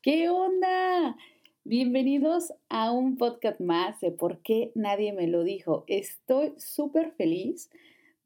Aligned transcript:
¿Qué 0.00 0.28
onda? 0.28 1.16
Bienvenidos 1.64 2.52
a 2.68 2.92
un 2.92 3.16
podcast 3.16 3.60
más 3.60 4.00
de 4.00 4.12
por 4.12 4.38
qué 4.42 4.70
nadie 4.76 5.12
me 5.12 5.26
lo 5.26 5.42
dijo. 5.42 5.82
Estoy 5.88 6.54
súper 6.56 7.10
feliz 7.16 7.68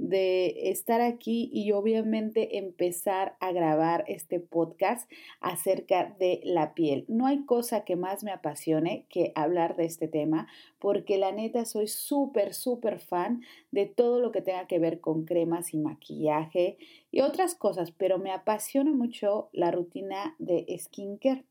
de 0.03 0.71
estar 0.71 1.01
aquí 1.01 1.49
y 1.53 1.71
obviamente 1.71 2.59
empezar 2.59 3.37
a 3.39 3.53
grabar 3.53 4.05
este 4.09 4.41
podcast 4.41 5.09
acerca 5.41 6.17
de 6.19 6.41
la 6.43 6.75
piel. 6.75 7.05
No 7.07 7.27
hay 7.27 7.45
cosa 7.45 7.85
que 7.85 7.95
más 7.95 8.25
me 8.25 8.33
apasione 8.33 9.07
que 9.09 9.31
hablar 9.37 9.77
de 9.77 9.85
este 9.85 10.09
tema 10.09 10.49
porque 10.81 11.19
la 11.19 11.31
neta 11.31 11.65
soy 11.65 11.87
súper, 11.87 12.53
súper 12.53 12.99
fan 12.99 13.43
de 13.71 13.87
todo 13.87 14.19
lo 14.19 14.33
que 14.33 14.43
tenga 14.43 14.67
que 14.67 14.81
ver 14.81 15.01
con 15.01 15.25
cremas 15.25 15.73
y 15.73 15.79
maquillaje 15.79 16.79
y 17.13 17.21
otras 17.21 17.55
cosas, 17.55 17.93
pero 17.93 18.19
me 18.19 18.33
apasiona 18.33 18.93
mucho 18.93 19.51
la 19.53 19.71
rutina 19.71 20.35
de 20.41 20.67
skincare. 20.81 21.45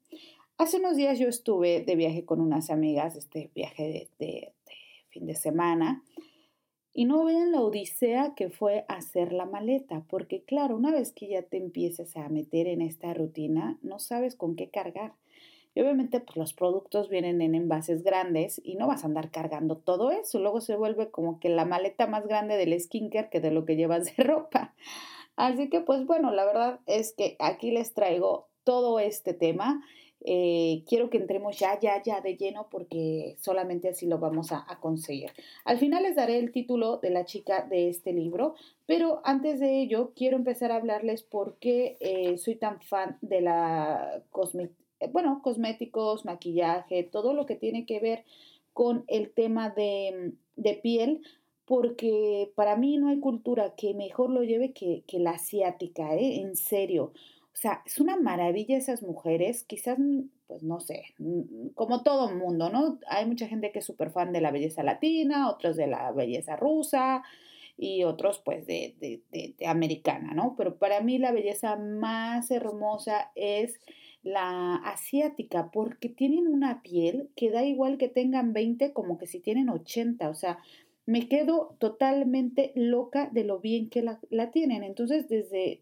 Hace 0.57 0.77
unos 0.77 0.97
días 0.97 1.17
yo 1.17 1.29
estuve 1.29 1.85
de 1.85 1.95
viaje 1.95 2.25
con 2.25 2.41
unas 2.41 2.69
amigas, 2.69 3.15
este 3.15 3.49
viaje 3.55 4.09
de, 4.19 4.25
de 4.25 4.53
fin 5.09 5.25
de 5.25 5.35
semana, 5.35 6.03
y 6.93 7.05
no 7.05 7.23
vean 7.23 7.51
la 7.51 7.61
odisea 7.61 8.33
que 8.35 8.49
fue 8.49 8.85
hacer 8.87 9.31
la 9.31 9.45
maleta, 9.45 10.03
porque 10.09 10.43
claro, 10.43 10.75
una 10.75 10.91
vez 10.91 11.11
que 11.13 11.27
ya 11.27 11.41
te 11.41 11.57
empieces 11.57 12.17
a 12.17 12.27
meter 12.29 12.67
en 12.67 12.81
esta 12.81 13.13
rutina, 13.13 13.77
no 13.81 13.99
sabes 13.99 14.35
con 14.35 14.55
qué 14.55 14.69
cargar. 14.69 15.13
Y 15.73 15.81
obviamente 15.81 16.19
pues, 16.19 16.35
los 16.35 16.53
productos 16.53 17.09
vienen 17.09 17.41
en 17.41 17.55
envases 17.55 18.03
grandes 18.03 18.61
y 18.63 18.75
no 18.75 18.87
vas 18.87 19.03
a 19.03 19.07
andar 19.07 19.31
cargando 19.31 19.77
todo 19.77 20.11
eso. 20.11 20.39
Luego 20.39 20.59
se 20.59 20.75
vuelve 20.75 21.11
como 21.11 21.39
que 21.39 21.47
la 21.47 21.63
maleta 21.63 22.07
más 22.07 22.27
grande 22.27 22.57
del 22.57 22.77
skincare 22.79 23.29
que 23.29 23.39
de 23.39 23.51
lo 23.51 23.63
que 23.63 23.77
llevas 23.77 24.15
de 24.15 24.23
ropa. 24.23 24.75
Así 25.37 25.69
que 25.69 25.79
pues 25.79 26.05
bueno, 26.05 26.31
la 26.31 26.45
verdad 26.45 26.81
es 26.87 27.13
que 27.13 27.37
aquí 27.39 27.71
les 27.71 27.93
traigo 27.93 28.49
todo 28.63 28.99
este 28.99 29.33
tema 29.33 29.81
eh, 30.23 30.83
quiero 30.87 31.09
que 31.09 31.17
entremos 31.17 31.57
ya, 31.57 31.79
ya, 31.79 32.01
ya 32.01 32.21
de 32.21 32.37
lleno 32.37 32.67
porque 32.69 33.35
solamente 33.39 33.89
así 33.89 34.05
lo 34.05 34.19
vamos 34.19 34.51
a, 34.51 34.65
conseguir. 34.79 35.31
Al 35.65 35.77
final 35.79 36.03
les 36.03 36.15
daré 36.15 36.37
el 36.37 36.51
título 36.51 36.97
de 36.97 37.09
la 37.09 37.25
chica 37.25 37.65
de 37.69 37.89
este 37.89 38.13
libro, 38.13 38.55
pero 38.85 39.21
antes 39.23 39.59
de 39.59 39.81
ello 39.81 40.11
quiero 40.15 40.37
empezar 40.37 40.71
a 40.71 40.75
hablarles 40.75 41.23
por 41.23 41.57
qué 41.57 41.97
eh, 41.99 42.37
soy 42.37 42.55
tan 42.55 42.81
fan 42.81 43.17
de 43.21 43.41
la 43.41 44.23
eh, 44.99 45.09
bueno, 45.11 45.41
cosméticos, 45.43 46.25
maquillaje, 46.25 47.03
todo 47.03 47.33
lo 47.33 47.45
que 47.45 47.55
tiene 47.55 47.85
que 47.85 47.99
ver 47.99 48.23
con 48.73 49.03
el 49.07 49.31
tema 49.31 49.69
de, 49.69 50.33
de 50.55 50.73
piel, 50.75 51.21
porque 51.65 52.51
para 52.55 52.75
mí 52.75 52.97
no 52.97 53.09
hay 53.09 53.19
cultura 53.19 53.75
que 53.75 53.93
mejor 53.93 54.29
lo 54.29 54.43
lleve 54.43 54.73
que, 54.73 55.03
que 55.07 55.19
la 55.19 55.31
asiática, 55.31 56.15
¿eh? 56.15 56.41
en 56.41 56.55
serio. 56.55 57.13
O 57.53 57.57
sea, 57.57 57.81
es 57.85 57.99
una 57.99 58.15
maravilla 58.17 58.77
esas 58.77 59.03
mujeres, 59.03 59.63
quizás, 59.63 59.99
mm, 59.99 60.21
pues 60.47 60.63
no 60.63 60.79
sé, 60.79 61.03
mm, 61.19 61.69
como 61.75 62.01
todo 62.03 62.33
mundo, 62.33 62.69
¿no? 62.69 62.99
Hay 63.07 63.25
mucha 63.25 63.47
gente 63.47 63.71
que 63.71 63.79
es 63.79 63.85
súper 63.85 64.11
fan 64.11 64.31
de 64.31 64.41
la 64.41 64.51
belleza 64.51 64.83
latina, 64.83 65.49
otros 65.49 65.75
de 65.75 65.87
la 65.87 66.11
belleza 66.11 66.55
rusa 66.55 67.23
y 67.77 68.03
otros 68.03 68.39
pues 68.39 68.65
de, 68.67 68.95
de, 68.99 69.21
de, 69.31 69.67
americana, 69.67 70.33
¿no? 70.33 70.55
Pero 70.57 70.77
para 70.77 71.01
mí 71.01 71.17
la 71.17 71.31
belleza 71.31 71.75
más 71.75 72.51
hermosa 72.51 73.31
es 73.35 73.79
la 74.23 74.75
asiática, 74.75 75.71
porque 75.71 76.09
tienen 76.09 76.47
una 76.47 76.81
piel 76.83 77.29
que 77.35 77.49
da 77.51 77.63
igual 77.63 77.97
que 77.97 78.07
tengan 78.07 78.53
20 78.53 78.93
como 78.93 79.17
que 79.17 79.27
si 79.27 79.39
tienen 79.39 79.69
80, 79.69 80.29
o 80.29 80.35
sea, 80.35 80.59
me 81.05 81.27
quedo 81.27 81.75
totalmente 81.79 82.71
loca 82.75 83.29
de 83.31 83.43
lo 83.43 83.59
bien 83.59 83.89
que 83.89 84.01
la, 84.03 84.19
la 84.29 84.51
tienen. 84.51 84.83
Entonces, 84.83 85.27
desde 85.27 85.81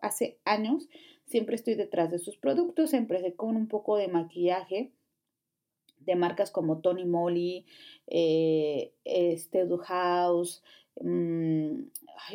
hace 0.00 0.38
años, 0.44 0.88
siempre 1.26 1.56
estoy 1.56 1.74
detrás 1.74 2.10
de 2.10 2.18
sus 2.18 2.36
productos, 2.36 2.94
empecé 2.94 3.34
con 3.34 3.56
un 3.56 3.68
poco 3.68 3.96
de 3.96 4.08
maquillaje 4.08 4.92
de 6.00 6.16
marcas 6.16 6.50
como 6.50 6.78
Tony 6.80 7.04
Moly, 7.04 7.66
eh, 8.06 8.92
este 9.04 9.66
House, 9.84 10.62
mm, 11.00 11.80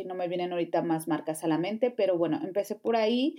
no 0.06 0.16
me 0.16 0.28
vienen 0.28 0.52
ahorita 0.52 0.81
más 0.81 1.08
marcas 1.08 1.44
a 1.44 1.48
la 1.48 1.58
mente, 1.58 1.92
pero 1.92 2.18
bueno, 2.18 2.40
empecé 2.44 2.75
por 2.75 2.96
ahí 2.96 3.38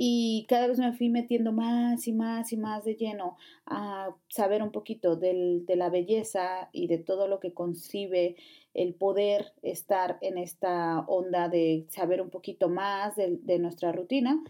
y 0.00 0.46
cada 0.48 0.68
vez 0.68 0.78
me 0.78 0.92
fui 0.92 1.08
metiendo 1.08 1.50
más 1.50 2.06
y 2.06 2.12
más 2.12 2.52
y 2.52 2.56
más 2.56 2.84
de 2.84 2.94
lleno 2.94 3.36
a 3.66 4.14
saber 4.28 4.62
un 4.62 4.70
poquito 4.70 5.16
de 5.16 5.64
la 5.66 5.90
belleza 5.90 6.68
y 6.70 6.86
de 6.86 6.98
todo 6.98 7.26
lo 7.26 7.40
que 7.40 7.52
concibe 7.52 8.36
el 8.74 8.94
poder 8.94 9.54
estar 9.62 10.18
en 10.20 10.38
esta 10.38 11.00
onda 11.08 11.48
de 11.48 11.86
saber 11.88 12.22
un 12.22 12.30
poquito 12.30 12.68
más 12.68 13.16
de, 13.16 13.58
nuestra 13.58 13.90
rutina. 13.90 14.40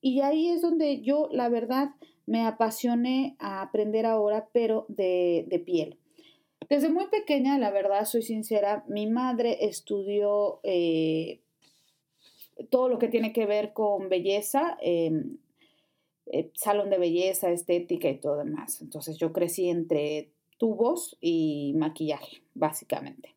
Y 0.00 0.22
ahí 0.22 0.48
es 0.48 0.62
donde 0.62 1.02
yo, 1.02 1.28
la 1.30 1.50
verdad, 1.50 1.90
me 2.24 2.46
apasioné 2.46 3.36
a 3.38 3.60
aprender 3.60 4.06
ahora, 4.06 4.48
pero 4.52 4.86
de, 4.88 5.62
piel. 5.66 5.98
Desde 6.70 6.88
muy 6.88 7.08
pequeña, 7.08 7.58
la 7.58 7.70
verdad, 7.70 8.06
soy 8.06 8.22
sincera, 8.22 8.86
mi 8.88 9.06
madre 9.06 9.66
estudió 9.66 10.60
eh, 10.62 11.40
todo 12.70 12.88
lo 12.88 12.98
que 12.98 13.08
tiene 13.08 13.32
que 13.32 13.46
ver 13.46 13.72
con 13.72 14.08
belleza, 14.08 14.76
em, 14.80 15.38
eh, 16.26 16.50
salón 16.54 16.90
de 16.90 16.98
belleza, 16.98 17.50
estética 17.50 18.08
y 18.08 18.18
todo 18.18 18.38
demás. 18.38 18.80
Entonces 18.80 19.18
yo 19.18 19.32
crecí 19.32 19.68
entre 19.68 20.30
tubos 20.58 21.16
y 21.20 21.74
maquillaje, 21.76 22.42
básicamente. 22.54 23.34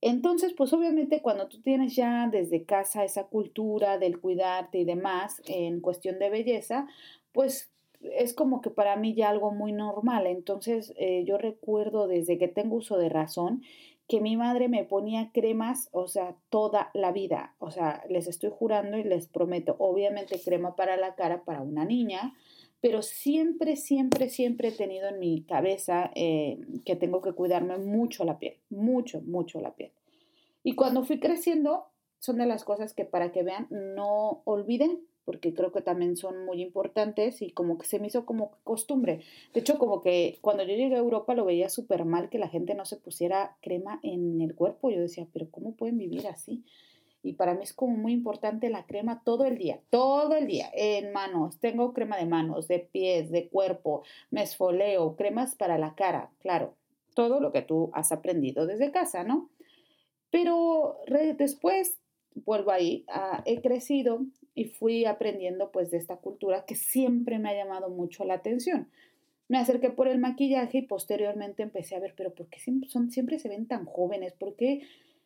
Entonces, 0.00 0.52
pues 0.52 0.72
obviamente 0.72 1.22
cuando 1.22 1.48
tú 1.48 1.60
tienes 1.62 1.96
ya 1.96 2.28
desde 2.30 2.64
casa 2.64 3.04
esa 3.04 3.24
cultura 3.24 3.98
del 3.98 4.20
cuidarte 4.20 4.78
y 4.78 4.84
demás 4.84 5.42
en 5.46 5.80
cuestión 5.80 6.18
de 6.18 6.30
belleza, 6.30 6.86
pues 7.32 7.70
es 8.00 8.34
como 8.34 8.60
que 8.60 8.70
para 8.70 8.96
mí 8.96 9.14
ya 9.14 9.30
algo 9.30 9.50
muy 9.52 9.72
normal. 9.72 10.26
Entonces, 10.26 10.94
eh, 10.96 11.24
yo 11.26 11.38
recuerdo 11.38 12.06
desde 12.06 12.38
que 12.38 12.48
tengo 12.48 12.76
uso 12.76 12.98
de 12.98 13.08
razón 13.08 13.62
que 14.08 14.20
mi 14.20 14.36
madre 14.36 14.68
me 14.68 14.84
ponía 14.84 15.30
cremas, 15.32 15.88
o 15.92 16.06
sea, 16.06 16.36
toda 16.48 16.90
la 16.94 17.12
vida. 17.12 17.54
O 17.58 17.70
sea, 17.70 18.04
les 18.08 18.28
estoy 18.28 18.50
jurando 18.56 18.98
y 18.98 19.04
les 19.04 19.26
prometo, 19.26 19.74
obviamente 19.78 20.40
crema 20.40 20.76
para 20.76 20.96
la 20.96 21.14
cara 21.14 21.44
para 21.44 21.62
una 21.62 21.84
niña, 21.84 22.34
pero 22.80 23.02
siempre, 23.02 23.76
siempre, 23.76 24.28
siempre 24.28 24.68
he 24.68 24.72
tenido 24.72 25.08
en 25.08 25.18
mi 25.18 25.42
cabeza 25.42 26.12
eh, 26.14 26.60
que 26.84 26.94
tengo 26.94 27.20
que 27.20 27.32
cuidarme 27.32 27.78
mucho 27.78 28.24
la 28.24 28.38
piel, 28.38 28.58
mucho, 28.70 29.20
mucho 29.22 29.60
la 29.60 29.74
piel. 29.74 29.92
Y 30.62 30.74
cuando 30.74 31.04
fui 31.04 31.18
creciendo, 31.18 31.86
son 32.18 32.38
de 32.38 32.46
las 32.46 32.64
cosas 32.64 32.94
que 32.94 33.04
para 33.04 33.32
que 33.32 33.42
vean, 33.42 33.66
no 33.70 34.42
olviden 34.44 35.00
porque 35.26 35.52
creo 35.52 35.72
que 35.72 35.82
también 35.82 36.16
son 36.16 36.46
muy 36.46 36.62
importantes 36.62 37.42
y 37.42 37.50
como 37.50 37.76
que 37.76 37.86
se 37.86 37.98
me 37.98 38.06
hizo 38.06 38.24
como 38.24 38.52
costumbre. 38.62 39.22
De 39.52 39.60
hecho, 39.60 39.76
como 39.76 40.00
que 40.00 40.38
cuando 40.40 40.62
yo 40.62 40.74
llegué 40.74 40.94
a 40.94 41.00
Europa 41.00 41.34
lo 41.34 41.44
veía 41.44 41.68
súper 41.68 42.04
mal 42.04 42.30
que 42.30 42.38
la 42.38 42.48
gente 42.48 42.74
no 42.74 42.86
se 42.86 42.96
pusiera 42.96 43.56
crema 43.60 43.98
en 44.04 44.40
el 44.40 44.54
cuerpo. 44.54 44.88
Yo 44.88 45.00
decía, 45.00 45.26
pero 45.32 45.50
¿cómo 45.50 45.74
pueden 45.74 45.98
vivir 45.98 46.28
así? 46.28 46.64
Y 47.24 47.32
para 47.32 47.54
mí 47.54 47.64
es 47.64 47.72
como 47.72 47.96
muy 47.96 48.12
importante 48.12 48.70
la 48.70 48.86
crema 48.86 49.22
todo 49.24 49.46
el 49.46 49.58
día, 49.58 49.80
todo 49.90 50.36
el 50.36 50.46
día, 50.46 50.70
en 50.72 51.12
manos. 51.12 51.58
Tengo 51.58 51.92
crema 51.92 52.16
de 52.16 52.26
manos, 52.26 52.68
de 52.68 52.78
pies, 52.78 53.32
de 53.32 53.48
cuerpo, 53.48 54.04
me 54.30 54.44
esfoleo, 54.44 55.16
cremas 55.16 55.56
para 55.56 55.76
la 55.76 55.96
cara, 55.96 56.30
claro. 56.38 56.74
Todo 57.14 57.40
lo 57.40 57.50
que 57.50 57.62
tú 57.62 57.90
has 57.94 58.12
aprendido 58.12 58.64
desde 58.64 58.92
casa, 58.92 59.24
¿no? 59.24 59.50
Pero 60.30 60.98
después 61.36 61.98
vuelvo 62.44 62.70
ahí, 62.70 63.04
ah, 63.08 63.42
he 63.44 63.60
crecido 63.60 64.20
y 64.56 64.64
fui 64.64 65.04
aprendiendo 65.04 65.70
pues 65.70 65.90
de 65.90 65.98
esta 65.98 66.16
cultura 66.16 66.64
que 66.64 66.74
siempre 66.74 67.38
me 67.38 67.50
ha 67.50 67.54
llamado 67.54 67.90
mucho 67.90 68.24
la 68.24 68.34
atención. 68.34 68.88
Me 69.48 69.58
acerqué 69.58 69.90
por 69.90 70.08
el 70.08 70.18
maquillaje 70.18 70.78
y 70.78 70.82
posteriormente 70.82 71.62
empecé 71.62 71.94
a 71.94 72.00
ver, 72.00 72.14
pero 72.16 72.34
¿por 72.34 72.48
qué 72.48 72.58
siempre, 72.58 72.88
son, 72.88 73.12
siempre 73.12 73.38
se 73.38 73.50
ven 73.50 73.66
tan 73.66 73.84
jóvenes? 73.84 74.32
¿Por 74.32 74.56
qué? 74.56 74.80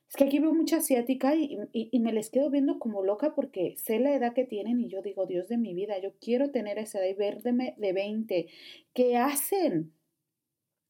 Es 0.09 0.17
que 0.17 0.25
aquí 0.25 0.41
veo 0.41 0.53
mucha 0.53 0.79
asiática 0.79 1.37
y, 1.37 1.61
y, 1.73 2.01
me 2.01 2.13
les 2.13 2.31
quedo 2.31 2.51
viendo 2.51 2.81
como 2.81 3.05
loca 3.05 3.37
porque 3.37 3.77
sé 3.77 4.01
la 4.01 4.13
edad 4.13 4.35
que 4.35 4.45
tienen 4.45 4.81
y 4.81 4.89
yo 4.89 5.01
digo, 5.01 5.25
Dios 5.25 5.49
de 5.49 5.57
mi 5.57 5.73
vida, 5.75 5.97
yo 6.01 6.11
quiero 6.21 6.51
tener 6.51 6.79
esa 6.79 6.99
edad 6.99 7.11
y 7.11 7.15
verme 7.15 7.75
de 7.79 7.93
20. 7.93 8.49
¿Qué 8.93 9.17
hacen? 9.17 9.93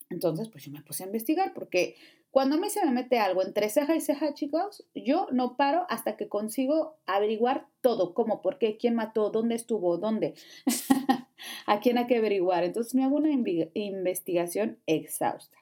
Entonces, 0.09 0.49
pues 0.49 0.65
yo 0.65 0.73
me 0.73 0.83
puse 0.83 1.05
a 1.05 1.07
investigar 1.07 1.53
porque 1.53 1.97
cuando 2.31 2.57
a 2.57 2.59
mí 2.59 2.71
se 2.71 2.85
me 2.85 2.93
mete 2.93 3.19
algo 3.19 3.43
entre 3.43 3.69
ceja 3.69 3.97
y 3.97 4.01
ceja, 4.01 4.35
chicos, 4.35 4.87
yo 4.95 5.27
no 5.33 5.57
paro 5.57 5.85
hasta 5.89 6.17
que 6.17 6.29
consigo 6.29 6.97
averiguar 7.07 7.67
todo, 7.81 8.15
cómo, 8.15 8.41
por 8.41 8.59
qué, 8.59 8.77
quién 8.77 8.95
mató, 8.95 9.31
dónde 9.31 9.57
estuvo, 9.57 9.99
dónde, 9.99 10.35
a 11.67 11.81
quién 11.81 11.99
hay 11.99 12.07
que 12.07 12.19
averiguar. 12.19 12.63
Entonces 12.63 12.95
me 12.95 13.05
hago 13.05 13.17
una 13.17 13.31
investigación 13.33 14.79
exhausta. 14.87 15.59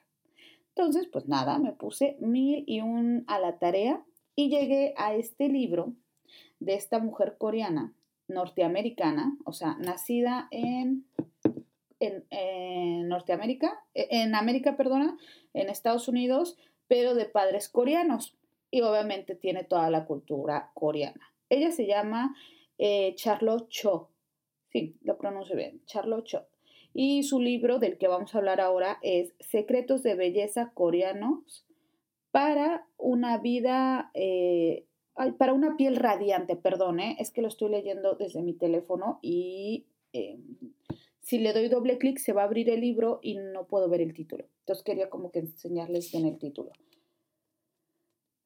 Entonces, 0.75 1.09
pues 1.11 1.27
nada, 1.27 1.59
me 1.59 1.73
puse 1.73 2.17
mil 2.21 2.65
y 2.67 2.81
un 2.83 3.25
a 3.27 3.39
la 3.39 3.59
tarea 3.59 4.05
y 4.37 4.51
llegué 4.51 4.95
a 4.97 5.15
este 5.15 5.49
libro 5.49 5.95
de 6.61 6.75
esta 6.75 6.99
mujer 6.99 7.37
coreana, 7.39 7.95
norteamericana, 8.29 9.37
o 9.45 9.53
sea, 9.53 9.77
nacida 9.81 10.49
en 10.51 11.07
en, 12.01 13.09
Norteamérica, 13.09 13.81
e, 13.95 14.09
en 14.11 14.35
América, 14.35 14.77
perdona, 14.77 15.17
en 15.55 15.69
Estados 15.69 16.09
Unidos, 16.09 16.57
pero 16.87 17.15
de 17.15 17.27
padres 17.27 17.69
coreanos. 17.69 18.37
Y 18.71 18.83
obviamente 18.83 19.35
tiene 19.35 19.65
toda 19.65 19.91
la 19.91 20.05
cultura 20.05 20.71
coreana. 20.75 21.33
Ella 21.49 21.71
se 21.71 21.87
llama 21.87 22.37
eh, 22.77 23.15
Charlotte 23.15 23.69
Cho. 23.69 24.11
Sí, 24.71 24.97
lo 25.03 25.17
pronuncio 25.17 25.57
bien, 25.57 25.83
Charlotte 25.87 26.27
Cho. 26.27 26.47
Y 26.93 27.23
su 27.23 27.41
libro 27.41 27.79
del 27.79 27.99
que 27.99 28.09
vamos 28.09 28.35
a 28.35 28.39
hablar 28.39 28.61
ahora 28.61 28.99
es 29.03 29.35
Secretos 29.41 30.03
de 30.03 30.15
Belleza 30.15 30.73
Coreanos 30.75 31.65
para 32.31 32.87
una 32.97 33.39
vida, 33.39 34.11
eh, 34.15 34.87
para 35.39 35.53
una 35.53 35.77
piel 35.77 35.97
radiante, 35.97 36.57
perdón, 36.57 37.01
¿eh? 37.01 37.17
es 37.19 37.31
que 37.31 37.43
lo 37.43 37.49
estoy 37.49 37.71
leyendo 37.71 38.15
desde 38.15 38.43
mi 38.43 38.53
teléfono 38.53 39.19
y 39.23 39.87
em, 40.13 40.43
si 41.29 41.39
le 41.39 41.53
doy 41.53 41.69
doble 41.69 41.99
clic 41.99 42.17
se 42.17 42.33
va 42.33 42.41
a 42.41 42.45
abrir 42.47 42.71
el 42.71 42.81
libro 42.81 43.21
y 43.23 43.35
no 43.37 43.67
puedo 43.67 43.87
ver 43.91 44.01
el 44.01 44.15
título. 44.15 44.47
Entonces 44.61 44.83
quería 44.83 45.11
como 45.11 45.31
que 45.31 45.41
enseñarles 45.41 46.11
bien 46.11 46.25
el 46.25 46.39
título. 46.39 46.73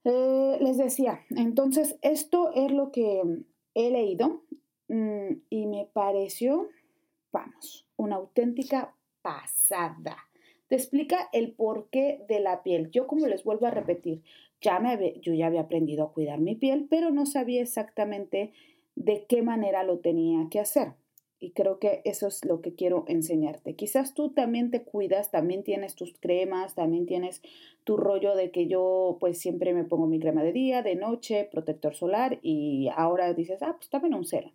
Eh, 0.03 0.59
les 0.61 0.79
decía, 0.79 1.21
entonces 1.31 1.97
esto 2.03 2.51
es 2.53 2.73
lo 2.73 2.91
que 2.91 3.23
he 3.75 3.91
leído 3.93 4.43
mm, 4.89 5.29
y 5.49 5.67
me 5.67 5.91
pareció, 5.93 6.71
vamos, 7.31 7.87
una 7.97 8.17
auténtica 8.17 8.97
pasada. 9.23 10.17
Te 10.67 10.75
explica 10.75 11.29
el 11.33 11.53
porqué 11.53 12.25
de 12.29 12.41
la 12.41 12.65
piel. 12.65 12.91
Yo 12.91 13.07
como 13.07 13.29
les 13.29 13.45
vuelvo 13.45 13.67
a 13.67 13.71
repetir, 13.71 14.25
ya 14.61 14.81
me 14.81 15.21
yo 15.21 15.33
ya 15.35 15.47
había 15.47 15.61
aprendido 15.61 16.07
a 16.07 16.13
cuidar 16.13 16.41
mi 16.41 16.57
piel, 16.57 16.89
pero 16.91 17.13
no 17.13 17.27
sabía 17.27 17.63
exactamente 17.63 18.53
de 18.97 19.25
qué 19.29 19.43
manera 19.43 19.85
lo 19.85 20.01
tenía 20.01 20.49
que 20.51 20.59
hacer. 20.59 20.95
Y 21.43 21.51
creo 21.51 21.81
que 21.81 22.03
eso 22.05 22.29
es 22.29 22.45
lo 22.45 22.61
que 22.61 22.77
quiero 22.77 23.05
enseñarte. 23.09 23.75
Quizás 23.75 24.15
tú 24.15 24.31
también 24.31 24.71
te 24.71 24.85
cuidas, 24.85 25.33
también 25.33 25.65
tienes 25.65 25.97
tus 25.97 26.17
cremas, 26.21 26.77
también 26.77 27.05
tienes 27.05 27.43
tu 27.83 27.97
rollo 27.97 28.37
de 28.37 28.53
que 28.53 28.69
yo 28.69 29.17
pues 29.19 29.39
siempre 29.39 29.75
me 29.75 29.83
pongo 29.83 30.07
mi 30.07 30.21
crema 30.21 30.45
de 30.45 30.53
día, 30.53 30.83
de 30.83 30.95
noche, 30.95 31.49
protector 31.51 31.97
solar 31.97 32.39
y 32.43 32.91
ahora 32.95 33.35
dices, 33.35 33.61
ah, 33.61 33.75
pues 33.77 33.91
también 33.91 34.15
un 34.15 34.25
cero. 34.25 34.53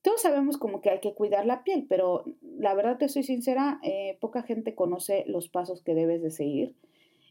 Todos 0.00 0.22
sabemos 0.22 0.58
como 0.58 0.80
que 0.80 0.90
hay 0.90 1.00
que 1.00 1.12
cuidar 1.12 1.44
la 1.44 1.64
piel, 1.64 1.86
pero 1.88 2.22
la 2.40 2.72
verdad 2.74 2.98
te 2.98 3.08
soy 3.08 3.24
sincera, 3.24 3.80
eh, 3.82 4.16
poca 4.20 4.44
gente 4.44 4.76
conoce 4.76 5.24
los 5.26 5.48
pasos 5.48 5.82
que 5.82 5.96
debes 5.96 6.22
de 6.22 6.30
seguir. 6.30 6.76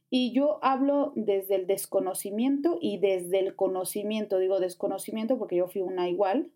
Y 0.09 0.33
yo 0.33 0.59
hablo 0.61 1.13
desde 1.15 1.55
el 1.55 1.65
desconocimiento 1.65 2.77
y 2.81 2.97
desde 2.97 3.39
el 3.39 3.55
conocimiento. 3.55 4.37
Digo 4.37 4.59
desconocimiento 4.59 5.37
porque 5.37 5.55
yo 5.55 5.69
fui 5.69 5.81
una 5.81 6.09
igual, 6.09 6.51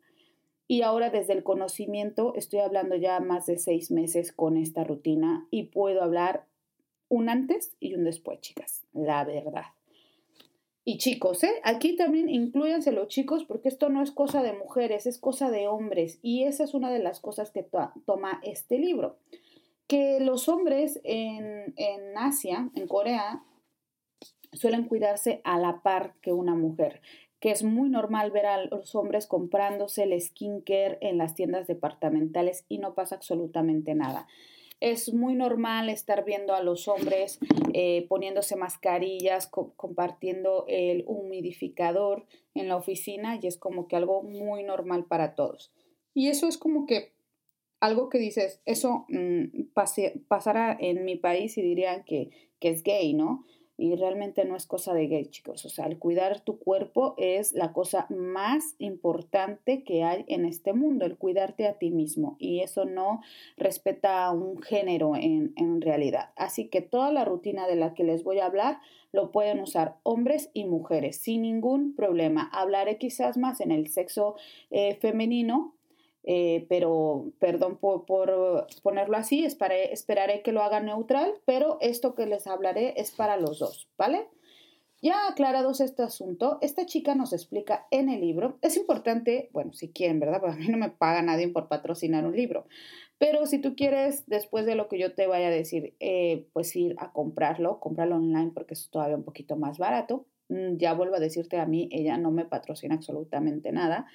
y 0.68 0.82
ahora 0.82 1.10
desde 1.10 1.34
el 1.34 1.44
conocimiento 1.44 2.34
estoy 2.36 2.60
hablando 2.60 2.96
ya 2.96 3.20
más 3.20 3.46
de 3.46 3.58
seis 3.58 3.92
meses 3.92 4.32
con 4.32 4.58
esta 4.58 4.84
rutina 4.84 5.48
y 5.52 5.64
puedo 5.64 6.02
hablar 6.02 6.48
un 7.08 7.30
antes 7.30 7.76
y 7.80 7.94
un 7.94 8.04
después, 8.04 8.40
chicas, 8.42 8.86
la 8.94 9.24
verdad. 9.24 9.66
Y 10.88 10.98
chicos, 11.00 11.44
¿eh? 11.44 11.54
aquí 11.64 11.96
también 11.96 12.30
incluyanse 12.30 12.92
los 12.92 13.08
chicos 13.08 13.44
porque 13.44 13.70
esto 13.70 13.90
no 13.90 14.04
es 14.04 14.12
cosa 14.12 14.44
de 14.44 14.54
mujeres, 14.54 15.08
es 15.08 15.18
cosa 15.18 15.50
de 15.50 15.68
hombres. 15.68 16.20
Y 16.22 16.44
esa 16.44 16.64
es 16.64 16.76
una 16.76 16.92
de 16.92 17.00
las 17.00 17.20
cosas 17.20 17.50
que 17.50 17.68
toma 18.06 18.40
este 18.44 18.78
libro. 18.78 19.18
Que 19.88 20.20
los 20.20 20.48
hombres 20.48 21.02
en, 21.04 21.74
en 21.78 22.18
Asia, 22.18 22.70
en 22.76 22.88
Corea, 22.88 23.44
suelen 24.54 24.86
cuidarse 24.88 25.42
a 25.44 25.58
la 25.58 25.82
par 25.82 26.16
que 26.22 26.34
una 26.34 26.54
mujer 26.54 27.02
que 27.46 27.52
es 27.52 27.64
muy 27.64 27.92
normal 27.92 28.32
ver 28.32 28.48
a 28.48 28.66
los 28.66 28.96
hombres 28.96 29.28
comprándose 29.28 30.02
el 30.02 30.20
skincare 30.20 30.98
en 31.02 31.20
las 31.20 31.36
tiendas 31.36 31.68
departamentales 31.68 32.66
y 32.70 32.80
no 32.80 32.96
pasa 32.96 33.18
absolutamente 33.18 33.94
nada. 33.94 34.26
Es 34.80 35.14
muy 35.14 35.36
normal 35.36 35.92
estar 35.92 36.26
viendo 36.26 36.56
a 36.56 36.64
los 36.64 36.88
hombres 36.88 37.38
eh, 37.74 38.08
poniéndose 38.10 38.56
mascarillas, 38.56 39.46
compartiendo 39.46 40.66
el 40.68 41.04
humidificador 41.06 42.26
en 42.56 42.68
la 42.68 42.78
oficina 42.78 43.38
y 43.40 43.46
es 43.46 43.60
como 43.60 43.88
que 43.88 43.96
algo 43.96 44.24
muy 44.24 44.64
normal 44.64 45.06
para 45.06 45.36
todos. 45.36 45.72
Y 46.16 46.30
eso 46.30 46.48
es 46.48 46.58
como 46.58 46.88
que 46.88 47.14
algo 47.80 48.10
que 48.10 48.18
dices, 48.18 48.60
eso 48.66 49.06
mm, 49.10 49.68
pasará 50.28 50.76
en 50.80 51.06
mi 51.06 51.16
país 51.16 51.60
y 51.60 51.62
dirían 51.62 52.06
que, 52.06 52.32
que 52.60 52.70
es 52.70 52.82
gay, 52.82 53.14
¿no? 53.14 53.46
Y 53.78 53.96
realmente 53.96 54.46
no 54.46 54.56
es 54.56 54.66
cosa 54.66 54.94
de 54.94 55.08
gay, 55.08 55.26
chicos. 55.26 55.66
O 55.66 55.70
sea, 55.70 55.86
el 55.86 56.00
cuidar 56.00 56.42
tu 56.42 56.60
cuerpo 56.60 57.14
es 57.18 57.54
la 57.54 57.74
cosa 57.74 58.08
más 58.10 58.76
importante 58.80 59.84
que 59.84 60.04
hay 60.04 60.26
en 60.28 60.46
este 60.46 60.74
mundo, 60.74 61.06
el 61.06 61.18
cuidarte 61.18 61.68
a 61.68 61.78
ti 61.78 61.92
mismo. 61.92 62.38
Y 62.40 62.62
eso 62.62 62.86
no 62.86 63.22
respeta 63.58 64.26
a 64.26 64.32
un 64.32 64.62
género 64.62 65.16
en, 65.16 65.54
en 65.58 65.82
realidad. 65.82 66.32
Así 66.36 66.68
que 66.68 66.82
toda 66.82 67.12
la 67.12 67.26
rutina 67.26 67.68
de 67.68 67.76
la 67.76 67.94
que 67.94 68.04
les 68.04 68.24
voy 68.24 68.40
a 68.40 68.46
hablar 68.46 68.80
lo 69.12 69.32
pueden 69.32 69.60
usar 69.60 69.98
hombres 70.04 70.50
y 70.54 70.66
mujeres 70.66 71.18
sin 71.18 71.42
ningún 71.44 71.96
problema. 71.96 72.50
Hablaré 72.52 72.98
quizás 72.98 73.38
más 73.38 73.62
en 73.62 73.72
el 73.72 73.88
sexo 73.88 74.36
eh, 74.72 74.96
femenino 74.96 75.75
eh, 76.28 76.66
pero 76.70 77.32
perdón 77.40 77.78
por, 77.78 78.06
ponerlo 78.82 79.16
así, 79.16 79.46
esperaré 79.46 80.42
que 80.42 80.52
lo 80.52 80.64
haga 80.64 80.80
neutral, 80.80 81.36
pero 81.46 81.78
esto 81.82 82.16
que 82.16 82.26
les 82.26 82.48
hablaré 82.48 82.96
es 82.98 83.12
para 83.12 83.38
los 83.38 83.60
dos, 83.60 83.88
¿vale? 83.98 84.28
Ya 85.02 85.28
aclarados 85.28 85.82
este 85.82 86.02
asunto, 86.02 86.58
esta 86.62 86.88
chica 86.88 87.14
nos 87.14 87.32
explica 87.32 87.86
en 87.92 88.10
el 88.10 88.22
libro, 88.22 88.58
es 88.64 88.76
importante, 88.76 89.50
bueno, 89.54 89.74
si 89.74 89.92
quieren, 89.92 90.20
¿verdad? 90.20 90.42
Porque 90.42 90.56
a 90.56 90.58
mí 90.60 90.68
no 90.68 90.78
me 90.78 90.90
paga 90.90 91.22
nadie 91.22 91.48
por 91.50 91.68
patrocinar 91.68 92.26
un 92.26 92.36
libro, 92.36 92.66
pero 93.20 93.46
si 93.46 93.60
tú 93.60 93.76
quieres, 93.76 94.26
después 94.26 94.66
de 94.66 94.74
lo 94.74 94.90
que 94.90 94.98
yo 94.98 95.14
te 95.14 95.28
vaya 95.28 95.48
a 95.48 95.52
decir, 95.52 95.94
eh, 96.00 96.48
pues 96.54 96.76
ir 96.76 96.96
a 96.98 97.12
comprarlo, 97.12 97.80
comprarlo 97.80 98.16
online 98.16 98.52
porque 98.52 98.74
es 98.74 98.90
todavía 98.90 99.16
un 99.16 99.24
poquito 99.24 99.56
más 99.56 99.78
barato. 99.78 100.26
Mm, 100.50 100.78
ya 100.78 100.94
vuelvo 100.94 101.16
a 101.16 101.20
decirte, 101.20 101.58
a 101.60 101.66
mí 101.66 101.88
ella 101.92 102.18
no 102.18 102.32
me 102.32 102.46
patrocina 102.46 102.96
absolutamente 102.96 103.72
nada. 103.72 104.08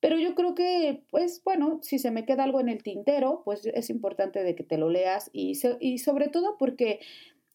Pero 0.00 0.18
yo 0.18 0.34
creo 0.34 0.54
que, 0.54 1.04
pues 1.10 1.42
bueno, 1.44 1.78
si 1.82 1.98
se 1.98 2.10
me 2.10 2.24
queda 2.24 2.44
algo 2.44 2.60
en 2.60 2.70
el 2.70 2.82
tintero, 2.82 3.42
pues 3.44 3.66
es 3.66 3.90
importante 3.90 4.42
de 4.42 4.54
que 4.54 4.64
te 4.64 4.78
lo 4.78 4.88
leas 4.88 5.28
y, 5.32 5.56
sobre 5.98 6.28
todo 6.28 6.56
porque 6.58 7.00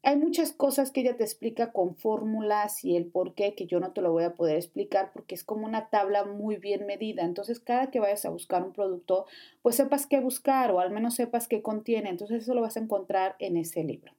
hay 0.04 0.18
muchas 0.18 0.52
cosas 0.54 0.92
que 0.92 1.02
ella 1.02 1.18
te 1.18 1.24
explica 1.24 1.72
con 1.72 1.96
fórmulas 1.96 2.86
y 2.86 2.96
el 2.96 3.08
por 3.08 3.34
qué 3.34 3.56
que 3.56 3.66
yo 3.66 3.80
no 3.80 3.94
te 3.94 4.02
lo 4.02 4.12
voy 4.12 4.24
a 4.24 4.36
poder 4.36 4.58
explicar 4.58 5.10
porque 5.12 5.34
es 5.34 5.44
como 5.44 5.66
una 5.66 5.90
tabla 5.90 6.24
muy 6.24 6.58
bien 6.58 6.86
medida. 6.86 7.24
Entonces, 7.24 7.60
cada 7.60 7.90
que 7.90 8.00
vayas 8.00 8.24
a 8.26 8.30
buscar 8.30 8.64
un 8.64 8.74
producto, 8.74 9.26
pues 9.64 9.76
sepas 9.76 10.06
qué 10.06 10.20
buscar 10.20 10.70
o 10.70 10.80
al 10.80 10.92
menos 10.92 11.16
sepas 11.16 11.48
qué 11.48 11.64
contiene. 11.64 12.12
Entonces, 12.12 12.44
eso 12.44 12.54
lo 12.54 12.62
vas 12.62 12.78
a 12.78 12.82
encontrar 12.82 13.36
en 13.40 13.58
ese 13.58 13.84
libro. 13.84 14.14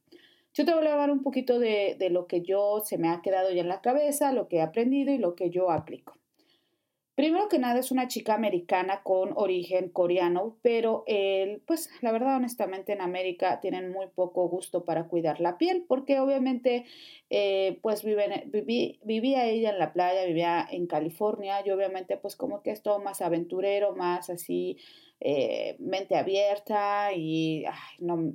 Yo 0.53 0.65
te 0.65 0.75
voy 0.75 0.85
a 0.89 0.93
hablar 0.95 1.13
un 1.13 1.23
poquito 1.23 1.61
de 1.61 2.09
lo 2.11 2.27
que 2.27 2.41
yo 2.41 2.83
se 2.85 2.99
me 2.99 3.09
ha 3.09 3.23
quedado 3.23 3.53
ya 3.53 3.61
en 3.61 3.69
la 3.69 3.83
cabeza, 3.83 4.33
lo 4.33 4.49
que 4.49 4.57
he 4.57 4.63
aprendido 4.63 5.13
y 5.13 5.19
lo 5.19 5.37
que 5.37 5.51
yo 5.51 5.71
aplico. 5.71 6.15
Primero 7.17 7.49
que 7.49 7.59
nada 7.59 7.81
es 7.81 7.91
una 7.91 8.09
chica 8.09 8.35
americana 8.35 9.01
con 9.03 9.33
origen 9.37 9.89
coreano, 9.89 10.59
pero 10.61 11.03
él, 11.07 11.63
pues 11.67 11.89
la 12.03 12.13
verdad 12.13 12.37
honestamente 12.37 12.93
en 12.93 13.01
América 13.01 13.59
tienen 13.63 13.91
muy 13.91 14.09
poco 14.09 14.47
gusto 14.51 14.85
para 14.85 15.09
cuidar 15.09 15.41
la 15.41 15.57
piel, 15.57 15.87
porque 15.89 16.21
obviamente 16.21 16.85
eh, 17.31 17.79
pues 17.81 18.05
vivía 18.05 19.47
ella 19.47 19.71
en 19.71 19.79
la 19.79 19.95
playa, 19.95 20.27
vivía 20.27 20.69
en 20.71 20.87
California 20.87 21.63
y 21.65 21.71
obviamente 21.71 22.19
pues 22.19 22.37
como 22.37 22.63
que 22.63 22.71
es 22.71 22.83
todo 22.83 22.99
más 22.99 23.23
aventurero, 23.23 23.97
más 23.97 24.29
así 24.29 24.77
eh, 25.19 25.77
mente 25.79 26.17
abierta 26.17 27.15
y 27.15 27.65
no, 27.99 28.35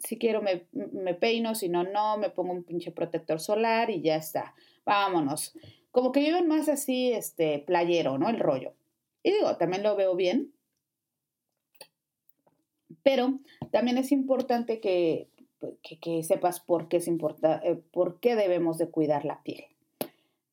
si 0.00 0.18
quiero 0.18 0.42
me, 0.42 0.64
me 0.72 1.14
peino, 1.14 1.54
si 1.54 1.68
no, 1.68 1.84
no, 1.84 2.18
me 2.18 2.30
pongo 2.30 2.52
un 2.52 2.64
pinche 2.64 2.90
protector 2.90 3.38
solar 3.38 3.90
y 3.90 4.02
ya 4.02 4.16
está, 4.16 4.56
vámonos 4.84 5.54
como 5.98 6.12
que 6.12 6.20
viven 6.20 6.46
más 6.46 6.68
así, 6.68 7.10
este, 7.10 7.58
playero, 7.58 8.18
¿no? 8.18 8.28
El 8.28 8.38
rollo. 8.38 8.72
Y 9.24 9.32
digo, 9.32 9.56
también 9.56 9.82
lo 9.82 9.96
veo 9.96 10.14
bien, 10.14 10.52
pero 13.02 13.40
también 13.72 13.98
es 13.98 14.12
importante 14.12 14.78
que, 14.78 15.28
pues, 15.58 15.74
que, 16.00 16.22
sepas 16.22 16.60
por 16.60 16.86
qué, 16.86 16.98
es 16.98 17.08
eh, 17.08 17.82
por 17.90 18.20
qué 18.20 18.36
debemos 18.36 18.78
de 18.78 18.90
cuidar 18.90 19.24
la 19.24 19.42
piel. 19.42 19.64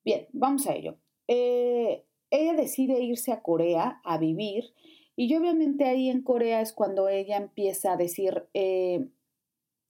Bien, 0.04 0.26
vamos 0.32 0.66
a 0.66 0.74
ello. 0.74 0.96
Eh, 1.28 2.02
ella 2.30 2.54
decide 2.54 2.98
irse 2.98 3.30
a 3.30 3.40
Corea 3.40 4.00
a 4.02 4.18
vivir 4.18 4.74
y 5.14 5.32
obviamente 5.36 5.84
ahí 5.84 6.10
en 6.10 6.22
Corea 6.22 6.60
es 6.60 6.72
cuando 6.72 7.08
ella 7.08 7.36
empieza 7.36 7.92
a 7.92 7.96
decir, 7.96 8.48
eh, 8.52 9.06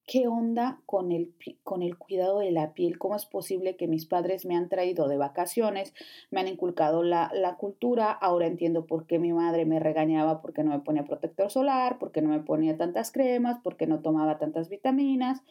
¿Qué 0.07 0.29
onda 0.29 0.81
con 0.87 1.11
el, 1.11 1.35
con 1.65 1.83
el 1.83 1.99
cuidado 1.99 2.39
de 2.39 2.53
la 2.53 2.75
piel? 2.75 2.97
¿Cómo 2.97 3.17
es 3.17 3.27
posible 3.27 3.75
que 3.75 3.89
mis 3.89 4.07
padres 4.07 4.47
me 4.47 4.55
han 4.55 4.69
traído 4.69 5.09
de 5.09 5.17
vacaciones, 5.17 5.95
me 6.31 6.39
han 6.39 6.47
inculcado 6.47 7.03
la, 7.03 7.33
la, 7.35 7.57
cultura? 7.57 8.13
Ahora 8.13 8.47
entiendo 8.47 8.87
por 8.87 9.07
qué 9.07 9.19
mi 9.19 9.33
madre 9.33 9.65
me 9.65 9.81
regañaba 9.81 10.43
porque 10.43 10.63
no 10.63 10.71
me 10.71 10.79
ponía 10.79 11.05
protector 11.05 11.51
solar, 11.51 11.99
porque 11.99 12.23
no 12.23 12.29
me 12.29 12.39
ponía 12.39 12.77
tantas 12.77 13.11
cremas, 13.11 13.59
porque 13.65 13.89
no 13.89 14.01
tomaba 14.01 14.39
tantas 14.39 14.69
vitaminas, 14.69 15.43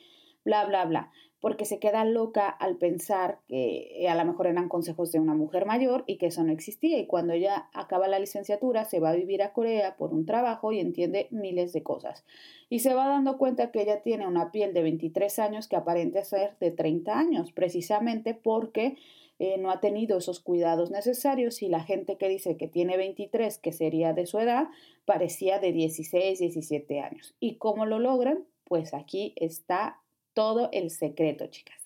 bla, 0.45 0.65
bla, 0.65 0.85
bla 0.85 1.11
porque 1.45 1.65
se 1.65 1.77
queda 1.77 2.05
loca 2.05 2.49
al 2.49 2.77
pensar 2.77 3.37
que 3.47 4.01
eh, 4.01 4.09
a 4.09 4.15
lo 4.15 4.25
mejor 4.25 4.47
eran 4.47 4.67
consejos 4.67 5.11
de 5.11 5.19
una 5.19 5.35
mujer 5.35 5.67
mayor 5.67 6.03
y 6.07 6.17
que 6.17 6.25
eso 6.25 6.43
no 6.43 6.51
existía. 6.51 6.97
Y 6.97 7.05
cuando 7.05 7.33
ella 7.33 7.69
acaba 7.71 8.07
la 8.07 8.17
licenciatura, 8.17 8.83
se 8.83 8.99
va 8.99 9.11
a 9.11 9.15
vivir 9.15 9.43
a 9.43 9.53
Corea 9.53 9.95
por 9.95 10.11
un 10.11 10.25
trabajo 10.25 10.71
y 10.71 10.79
entiende 10.79 11.27
miles 11.29 11.71
de 11.71 11.83
cosas. 11.83 12.25
Y 12.67 12.79
se 12.79 12.95
va 12.95 13.07
dando 13.07 13.37
cuenta 13.37 13.69
que 13.69 13.83
ella 13.83 14.01
tiene 14.01 14.27
una 14.27 14.51
piel 14.51 14.73
de 14.73 14.81
23 14.81 15.37
años 15.37 15.67
que 15.67 15.75
aparenta 15.75 16.23
ser 16.23 16.57
de 16.59 16.71
30 16.71 17.15
años, 17.15 17.51
precisamente 17.51 18.33
porque 18.33 18.97
eh, 19.37 19.59
no 19.59 19.69
ha 19.69 19.81
tenido 19.81 20.17
esos 20.17 20.39
cuidados 20.39 20.89
necesarios 20.89 21.61
y 21.61 21.67
la 21.67 21.83
gente 21.83 22.17
que 22.17 22.27
dice 22.27 22.57
que 22.57 22.67
tiene 22.67 22.97
23, 22.97 23.59
que 23.59 23.71
sería 23.71 24.13
de 24.13 24.25
su 24.25 24.39
edad, 24.39 24.69
parecía 25.05 25.59
de 25.59 25.73
16, 25.73 26.39
17 26.39 27.01
años. 27.01 27.35
¿Y 27.39 27.57
cómo 27.57 27.85
lo 27.85 27.99
logran? 27.99 28.45
Pues 28.63 28.95
aquí 28.95 29.33
está 29.35 30.01
todo 30.35 30.69
el 30.71 30.91
secreto, 30.91 31.47
chicas. 31.47 31.81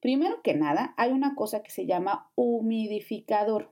Primero 0.00 0.40
que 0.42 0.54
nada, 0.54 0.94
hay 0.96 1.12
una 1.12 1.34
cosa 1.34 1.62
que 1.62 1.70
se 1.70 1.84
llama 1.84 2.30
humidificador. 2.34 3.70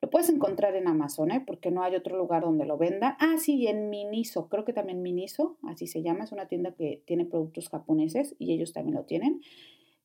Lo 0.00 0.10
puedes 0.10 0.30
encontrar 0.30 0.74
en 0.74 0.88
Amazon, 0.88 1.30
¿eh? 1.30 1.44
porque 1.46 1.70
no 1.70 1.82
hay 1.82 1.94
otro 1.94 2.16
lugar 2.16 2.42
donde 2.42 2.64
lo 2.64 2.78
venda. 2.78 3.16
Ah, 3.20 3.36
sí, 3.38 3.66
en 3.68 3.90
Miniso, 3.90 4.48
creo 4.48 4.64
que 4.64 4.72
también 4.72 5.02
Miniso, 5.02 5.58
así 5.62 5.86
se 5.86 6.02
llama, 6.02 6.24
es 6.24 6.32
una 6.32 6.48
tienda 6.48 6.74
que 6.74 7.02
tiene 7.06 7.24
productos 7.26 7.68
japoneses 7.68 8.34
y 8.38 8.52
ellos 8.52 8.72
también 8.72 8.96
lo 8.96 9.04
tienen. 9.04 9.42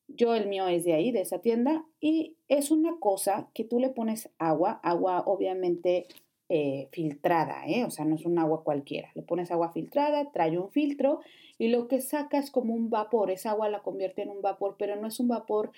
Yo 0.07 0.35
el 0.35 0.47
mío 0.47 0.67
es 0.67 0.83
de 0.83 0.93
ahí, 0.93 1.11
de 1.11 1.21
esa 1.21 1.39
tienda, 1.39 1.85
y 1.99 2.37
es 2.47 2.69
una 2.69 2.99
cosa 2.99 3.49
que 3.53 3.63
tú 3.63 3.79
le 3.79 3.89
pones 3.89 4.29
agua, 4.37 4.79
agua 4.83 5.23
obviamente 5.25 6.07
eh, 6.49 6.87
filtrada, 6.91 7.67
¿eh? 7.67 7.83
o 7.83 7.89
sea, 7.89 8.05
no 8.05 8.15
es 8.15 8.25
un 8.25 8.39
agua 8.39 8.63
cualquiera. 8.63 9.09
Le 9.15 9.21
pones 9.21 9.51
agua 9.51 9.71
filtrada, 9.73 10.31
trae 10.31 10.57
un 10.57 10.69
filtro 10.69 11.19
y 11.57 11.67
lo 11.67 11.87
que 11.87 11.99
saca 11.99 12.37
es 12.37 12.51
como 12.51 12.73
un 12.73 12.89
vapor. 12.89 13.31
Esa 13.31 13.51
agua 13.51 13.69
la 13.69 13.81
convierte 13.81 14.21
en 14.21 14.29
un 14.29 14.41
vapor, 14.41 14.75
pero 14.79 14.95
no 14.95 15.07
es 15.07 15.19
un 15.19 15.27
vapor, 15.27 15.71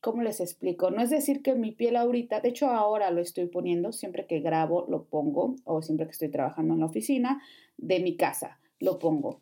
¿cómo 0.00 0.22
les 0.22 0.40
explico? 0.40 0.90
No 0.92 1.02
es 1.02 1.10
decir 1.10 1.42
que 1.42 1.54
mi 1.54 1.72
piel 1.72 1.96
ahorita, 1.96 2.40
de 2.40 2.50
hecho 2.50 2.68
ahora 2.68 3.10
lo 3.10 3.20
estoy 3.20 3.46
poniendo, 3.46 3.92
siempre 3.92 4.26
que 4.26 4.40
grabo 4.40 4.86
lo 4.88 5.04
pongo, 5.04 5.56
o 5.64 5.82
siempre 5.82 6.06
que 6.06 6.12
estoy 6.12 6.28
trabajando 6.28 6.74
en 6.74 6.80
la 6.80 6.86
oficina 6.86 7.42
de 7.76 7.98
mi 7.98 8.16
casa, 8.16 8.60
lo 8.78 9.00
pongo. 9.00 9.40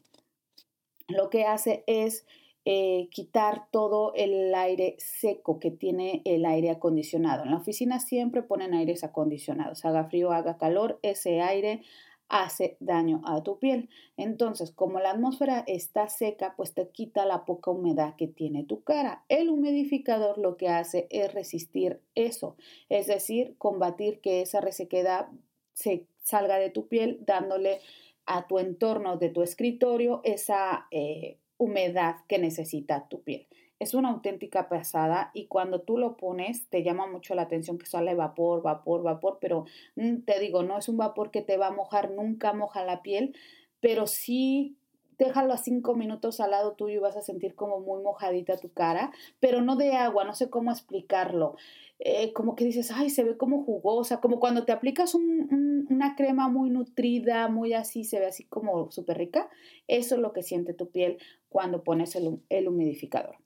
Lo 1.09 1.29
que 1.29 1.45
hace 1.45 1.85
es 1.87 2.25
eh, 2.73 3.09
quitar 3.11 3.67
todo 3.73 4.12
el 4.15 4.55
aire 4.55 4.95
seco 4.99 5.59
que 5.59 5.73
tiene 5.73 6.23
el 6.25 6.47
aire 6.47 6.71
acondicionado. 6.71 7.43
En 7.43 7.50
la 7.50 7.57
oficina 7.57 7.99
siempre 7.99 8.45
ponen 8.45 8.75
aires 8.75 9.03
acondicionados, 9.03 9.85
haga 9.85 10.05
frío, 10.05 10.31
haga 10.31 10.57
calor, 10.57 11.00
ese 11.03 11.41
aire 11.41 11.83
hace 12.29 12.77
daño 12.79 13.23
a 13.25 13.43
tu 13.43 13.59
piel. 13.59 13.89
Entonces, 14.17 14.71
como 14.71 15.00
la 15.00 15.11
atmósfera 15.11 15.65
está 15.67 16.09
seca, 16.09 16.55
pues 16.57 16.73
te 16.73 16.89
quita 16.91 17.25
la 17.25 17.45
poca 17.45 17.73
humedad 17.73 18.15
que 18.15 18.29
tiene 18.29 18.62
tu 18.62 18.85
cara. 18.85 19.25
El 19.29 19.50
humidificador 19.50 20.39
lo 20.39 20.57
que 20.57 20.69
hace 20.69 21.09
es 21.11 21.35
resistir 21.35 22.00
eso, 22.15 22.55
es 22.89 23.09
decir, 23.09 23.57
combatir 23.59 24.21
que 24.21 24.43
esa 24.43 24.61
resequedad 24.61 25.27
se 25.73 26.07
salga 26.23 26.61
de 26.61 26.71
tu 26.71 26.87
piel, 26.87 27.19
dándole 27.27 27.81
a 28.27 28.47
tu 28.47 28.61
entorno 28.61 29.17
de 29.17 29.31
tu 29.31 29.43
escritorio 29.43 30.21
esa 30.23 30.87
eh, 30.93 31.39
humedad 31.61 32.17
que 32.26 32.38
necesita 32.38 33.07
tu 33.09 33.23
piel. 33.23 33.47
Es 33.79 33.93
una 33.95 34.09
auténtica 34.09 34.69
pasada 34.69 35.31
y 35.35 35.47
cuando 35.47 35.83
tú 35.83 35.99
lo 35.99 36.17
pones 36.17 36.69
te 36.71 36.83
llama 36.83 37.07
mucho 37.07 37.35
la 37.35 37.43
atención 37.43 37.76
que 37.76 37.85
sale 37.85 38.14
vapor, 38.14 38.62
vapor, 38.62 39.02
vapor, 39.02 39.38
pero 39.40 39.67
mm, 39.95 40.23
te 40.23 40.40
digo, 40.40 40.62
no 40.62 40.79
es 40.79 40.88
un 40.88 40.97
vapor 40.97 41.31
que 41.31 41.43
te 41.43 41.59
va 41.59 41.69
a 41.69 41.73
mojar, 41.73 42.11
nunca 42.11 42.55
moja 42.55 42.83
la 42.85 43.02
piel, 43.02 43.37
pero 43.81 44.07
sí 44.07 44.79
déjalo 45.21 45.53
a 45.53 45.59
cinco 45.59 45.95
minutos 45.95 46.41
al 46.41 46.53
lado 46.53 46.73
tuyo 46.73 46.97
y 46.97 46.99
vas 46.99 47.17
a 47.17 47.23
sentir 47.23 47.55
como 47.55 47.79
muy 47.81 48.03
mojadita 48.03 48.57
tu 48.57 48.73
cara, 48.73 49.12
pero 49.39 49.61
no 49.61 49.77
de 49.77 49.93
agua, 49.93 50.25
no 50.25 50.35
sé 50.35 50.49
cómo 50.49 50.71
explicarlo. 50.73 51.57
Eh, 51.99 52.33
como 52.33 52.57
que 52.57 52.65
dices, 52.65 52.91
ay, 52.91 53.11
se 53.11 53.23
ve 53.23 53.37
como 53.37 53.62
jugosa, 53.62 54.23
como 54.23 54.41
cuando 54.41 54.65
te 54.65 54.73
aplicas 54.73 55.15
una 55.15 56.17
crema 56.17 56.49
muy 56.49 56.71
nutrida, 56.71 57.49
muy 57.49 57.75
así, 57.75 58.05
se 58.05 58.19
ve 58.19 58.27
así 58.27 58.45
como 58.45 58.91
súper 58.91 59.19
rica. 59.19 59.50
Eso 59.87 60.15
es 60.15 60.21
lo 60.23 60.33
que 60.33 60.43
siente 60.43 60.73
tu 60.73 60.91
piel 60.91 61.19
cuando 61.50 61.85
pones 61.85 62.17
el, 62.17 62.69
humidificador. 62.69 63.37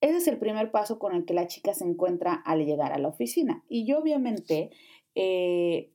Ese 0.00 0.16
es 0.16 0.28
el 0.28 0.38
primer 0.38 0.70
paso 0.70 0.98
con 0.98 1.14
el 1.14 1.26
que 1.26 1.34
la 1.34 1.46
chica 1.46 1.74
se 1.74 1.84
encuentra 1.84 2.32
al 2.32 2.64
llegar 2.64 2.92
a 2.92 2.98
la 2.98 3.08
oficina. 3.08 3.62
Y 3.68 3.84
yo 3.84 3.98
obviamente 3.98 4.70
eh, 5.14 5.90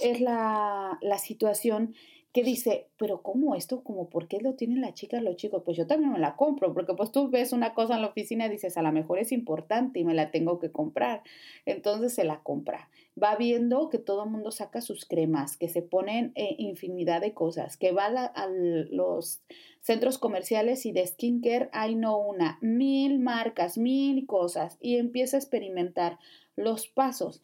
es 0.00 0.20
la, 0.20 0.98
la 1.00 1.18
situación 1.18 1.94
que 2.32 2.42
dice, 2.42 2.88
pero 2.98 3.22
¿cómo 3.22 3.54
esto? 3.54 3.82
¿Cómo 3.82 4.10
por 4.10 4.28
qué 4.28 4.38
lo 4.40 4.54
tienen 4.54 4.82
las 4.82 4.94
chicas, 4.94 5.22
los 5.22 5.36
chicos? 5.36 5.62
Pues 5.64 5.76
yo 5.76 5.86
también 5.86 6.12
me 6.12 6.18
la 6.18 6.36
compro, 6.36 6.74
porque 6.74 6.94
pues 6.94 7.10
tú 7.10 7.30
ves 7.30 7.52
una 7.52 7.72
cosa 7.72 7.94
en 7.94 8.02
la 8.02 8.08
oficina 8.08 8.46
y 8.46 8.50
dices, 8.50 8.76
a 8.76 8.82
lo 8.82 8.92
mejor 8.92 9.18
es 9.18 9.32
importante 9.32 10.00
y 10.00 10.04
me 10.04 10.14
la 10.14 10.30
tengo 10.30 10.58
que 10.58 10.70
comprar. 10.70 11.22
Entonces 11.64 12.14
se 12.14 12.24
la 12.24 12.42
compra. 12.42 12.90
Va 13.20 13.36
viendo 13.36 13.88
que 13.88 13.98
todo 13.98 14.24
el 14.24 14.30
mundo 14.30 14.50
saca 14.50 14.82
sus 14.82 15.06
cremas, 15.06 15.56
que 15.56 15.68
se 15.68 15.80
ponen 15.80 16.32
eh, 16.34 16.54
infinidad 16.58 17.22
de 17.22 17.32
cosas, 17.32 17.78
que 17.78 17.92
va 17.92 18.06
a, 18.06 18.48
los 18.48 19.40
centros 19.80 20.18
comerciales 20.18 20.84
y 20.84 20.92
de 20.92 21.06
skincare 21.06 21.70
hay 21.72 21.94
no 21.94 22.18
una, 22.18 22.58
mil 22.60 23.18
marcas, 23.20 23.78
mil 23.78 24.26
cosas 24.26 24.76
y 24.80 24.96
empieza 24.96 25.36
a 25.36 25.40
experimentar 25.40 26.18
los 26.56 26.88
pasos 26.88 27.42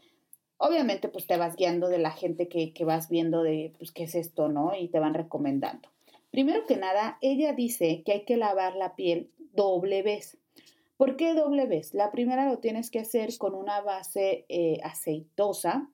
obviamente 0.65 1.09
pues 1.09 1.27
te 1.27 1.37
vas 1.37 1.57
guiando 1.57 1.89
de 1.89 1.99
la 1.99 2.11
gente 2.11 2.49
que, 2.49 2.73
vas 2.85 3.09
viendo 3.09 3.43
de 3.43 3.73
pues 3.79 3.93
qué 3.93 4.05
es 4.05 4.15
esto, 4.15 4.49
¿no? 4.49 4.73
Y 4.75 4.89
te 4.89 4.99
van 4.99 5.15
recomendando. 5.15 5.89
Primero 6.31 6.67
que 6.67 6.77
nada, 6.77 7.19
ella 7.21 7.53
dice 7.53 8.03
que 8.05 8.13
hay 8.13 8.25
que 8.25 8.37
lavar 8.37 8.75
la 8.75 8.97
piel 8.97 9.31
doble 9.53 10.03
vez. 10.03 10.39
¿Por 10.97 11.17
qué 11.17 11.35
doble 11.35 11.67
vez? 11.67 11.95
La 11.95 12.11
primera 12.11 12.49
lo 12.49 12.59
tienes 12.59 12.91
que 12.91 13.01
hacer 13.01 13.37
con 13.39 13.55
una 13.55 13.81
base 13.83 14.47
eh, 14.49 14.79
aceitosa, 14.83 15.89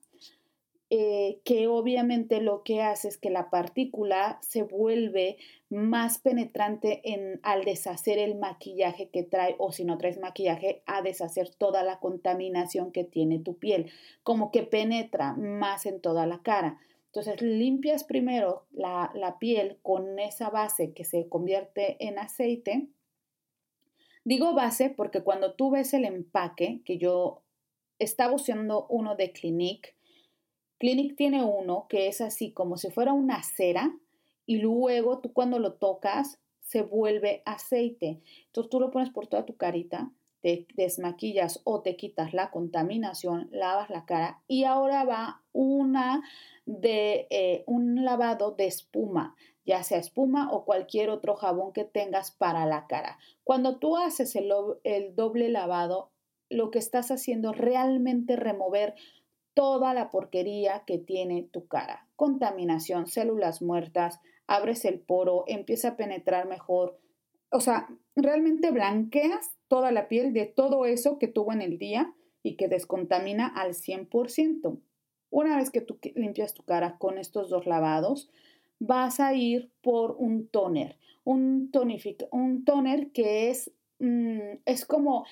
eh, 0.93 1.41
que 1.45 1.69
obviamente 1.69 2.41
lo 2.41 2.65
que 2.65 2.83
hace 2.83 3.07
es 3.07 3.17
que 3.17 3.31
la 3.31 3.49
partícula 3.49 4.41
se 4.43 4.65
vuelve 4.65 5.37
más 5.69 6.19
penetrante 6.19 7.01
en, 7.05 7.39
al 7.45 7.65
deshacer 7.65 8.19
el 8.19 8.35
maquillaje 8.35 9.09
que 9.09 9.23
trae 9.23 9.55
o 9.59 9.71
si 9.71 9.85
no 9.85 9.99
traes 9.99 10.19
maquillaje 10.19 10.83
a 10.87 11.01
deshacer 11.01 11.55
toda 11.55 11.85
la 11.85 12.01
contaminación 12.01 12.91
que 12.91 13.05
tiene 13.05 13.39
tu 13.39 13.57
piel, 13.57 13.93
como 14.25 14.51
que 14.51 14.65
penetra 14.65 15.35
más 15.35 15.87
en 15.87 16.01
toda 16.01 16.27
la 16.27 16.43
cara. 16.43 16.81
Entonces 17.07 17.41
limpias 17.41 18.03
primero 18.03 18.67
la, 18.73 19.13
la 19.15 19.39
piel 19.39 19.79
con 19.83 20.19
esa 20.19 20.51
base 20.51 20.93
que 20.93 21.05
se 21.05 21.29
convierte 21.29 22.05
en 22.05 22.19
aceite. 22.19 22.89
Digo 24.25 24.55
base 24.55 24.91
porque 24.91 25.23
cuando 25.23 25.55
tú 25.55 25.71
ves 25.71 25.95
el 25.95 26.05
empaque, 26.05 26.81
que 26.85 26.99
yo 26.99 27.45
estaba 28.01 28.35
usando 28.35 28.87
uno 28.89 29.15
de 29.15 29.31
Clinique, 29.31 29.95
Clinic 30.81 31.15
tiene 31.15 31.45
uno 31.45 31.87
que 31.91 32.09
es 32.09 32.23
así 32.23 32.53
como 32.53 32.79
si 32.79 32.91
fuera 32.91 33.13
una 33.13 33.43
cera 33.43 33.95
y 34.47 34.57
luego 34.57 35.21
tú 35.21 35.31
cuando 35.35 35.59
lo 35.59 35.75
tocas 35.75 36.41
se 36.63 36.81
vuelve 36.81 37.43
aceite. 37.45 38.23
Entonces 38.47 38.71
tú 38.71 38.81
lo 38.81 38.91
pones 38.91 39.11
por 39.11 39.27
toda 39.27 39.45
tu 39.45 39.57
carita, 39.57 40.11
te 40.41 40.67
desmaquillas 40.75 41.61
o 41.65 41.83
te 41.83 41.97
quitas 41.97 42.33
la 42.33 42.51
contaminación, 42.51 43.51
lavas 43.53 43.91
la 43.91 44.07
cara 44.07 44.43
y 44.49 44.65
ahora 44.65 45.05
va 45.05 45.43
una 45.53 46.23
de 46.65 47.27
eh, 47.29 47.63
un 47.67 48.03
lavado 48.03 48.53
de 48.53 48.67
espuma, 48.67 49.37
ya 49.67 49.83
sea 49.83 49.99
espuma 49.99 50.51
o 50.51 50.65
cualquier 50.65 51.11
otro 51.11 51.35
jabón 51.37 51.75
que 51.75 51.85
tengas 51.85 52.31
para 52.31 52.65
la 52.65 52.87
cara. 52.87 53.19
Cuando 53.45 53.79
tú 53.79 53.99
haces 53.99 54.35
el, 54.35 54.51
el 54.85 55.15
doble 55.15 55.51
lavado, 55.51 56.11
lo 56.49 56.71
que 56.71 56.79
estás 56.79 57.11
haciendo 57.11 57.53
realmente 57.53 58.37
remover 58.37 58.95
toda 59.55 59.95
la 59.95 60.11
porquería 60.11 60.85
que 60.87 60.99
tiene 60.99 61.43
tu 61.43 61.67
cara. 61.67 62.09
Contaminación, 62.17 63.07
células 63.07 63.63
muertas, 63.63 64.21
abres 64.47 64.85
el 64.85 65.01
poro, 65.01 65.45
empieza 65.47 65.89
a 65.89 65.97
penetrar 65.97 66.49
mejor. 66.49 66.99
O 67.51 67.61
sea, 67.61 67.89
realmente 68.17 68.71
blanqueas 68.71 69.51
toda 69.69 69.93
la 69.93 70.09
piel 70.09 70.33
de 70.33 70.47
todo 70.47 70.87
eso 70.87 71.19
que 71.19 71.29
tuvo 71.29 71.53
en 71.53 71.63
el 71.63 71.79
día 71.79 72.15
y 72.43 72.57
que 72.57 72.69
descontamina 72.69 73.47
al 73.47 73.75
100%. 73.75 74.81
Una 75.31 75.57
vez 75.57 75.71
que 75.71 75.81
tú 75.81 75.99
limpias 76.15 76.55
tu 76.55 76.65
cara 76.65 76.99
con 76.99 77.19
estos 77.19 77.51
dos 77.51 77.67
lavados, 77.67 78.31
vas 78.79 79.21
a 79.21 79.35
ir 79.35 79.71
por 79.81 80.17
un 80.19 80.49
toner. 80.49 80.99
Un, 81.25 81.71
un 82.33 82.65
toner 82.65 83.13
que 83.13 83.51
es, 83.51 83.71
mm, 84.01 84.59
es 84.65 84.85
como 84.85 85.27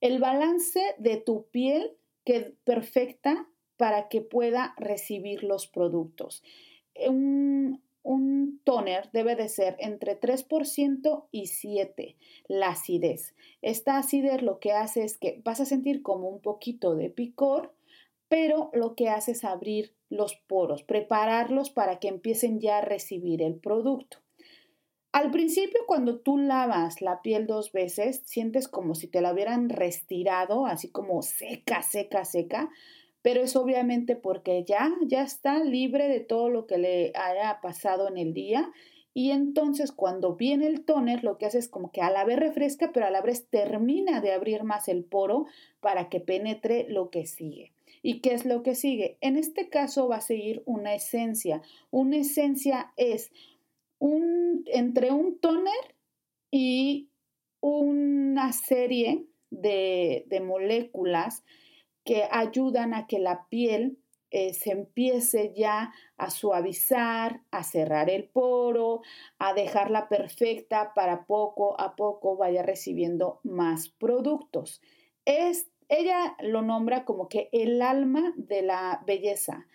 el 0.00 0.20
balance 0.20 0.80
de 0.98 1.16
tu 1.16 1.46
piel 1.50 1.96
que 2.24 2.54
perfecta 2.64 3.48
para 3.80 4.08
que 4.08 4.20
pueda 4.20 4.74
recibir 4.76 5.42
los 5.42 5.66
productos. 5.66 6.42
Un, 7.08 7.80
toner 8.64 9.08
debe 9.12 9.36
de 9.36 9.48
ser 9.48 9.76
entre 9.78 10.20
3% 10.20 11.24
y 11.30 11.44
7% 11.44 12.14
la 12.48 12.68
acidez. 12.68 13.34
Esta 13.62 13.96
acidez 13.96 14.42
lo 14.42 14.58
que 14.58 14.72
hace 14.72 15.02
es 15.02 15.16
que 15.16 15.40
vas 15.46 15.60
a 15.60 15.64
sentir 15.64 16.02
como 16.02 16.28
un 16.28 16.42
poquito 16.42 16.94
de 16.94 17.08
picor, 17.08 17.74
pero 18.28 18.68
lo 18.74 18.94
que 18.94 19.08
hace 19.08 19.32
es 19.32 19.44
abrir 19.44 19.94
los 20.10 20.34
poros, 20.34 20.82
prepararlos 20.82 21.70
para 21.70 22.00
que 22.00 22.08
empiecen 22.08 22.60
ya 22.60 22.78
a 22.78 22.82
recibir 22.82 23.40
el 23.40 23.54
producto. 23.54 24.18
Al 25.12 25.30
principio, 25.30 25.80
cuando 25.86 26.20
tú 26.20 26.36
lavas 26.36 27.00
la 27.00 27.22
piel 27.22 27.46
dos 27.46 27.72
veces, 27.72 28.22
sientes 28.26 28.68
como 28.68 28.94
si 28.94 29.08
te 29.08 29.22
la 29.22 29.32
hubieran 29.32 29.70
restirado, 29.70 30.66
así 30.66 30.90
como 30.90 31.22
seca, 31.22 31.82
seca, 31.82 32.26
seca, 32.26 32.70
pero 33.22 33.42
es 33.42 33.56
obviamente 33.56 34.16
porque 34.16 34.64
ya, 34.64 34.90
ya 35.06 35.22
está 35.22 35.62
libre 35.62 36.08
de 36.08 36.20
todo 36.20 36.48
lo 36.48 36.66
que 36.66 36.78
le 36.78 37.12
haya 37.14 37.60
pasado 37.60 38.08
en 38.08 38.16
el 38.16 38.32
día 38.34 38.70
Y 39.12 39.32
entonces 39.32 39.90
cuando 39.92 40.36
viene 40.36 40.66
el 40.68 40.84
toner, 40.84 41.24
lo 41.24 41.36
que 41.36 41.46
hace 41.46 41.58
es 41.58 41.68
como 41.68 41.90
que 41.90 42.00
a 42.00 42.10
la 42.10 42.24
vez 42.24 42.38
refresca, 42.38 42.90
pero 42.92 43.06
a 43.06 43.10
la 43.10 43.20
vez 43.20 43.48
termina 43.48 44.20
de 44.20 44.32
abrir 44.32 44.62
más 44.62 44.88
el 44.88 45.04
poro 45.04 45.46
para 45.80 46.08
que 46.08 46.20
penetre 46.20 46.86
lo 46.88 47.10
que 47.10 47.26
sigue. 47.26 47.72
¿Y 48.02 48.20
qué 48.20 48.34
es 48.34 48.46
lo 48.46 48.62
que 48.62 48.74
sigue? 48.74 49.18
En 49.20 49.36
este 49.36 49.68
caso 49.68 50.08
va 50.08 50.16
a 50.16 50.20
seguir 50.20 50.62
una 50.64 50.94
esencia. 50.94 51.60
Una 51.90 52.18
esencia 52.18 52.92
es 52.96 53.32
un, 53.98 54.64
entre 54.66 55.10
un 55.10 55.38
toner 55.40 55.96
y 56.50 57.10
una 57.60 58.52
serie 58.52 59.26
de, 59.50 60.24
de 60.28 60.40
moléculas 60.40 61.44
que 62.10 62.26
ayudan 62.28 62.92
a 62.92 63.06
que 63.06 63.20
la 63.20 63.46
piel 63.48 63.96
eh, 64.32 64.52
se 64.52 64.72
empiece 64.72 65.54
ya 65.54 65.92
a 66.16 66.30
suavizar, 66.30 67.42
a 67.52 67.62
cerrar 67.62 68.10
el 68.10 68.24
poro, 68.24 69.02
a 69.38 69.54
dejarla 69.54 70.08
perfecta 70.08 70.92
para 70.92 71.24
poco 71.26 71.80
a 71.80 71.94
poco 71.94 72.36
vaya 72.36 72.64
recibiendo 72.64 73.38
más 73.44 73.90
productos. 73.90 74.82
Es, 75.24 75.70
ella 75.88 76.34
lo 76.40 76.62
nombra 76.62 77.04
como 77.04 77.28
que 77.28 77.48
el 77.52 77.80
alma 77.80 78.34
de 78.36 78.62
la 78.62 79.04
belleza, 79.06 79.68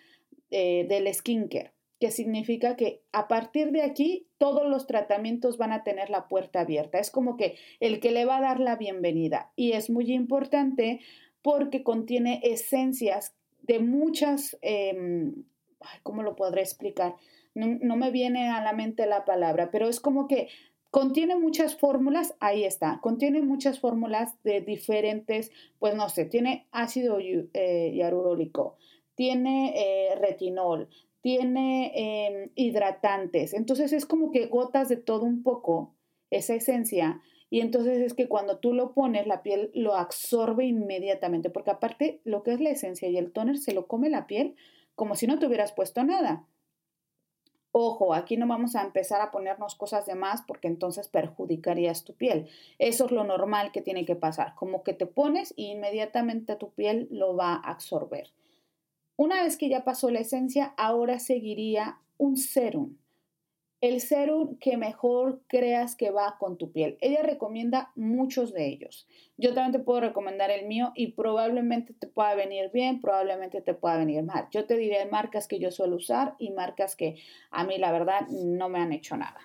eh, 0.51 0.85
del 0.89 1.13
skincare, 1.13 1.71
que 2.01 2.11
significa 2.11 2.75
que 2.75 3.01
a 3.13 3.29
partir 3.29 3.71
de 3.71 3.81
aquí 3.81 4.27
todos 4.37 4.67
los 4.67 4.87
tratamientos 4.87 5.57
van 5.57 5.71
a 5.71 5.83
tener 5.83 6.09
la 6.09 6.27
puerta 6.27 6.59
abierta. 6.59 6.99
Es 6.99 7.11
como 7.11 7.37
que 7.37 7.55
el 7.79 8.01
que 8.01 8.11
le 8.11 8.25
va 8.25 8.37
a 8.37 8.41
dar 8.41 8.59
la 8.59 8.75
bienvenida. 8.75 9.53
Y 9.55 9.71
es 9.71 9.89
muy 9.89 10.11
importante 10.11 10.99
porque 11.45 11.83
contiene 11.83 12.39
esencias 12.41 13.35
de 13.61 13.77
muchas, 13.77 14.57
em, 14.63 15.43
¿cómo 16.01 16.23
lo 16.23 16.35
podré 16.35 16.61
explicar? 16.61 17.17
No, 17.53 17.95
me 17.95 18.09
viene 18.09 18.49
a 18.49 18.63
la 18.63 18.73
mente 18.73 19.05
la 19.05 19.25
palabra, 19.25 19.69
pero 19.69 19.87
es 19.87 19.99
como 19.99 20.27
que 20.27 20.47
contiene 20.89 21.35
muchas 21.35 21.75
fórmulas, 21.75 22.33
ahí 22.39 22.63
está, 22.63 22.99
contiene 22.99 23.43
muchas 23.43 23.79
fórmulas 23.79 24.33
de 24.43 24.61
diferentes, 24.61 25.51
pues 25.77 25.93
no 25.93 26.09
sé, 26.09 26.25
tiene 26.25 26.65
ácido 26.71 27.19
eh, 27.19 27.93
tiene 29.13 29.73
eh, 29.75 30.15
retinol, 30.15 30.89
tiene 31.21 31.91
em, 31.93 32.49
hidratantes, 32.55 33.53
entonces 33.53 33.93
es 33.93 34.07
como 34.07 34.31
que 34.31 34.47
gotas 34.47 34.89
de 34.89 34.97
todo 34.97 35.25
un 35.25 35.43
poco, 35.43 35.93
esa 36.31 36.55
esencia, 36.55 37.21
y 37.55 37.62
entonces 37.62 38.00
es 38.00 38.13
que 38.13 38.27
cuando 38.27 38.57
tú 38.57 38.74
lo 38.74 38.91
pones, 38.91 39.27
la 39.27 39.41
piel 39.41 39.71
lo 39.74 39.95
absorbe 39.95 40.65
inmediatamente, 40.65 41.50
porque 41.50 41.71
aparte 41.71 42.19
lo 42.25 42.43
que 42.43 42.51
es 42.51 42.59
la 42.59 42.69
esencia 42.69 43.07
y 43.07 43.17
el 43.17 43.31
toner 43.31 43.59
se 43.59 43.74
lo 43.74 43.88
come 43.88 44.09
la 44.09 44.27
piel 44.27 44.57
como 44.93 45.15
si 45.15 45.25
no 45.25 45.39
te 45.39 45.47
hubieras 45.47 45.71
puesto 45.71 46.03
nada. 46.03 46.45
Ojo, 47.71 48.13
aquí 48.13 48.35
no 48.35 48.45
vamos 48.45 48.75
a 48.75 48.83
empezar 48.83 49.21
a 49.21 49.31
ponernos 49.31 49.75
cosas 49.75 50.05
de 50.05 50.15
más 50.15 50.41
porque 50.41 50.67
entonces 50.67 51.07
perjudicarías 51.07 52.03
tu 52.03 52.13
piel. 52.13 52.50
Eso 52.77 53.05
es 53.05 53.12
lo 53.12 53.24
normal 53.24 53.71
que 53.71 53.81
tiene 53.81 54.03
que 54.03 54.17
pasar, 54.17 54.53
como 54.55 54.83
que 54.83 54.91
te 54.91 55.05
pones 55.05 55.53
y 55.55 55.67
inmediatamente 55.67 56.57
tu 56.57 56.71
piel 56.71 57.07
lo 57.09 57.38
va 57.38 57.53
a 57.53 57.71
absorber. 57.71 58.33
Una 59.15 59.41
vez 59.43 59.55
que 59.55 59.69
ya 59.69 59.85
pasó 59.85 60.12
la 60.12 60.19
esencia, 60.19 60.74
ahora 60.75 61.19
seguiría 61.19 62.01
un 62.17 62.35
serum 62.35 62.97
el 63.85 64.01
serum 64.01 64.57
que 64.57 64.77
mejor 64.77 65.41
creas 65.47 65.95
que 65.95 66.09
va 66.09 66.37
con 66.39 66.57
tu 66.57 66.71
piel. 66.71 66.97
Ella 67.01 67.21
recomienda 67.21 67.91
muchos 67.95 68.53
de 68.53 68.67
ellos. 68.67 69.07
Yo 69.37 69.53
también 69.53 69.73
te 69.73 69.79
puedo 69.79 70.01
recomendar 70.01 70.49
el 70.49 70.65
mío 70.65 70.91
y 70.95 71.13
probablemente 71.13 71.93
te 71.93 72.07
pueda 72.07 72.35
venir 72.35 72.71
bien, 72.73 73.01
probablemente 73.01 73.61
te 73.61 73.73
pueda 73.73 73.97
venir 73.97 74.23
mal. 74.23 74.47
Yo 74.51 74.65
te 74.65 74.75
diré 74.77 75.05
marcas 75.05 75.47
que 75.47 75.59
yo 75.59 75.71
suelo 75.71 75.97
usar 75.97 76.35
y 76.39 76.51
marcas 76.51 76.95
que 76.95 77.17
a 77.51 77.63
mí 77.63 77.77
la 77.77 77.91
verdad 77.91 78.27
no 78.29 78.69
me 78.69 78.79
han 78.79 78.91
hecho 78.91 79.17
nada. 79.17 79.39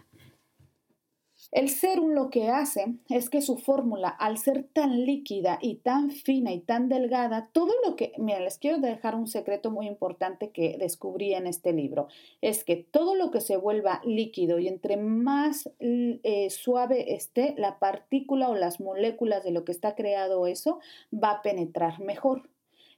El 1.52 1.68
serum 1.68 2.12
lo 2.12 2.30
que 2.30 2.48
hace 2.48 2.94
es 3.08 3.28
que 3.28 3.40
su 3.40 3.58
fórmula, 3.58 4.08
al 4.08 4.38
ser 4.38 4.62
tan 4.72 5.04
líquida 5.04 5.58
y 5.60 5.76
tan 5.76 6.10
fina 6.10 6.52
y 6.52 6.60
tan 6.60 6.88
delgada, 6.88 7.50
todo 7.52 7.72
lo 7.84 7.96
que, 7.96 8.12
mira, 8.18 8.38
les 8.38 8.58
quiero 8.58 8.78
dejar 8.78 9.16
un 9.16 9.26
secreto 9.26 9.72
muy 9.72 9.88
importante 9.88 10.50
que 10.50 10.76
descubrí 10.78 11.34
en 11.34 11.48
este 11.48 11.72
libro, 11.72 12.06
es 12.40 12.62
que 12.62 12.76
todo 12.76 13.16
lo 13.16 13.32
que 13.32 13.40
se 13.40 13.56
vuelva 13.56 14.00
líquido 14.04 14.60
y 14.60 14.68
entre 14.68 14.96
más 14.96 15.68
eh, 15.80 16.50
suave 16.50 17.14
esté, 17.14 17.54
la 17.58 17.80
partícula 17.80 18.48
o 18.48 18.54
las 18.54 18.78
moléculas 18.78 19.42
de 19.42 19.50
lo 19.50 19.64
que 19.64 19.72
está 19.72 19.96
creado 19.96 20.46
eso 20.46 20.78
va 21.12 21.32
a 21.32 21.42
penetrar 21.42 21.98
mejor. 21.98 22.48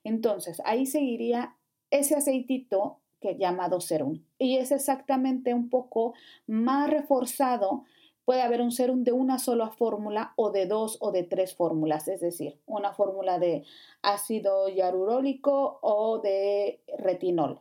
Entonces, 0.05 0.61
ahí 0.66 0.85
seguiría 0.85 1.57
ese 1.90 2.16
aceitito 2.16 2.98
que 3.22 3.38
llamado 3.38 3.81
serum 3.81 4.20
y 4.37 4.57
es 4.57 4.72
exactamente 4.72 5.55
un 5.55 5.70
poco 5.70 6.12
más 6.46 6.90
reforzado 6.90 7.85
Puede 8.24 8.42
haber 8.42 8.62
un 8.62 8.72
serum 8.72 9.02
de 9.04 9.12
una 9.12 9.38
sola 9.38 9.70
fórmula 9.70 10.32
o 10.37 10.50
de 10.50 10.66
dos 10.66 10.98
o 11.00 11.11
de 11.11 11.24
tres 11.24 11.54
fórmulas, 11.54 12.08
es 12.08 12.20
decir, 12.20 12.61
una 12.66 12.92
fórmula 12.92 13.38
de 13.38 13.64
ácido 14.02 14.68
hialurónico 14.68 15.78
o 15.82 16.20
de 16.20 16.80
retinol 16.98 17.61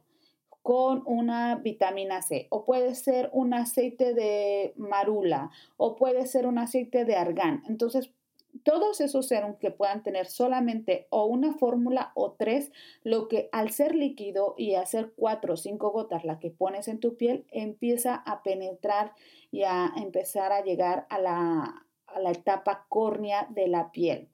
con 0.62 1.02
una 1.06 1.56
vitamina 1.56 2.22
C, 2.22 2.48
o 2.52 2.66
puede 2.66 2.94
ser 2.94 3.30
un 3.34 3.54
aceite 3.54 4.14
de 4.14 4.74
marula, 4.78 5.50
o 5.78 5.96
puede 5.96 6.28
ser 6.28 6.46
un 6.46 6.60
aceite 6.60 7.04
de 7.04 7.16
argán. 7.16 7.64
Entonces, 7.68 8.12
todos 8.64 9.02
esos 9.02 9.28
serums 9.28 9.58
que 9.58 9.72
puedan 9.72 10.04
tener 10.04 10.28
solamente 10.28 11.08
o 11.10 11.26
una 11.26 11.54
fórmula 11.54 12.12
o 12.16 12.34
tres, 12.34 12.72
lo 13.04 13.28
que 13.28 13.50
al 13.52 13.72
ser 13.72 13.96
líquido 13.96 14.56
y 14.58 14.76
hacer 14.76 15.14
cuatro 15.16 15.54
o 15.54 15.58
cinco 15.58 15.92
gotas 15.92 16.26
la 16.26 16.40
que 16.40 16.52
pones 16.52 16.88
en 16.88 17.00
tu 17.00 17.18
piel, 17.18 17.46
empieza 17.52 18.16
a 18.16 18.44
penetrar 18.44 19.14
y 19.52 19.64
a 19.64 19.92
empezar 19.98 20.52
a 20.52 20.64
llegar 20.64 21.08
a 21.10 21.20
la, 21.20 21.86
etapa 22.30 22.86
córnea 22.90 23.48
de 23.50 23.68
la 23.68 23.92
piel 23.92 24.28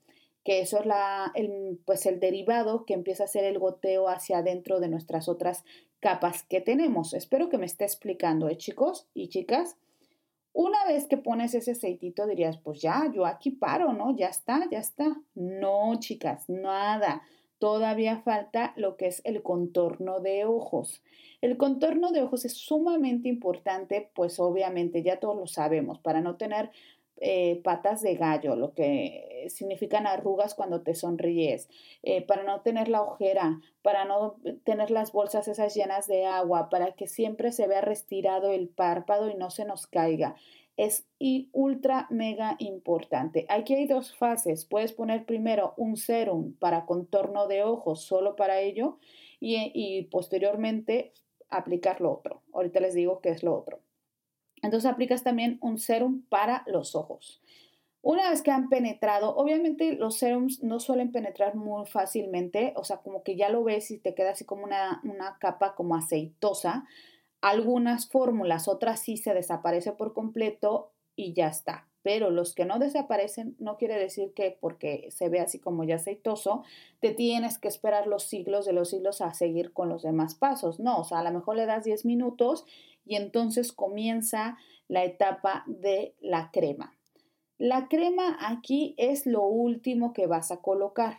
que 0.43 0.61
eso 0.61 0.79
es 0.79 0.85
la, 0.85 1.31
el, 1.35 1.79
pues 1.85 2.05
el 2.05 2.21
derivado 2.21 2.85
que 2.85 2.93
empieza 2.93 3.25
a 3.25 3.27
ser 3.27 3.43
el 3.43 3.59
goteo 3.59 4.07
hacia 4.07 4.37
adentro 4.37 4.79
de 4.79 4.87
nuestras 4.87 5.27
otras 5.27 5.65
capas 5.99 6.43
que 6.43 6.61
tenemos. 6.61 7.13
Espero 7.13 7.49
que 7.49 7.57
me 7.57 7.65
esté 7.65 7.83
explicando, 7.83 8.47
¿eh, 8.47 8.57
chicos 8.57 9.07
y 9.13 9.27
chicas? 9.27 9.75
Una 10.59 10.85
vez 10.87 11.05
que 11.05 11.17
pones 11.17 11.53
ese 11.53 11.73
aceitito 11.73 12.25
dirías, 12.25 12.57
pues 12.57 12.81
ya, 12.81 13.11
yo 13.13 13.27
aquí 13.27 13.51
paro, 13.51 13.93
¿no? 13.93 14.15
Ya 14.17 14.25
está, 14.25 14.67
ya 14.71 14.79
está. 14.79 15.15
No, 15.35 15.99
chicas, 15.99 16.49
nada. 16.49 17.21
Todavía 17.59 18.21
falta 18.23 18.73
lo 18.75 18.97
que 18.97 19.05
es 19.05 19.21
el 19.23 19.43
contorno 19.43 20.19
de 20.19 20.45
ojos. 20.45 21.03
El 21.41 21.57
contorno 21.57 22.11
de 22.11 22.23
ojos 22.23 22.43
es 22.43 22.53
sumamente 22.53 23.29
importante, 23.29 24.09
pues 24.15 24.39
obviamente 24.39 25.03
ya 25.03 25.19
todos 25.19 25.37
lo 25.37 25.45
sabemos, 25.45 25.99
para 25.99 26.21
no 26.21 26.37
tener 26.37 26.71
eh, 27.19 27.61
patas 27.63 28.01
de 28.01 28.15
gallo, 28.15 28.55
lo 28.55 28.73
que 28.73 29.47
significan 29.49 30.05
arrugas 30.05 30.53
cuando 30.53 30.81
te 30.81 30.93
sonríes, 30.93 31.67
eh, 32.03 32.21
para 32.21 32.43
no 32.43 32.61
tener 32.61 32.89
la 32.89 33.01
ojera, 33.01 33.59
para 33.81 34.05
no 34.05 34.35
tener 34.63 34.91
las 34.91 35.11
bolsas 35.11 35.47
esas 35.47 35.73
llenas 35.73 36.07
de 36.07 36.25
agua, 36.25 36.69
para 36.69 36.91
que 36.93 37.07
siempre 37.07 37.51
se 37.51 37.67
vea 37.67 37.81
restirado 37.81 38.51
el 38.51 38.69
párpado 38.69 39.29
y 39.29 39.35
no 39.35 39.49
se 39.49 39.65
nos 39.65 39.87
caiga. 39.87 40.35
Es 40.75 41.07
ultra 41.53 42.05
mega 42.11 42.55
importante. 42.59 43.47
Aquí 43.49 43.73
hay 43.73 43.87
dos 43.87 44.15
fases. 44.15 44.65
Puedes 44.65 44.93
poner 44.93 45.25
primero 45.25 45.73
un 45.75 45.97
serum 45.97 46.53
para 46.59 46.85
contorno 46.85 47.47
de 47.47 47.63
ojos 47.63 48.03
solo 48.03 48.35
para 48.35 48.59
ello 48.59 48.99
y, 49.39 49.71
y 49.73 50.03
posteriormente 50.03 51.13
aplicar 51.49 51.99
lo 51.99 52.11
otro. 52.11 52.43
Ahorita 52.53 52.79
les 52.79 52.93
digo 52.93 53.21
qué 53.21 53.29
es 53.29 53.41
lo 53.41 53.57
otro. 53.57 53.86
Entonces 54.61 54.89
aplicas 54.89 55.23
también 55.23 55.57
un 55.61 55.77
serum 55.77 56.23
para 56.29 56.63
los 56.67 56.95
ojos. 56.95 57.41
Una 58.01 58.29
vez 58.29 58.41
que 58.41 58.51
han 58.51 58.69
penetrado, 58.69 59.35
obviamente 59.35 59.93
los 59.93 60.17
serums 60.17 60.63
no 60.63 60.79
suelen 60.79 61.11
penetrar 61.11 61.55
muy 61.55 61.85
fácilmente, 61.87 62.73
o 62.77 62.83
sea, 62.83 62.97
como 62.97 63.21
que 63.21 63.35
ya 63.35 63.49
lo 63.49 63.63
ves 63.63 63.91
y 63.91 63.97
te 63.97 64.13
queda 64.15 64.31
así 64.31 64.45
como 64.45 64.63
una, 64.63 65.01
una 65.03 65.37
capa 65.39 65.75
como 65.75 65.95
aceitosa. 65.95 66.85
Algunas 67.41 68.07
fórmulas, 68.09 68.67
otras 68.67 69.01
sí 69.01 69.17
se 69.17 69.33
desaparece 69.33 69.91
por 69.91 70.13
completo 70.13 70.93
y 71.17 71.33
ya 71.33 71.47
está. 71.47 71.87
Pero 72.01 72.29
los 72.29 72.55
que 72.55 72.63
no 72.63 72.79
desaparecen 72.79 73.57
no 73.59 73.75
quiere 73.75 73.99
decir 73.99 74.33
que 74.33 74.57
porque 74.57 75.09
se 75.11 75.27
ve 75.27 75.41
así 75.41 75.59
como 75.59 75.83
ya 75.83 75.95
aceitoso, 75.95 76.63
te 77.01 77.13
tienes 77.13 77.57
que 77.57 77.67
esperar 77.67 78.07
los 78.07 78.23
siglos 78.23 78.65
de 78.65 78.71
los 78.71 78.91
siglos 78.91 79.19
a 79.19 79.33
seguir 79.33 79.73
con 79.73 79.89
los 79.89 80.03
demás 80.03 80.35
pasos. 80.35 80.79
No, 80.79 80.99
o 80.99 81.03
sea, 81.03 81.19
a 81.19 81.23
lo 81.23 81.33
mejor 81.33 81.57
le 81.57 81.65
das 81.65 81.83
10 81.83 82.05
minutos 82.05 82.65
y 83.07 83.15
entonces 83.15 83.71
comienza 83.71 84.57
la 84.87 85.03
etapa 85.03 85.63
de 85.67 86.15
la 86.19 86.51
crema. 86.51 86.97
La 87.57 87.87
crema 87.87 88.37
aquí 88.39 88.93
es 88.97 89.25
lo 89.25 89.45
último 89.45 90.13
que 90.13 90.27
vas 90.27 90.51
a 90.51 90.61
colocar, 90.61 91.17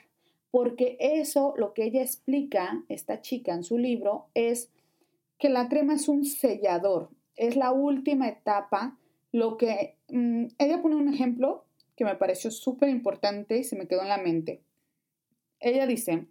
porque 0.51 0.97
eso, 1.01 1.55
lo 1.57 1.75
que 1.75 1.85
ella 1.85 2.03
explica, 2.03 2.85
esta 2.89 3.21
chica 3.21 3.53
en 3.53 3.65
su 3.65 3.77
libro, 3.77 4.27
es 4.35 4.71
que 5.39 5.49
la 5.49 5.69
crema 5.69 5.95
es 5.95 6.09
un 6.09 6.25
sellador, 6.25 7.11
es 7.37 7.57
la 7.57 7.73
última 7.73 8.29
etapa, 8.29 8.99
lo 9.33 9.57
que 9.57 9.97
mm, 10.09 10.47
ella 10.59 10.81
pone 10.81 10.97
un 10.97 11.13
ejemplo 11.13 11.65
que 11.97 12.05
me 12.05 12.15
pareció 12.15 12.51
súper 12.51 12.89
importante 12.89 13.59
y 13.59 13.65
se 13.65 13.77
me 13.77 13.89
quedó 13.89 14.03
en 14.03 14.09
la 14.09 14.19
mente. 14.19 14.63
Ella 15.61 15.87
dice 15.87 16.27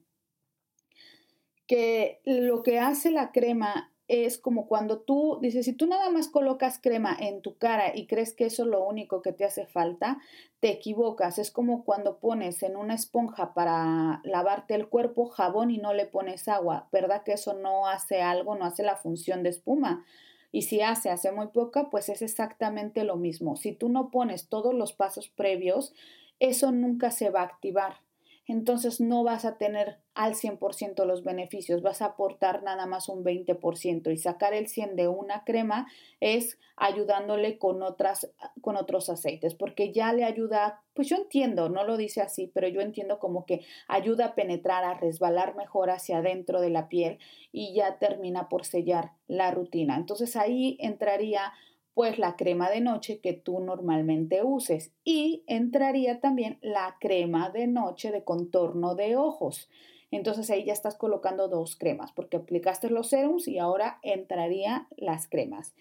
que 1.67 2.21
lo 2.23 2.63
que 2.63 2.79
hace 2.79 3.11
la 3.11 3.33
crema 3.33 3.91
es 4.07 4.37
como 4.37 4.67
cuando 4.67 4.99
tú 4.99 5.39
dices, 5.41 5.65
si 5.65 5.73
tú 5.73 5.85
nada 5.85 6.09
más 6.09 6.29
colocas 6.29 6.79
crema 6.81 7.15
en 7.19 7.41
tu 7.41 7.57
cara 7.57 7.95
y 7.95 8.07
crees 8.07 8.33
que 8.33 8.45
eso 8.45 8.63
es 8.63 8.69
lo 8.69 8.85
único 8.85 9.21
que 9.21 9.33
te 9.33 9.43
hace 9.43 9.65
falta, 9.65 10.19
te 10.61 10.69
equivocas. 10.69 11.39
Es 11.39 11.51
como 11.51 11.83
cuando 11.83 12.19
pones 12.19 12.63
en 12.63 12.77
una 12.77 12.95
esponja 12.95 13.53
para 13.53 14.21
lavarte 14.23 14.75
el 14.75 14.87
cuerpo 14.87 15.27
jabón 15.27 15.71
y 15.71 15.77
no 15.77 15.93
le 15.93 16.05
pones 16.05 16.47
agua, 16.47 16.87
¿verdad? 16.91 17.23
Que 17.23 17.33
eso 17.33 17.53
no 17.53 17.87
hace 17.87 18.21
algo, 18.21 18.55
no 18.55 18.65
hace 18.65 18.83
la 18.83 18.95
función 18.95 19.43
de 19.43 19.49
espuma. 19.49 20.05
Y 20.53 20.61
si 20.61 20.81
hace, 20.81 21.09
hace 21.09 21.33
muy 21.33 21.47
poca, 21.47 21.89
pues 21.89 22.07
es 22.07 22.21
exactamente 22.21 23.03
lo 23.03 23.17
mismo. 23.17 23.57
Si 23.57 23.73
tú 23.73 23.89
no 23.89 24.09
pones 24.09 24.47
todos 24.47 24.73
los 24.73 24.93
pasos 24.93 25.27
previos, 25.27 25.93
eso 26.39 26.71
nunca 26.71 27.11
se 27.11 27.29
va 27.29 27.41
a 27.41 27.45
activar 27.45 28.06
entonces 28.47 29.01
no 29.01 29.23
vas 29.23 29.45
a 29.45 29.57
tener 29.57 29.99
al 30.13 30.33
100% 30.33 31.05
los 31.05 31.23
beneficios, 31.23 31.81
vas 31.81 32.01
a 32.01 32.05
aportar 32.05 32.63
nada 32.63 32.85
más 32.85 33.09
un 33.09 33.23
20% 33.23 34.11
y 34.11 34.17
sacar 34.17 34.53
el 34.53 34.67
100 34.67 34.95
de 34.95 35.07
una 35.07 35.43
crema 35.43 35.87
es 36.21 36.57
ayudándole 36.75 37.57
con 37.57 37.83
otras 37.83 38.31
con 38.61 38.77
otros 38.77 39.09
aceites, 39.09 39.53
porque 39.53 39.91
ya 39.91 40.13
le 40.13 40.23
ayuda, 40.23 40.81
pues 40.93 41.09
yo 41.09 41.17
entiendo, 41.17 41.69
no 41.69 41.83
lo 41.83 41.97
dice 41.97 42.21
así, 42.21 42.49
pero 42.53 42.67
yo 42.67 42.81
entiendo 42.81 43.19
como 43.19 43.45
que 43.45 43.65
ayuda 43.87 44.25
a 44.25 44.35
penetrar, 44.35 44.83
a 44.83 44.93
resbalar 44.93 45.55
mejor 45.55 45.89
hacia 45.89 46.19
adentro 46.19 46.61
de 46.61 46.69
la 46.69 46.87
piel 46.87 47.19
y 47.51 47.73
ya 47.73 47.99
termina 47.99 48.49
por 48.49 48.65
sellar 48.65 49.11
la 49.27 49.51
rutina. 49.51 49.97
Entonces 49.97 50.35
ahí 50.35 50.77
entraría 50.79 51.53
pues 51.97 52.19
la 52.19 52.35
crema 52.35 52.69
de 52.69 52.79
noche 52.79 53.21
que 53.21 53.33
tú 53.33 53.59
normalmente 53.59 54.43
uses 54.43 54.91
y 55.03 55.43
entraría 55.47 56.19
también 56.19 56.59
la 56.61 56.95
crema 56.99 57.49
de 57.49 57.65
noche 57.65 58.11
de 58.11 58.23
contorno 58.23 58.93
de 58.93 59.15
ojos. 59.15 59.67
Entonces 60.11 60.51
ahí 60.51 60.63
ya 60.63 60.73
estás 60.73 60.95
colocando 60.95 61.47
dos 61.47 61.75
cremas 61.75 62.11
porque 62.11 62.37
aplicaste 62.37 62.91
los 62.91 63.07
serums 63.09 63.47
y 63.47 63.57
ahora 63.57 63.97
entraría 64.03 64.87
las 64.95 65.27
cremas. 65.27 65.73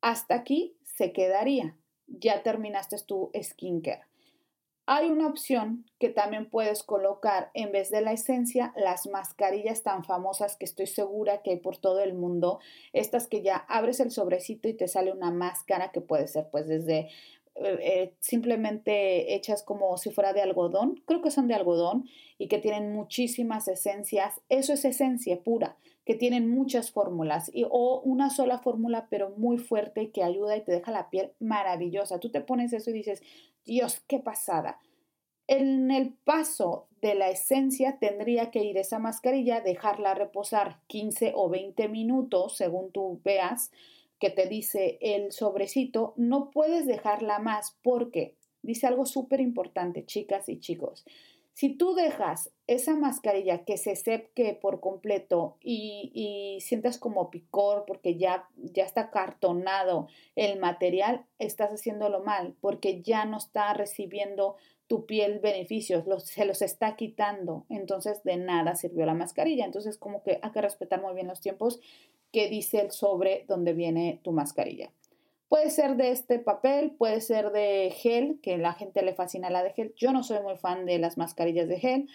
Hasta 0.00 0.34
aquí 0.34 0.76
se 0.82 1.12
quedaría. 1.12 1.76
Ya 2.08 2.42
terminaste 2.42 2.96
tu 3.06 3.30
skincare. 3.40 4.02
Hay 4.86 5.10
una 5.10 5.28
opción 5.28 5.84
que 6.00 6.08
también 6.08 6.50
puedes 6.50 6.82
colocar 6.82 7.50
en 7.54 7.70
vez 7.70 7.90
de 7.90 8.00
la 8.00 8.12
esencia, 8.12 8.72
las 8.76 9.06
mascarillas 9.06 9.84
tan 9.84 10.04
famosas 10.04 10.56
que 10.56 10.64
estoy 10.64 10.88
segura 10.88 11.42
que 11.42 11.50
hay 11.50 11.58
por 11.58 11.76
todo 11.76 12.00
el 12.00 12.14
mundo, 12.14 12.58
estas 12.92 13.28
que 13.28 13.42
ya 13.42 13.56
abres 13.68 14.00
el 14.00 14.10
sobrecito 14.10 14.68
y 14.68 14.74
te 14.74 14.88
sale 14.88 15.12
una 15.12 15.30
máscara 15.30 15.92
que 15.92 16.00
puede 16.00 16.26
ser 16.26 16.48
pues 16.50 16.66
desde 16.66 17.10
eh, 17.54 17.78
eh, 17.80 18.14
simplemente 18.18 19.34
hechas 19.34 19.62
como 19.62 19.96
si 19.98 20.10
fuera 20.10 20.32
de 20.32 20.42
algodón, 20.42 21.00
creo 21.06 21.22
que 21.22 21.30
son 21.30 21.46
de 21.46 21.54
algodón 21.54 22.08
y 22.38 22.48
que 22.48 22.58
tienen 22.58 22.92
muchísimas 22.92 23.68
esencias, 23.68 24.40
eso 24.48 24.72
es 24.72 24.84
esencia 24.84 25.38
pura, 25.44 25.76
que 26.04 26.14
tienen 26.14 26.50
muchas 26.50 26.90
fórmulas 26.90 27.50
y, 27.54 27.64
o 27.70 28.00
una 28.00 28.30
sola 28.30 28.58
fórmula 28.58 29.06
pero 29.10 29.30
muy 29.36 29.58
fuerte 29.58 30.10
que 30.10 30.24
ayuda 30.24 30.56
y 30.56 30.62
te 30.62 30.72
deja 30.72 30.90
la 30.90 31.10
piel 31.10 31.32
maravillosa. 31.38 32.18
Tú 32.18 32.30
te 32.30 32.40
pones 32.40 32.72
eso 32.72 32.90
y 32.90 32.94
dices, 32.94 33.22
Dios, 33.64 34.02
qué 34.06 34.18
pasada. 34.18 34.80
En 35.46 35.90
el 35.90 36.12
paso 36.12 36.88
de 37.00 37.14
la 37.14 37.30
esencia 37.30 37.98
tendría 37.98 38.50
que 38.50 38.64
ir 38.64 38.78
esa 38.78 38.98
mascarilla, 38.98 39.60
dejarla 39.60 40.14
reposar 40.14 40.80
15 40.86 41.32
o 41.34 41.48
20 41.48 41.88
minutos, 41.88 42.56
según 42.56 42.92
tú 42.92 43.20
veas 43.24 43.70
que 44.18 44.30
te 44.30 44.46
dice 44.46 44.98
el 45.00 45.32
sobrecito. 45.32 46.14
No 46.16 46.50
puedes 46.50 46.86
dejarla 46.86 47.38
más 47.40 47.76
porque 47.82 48.36
dice 48.62 48.86
algo 48.86 49.04
súper 49.04 49.40
importante, 49.40 50.06
chicas 50.06 50.48
y 50.48 50.60
chicos. 50.60 51.04
Si 51.54 51.76
tú 51.76 51.94
dejas 51.94 52.50
esa 52.66 52.96
mascarilla 52.96 53.64
que 53.64 53.76
se 53.76 53.94
seque 53.94 54.58
por 54.60 54.80
completo 54.80 55.58
y, 55.60 56.10
y, 56.14 56.60
sientas 56.62 56.98
como 56.98 57.30
picor 57.30 57.84
porque 57.86 58.16
ya, 58.16 58.48
ya 58.56 58.84
está 58.84 59.10
cartonado 59.10 60.08
el 60.34 60.58
material, 60.58 61.26
estás 61.38 61.70
haciéndolo 61.70 62.22
mal 62.22 62.56
porque 62.60 63.02
ya 63.02 63.26
no 63.26 63.36
está 63.36 63.74
recibiendo 63.74 64.56
tu 64.86 65.06
piel 65.06 65.40
beneficios, 65.40 66.04
se 66.24 66.44
los 66.44 66.60
está 66.60 66.96
quitando. 66.96 67.64
Entonces 67.70 68.22
de 68.24 68.36
nada 68.36 68.74
sirvió 68.74 69.06
la 69.06 69.14
mascarilla. 69.14 69.64
Entonces 69.64 69.96
como 69.96 70.22
que 70.22 70.38
hay 70.42 70.50
que 70.52 70.60
respetar 70.60 71.00
muy 71.00 71.14
bien 71.14 71.28
los 71.28 71.40
tiempos 71.40 71.80
que 72.30 72.48
dice 72.48 72.80
el 72.80 72.90
sobre 72.90 73.44
donde 73.48 73.72
viene 73.72 74.20
tu 74.22 74.32
mascarilla. 74.32 74.90
Puede 75.52 75.68
ser 75.68 75.96
de 75.96 76.12
este 76.12 76.38
papel, 76.38 76.92
puede 76.92 77.20
ser 77.20 77.52
de 77.52 77.92
gel, 77.94 78.40
que 78.40 78.56
la 78.56 78.72
gente 78.72 79.02
le 79.02 79.12
fascina 79.12 79.50
la 79.50 79.62
de 79.62 79.74
gel. 79.74 79.92
Yo 79.98 80.10
no 80.10 80.22
soy 80.22 80.40
muy 80.40 80.56
fan 80.56 80.86
de 80.86 80.98
las 80.98 81.18
mascarillas 81.18 81.68
de 81.68 81.78
gel. 81.78 82.08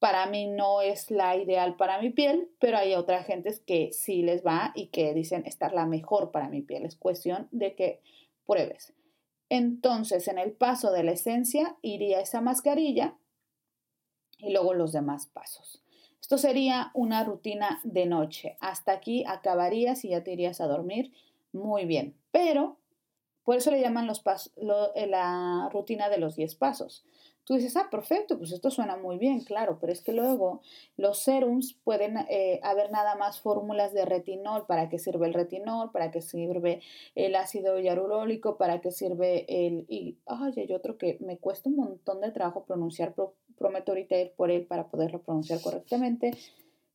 Para 0.00 0.26
mí 0.26 0.48
no 0.48 0.80
es 0.80 1.08
la 1.12 1.36
ideal 1.36 1.76
para 1.76 2.02
mi 2.02 2.10
piel, 2.10 2.50
pero 2.58 2.78
hay 2.78 2.94
otras 2.94 3.24
gentes 3.24 3.60
que 3.60 3.92
sí 3.92 4.22
les 4.22 4.44
va 4.44 4.72
y 4.74 4.88
que 4.88 5.14
dicen 5.14 5.46
estar 5.46 5.72
la 5.72 5.86
mejor 5.86 6.32
para 6.32 6.48
mi 6.48 6.60
piel. 6.60 6.84
Es 6.84 6.96
cuestión 6.96 7.46
de 7.52 7.76
que 7.76 8.00
pruebes. 8.46 8.92
Entonces, 9.48 10.26
en 10.26 10.40
el 10.40 10.50
paso 10.50 10.90
de 10.90 11.04
la 11.04 11.12
esencia 11.12 11.76
iría 11.82 12.18
esa 12.18 12.40
mascarilla 12.40 13.16
y 14.38 14.50
luego 14.50 14.74
los 14.74 14.90
demás 14.90 15.28
pasos. 15.28 15.84
Esto 16.20 16.36
sería 16.36 16.90
una 16.94 17.22
rutina 17.22 17.80
de 17.84 18.06
noche. 18.06 18.56
Hasta 18.58 18.90
aquí 18.90 19.22
acabarías 19.24 20.04
y 20.04 20.08
ya 20.08 20.24
te 20.24 20.32
irías 20.32 20.60
a 20.60 20.66
dormir 20.66 21.12
muy 21.52 21.84
bien. 21.84 22.16
Pero 22.30 22.78
por 23.44 23.56
eso 23.56 23.70
le 23.70 23.80
llaman 23.80 24.06
los 24.06 24.22
eh, 24.94 25.06
la 25.06 25.68
rutina 25.72 26.08
de 26.08 26.18
los 26.18 26.36
10 26.36 26.54
pasos. 26.56 27.04
Tú 27.44 27.54
dices, 27.54 27.76
ah, 27.76 27.88
perfecto, 27.90 28.38
pues 28.38 28.52
esto 28.52 28.70
suena 28.70 28.96
muy 28.96 29.18
bien, 29.18 29.40
claro, 29.40 29.78
pero 29.80 29.92
es 29.92 30.00
que 30.00 30.12
luego 30.12 30.60
los 30.96 31.18
serums 31.18 31.74
pueden 31.82 32.18
eh, 32.28 32.60
haber 32.62 32.92
nada 32.92 33.16
más 33.16 33.40
fórmulas 33.40 33.92
de 33.92 34.04
retinol, 34.04 34.64
para 34.66 34.88
qué 34.88 35.00
sirve 35.00 35.26
el 35.26 35.34
retinol, 35.34 35.90
para 35.90 36.12
qué 36.12 36.22
sirve 36.22 36.82
el 37.16 37.34
ácido 37.34 37.80
hialurónico, 37.80 38.58
para 38.58 38.80
qué 38.80 38.92
sirve 38.92 39.44
el... 39.48 39.86
Y, 39.88 40.18
ay, 40.26 40.52
hay 40.56 40.72
otro 40.72 40.98
que 40.98 41.18
me 41.20 41.36
cuesta 41.38 41.68
un 41.68 41.76
montón 41.76 42.20
de 42.20 42.30
trabajo 42.30 42.64
pronunciar, 42.64 43.12
prometo 43.58 43.90
ahorita 43.90 44.14
por 44.36 44.52
él 44.52 44.64
para 44.64 44.88
poderlo 44.88 45.20
pronunciar 45.22 45.60
correctamente. 45.60 46.30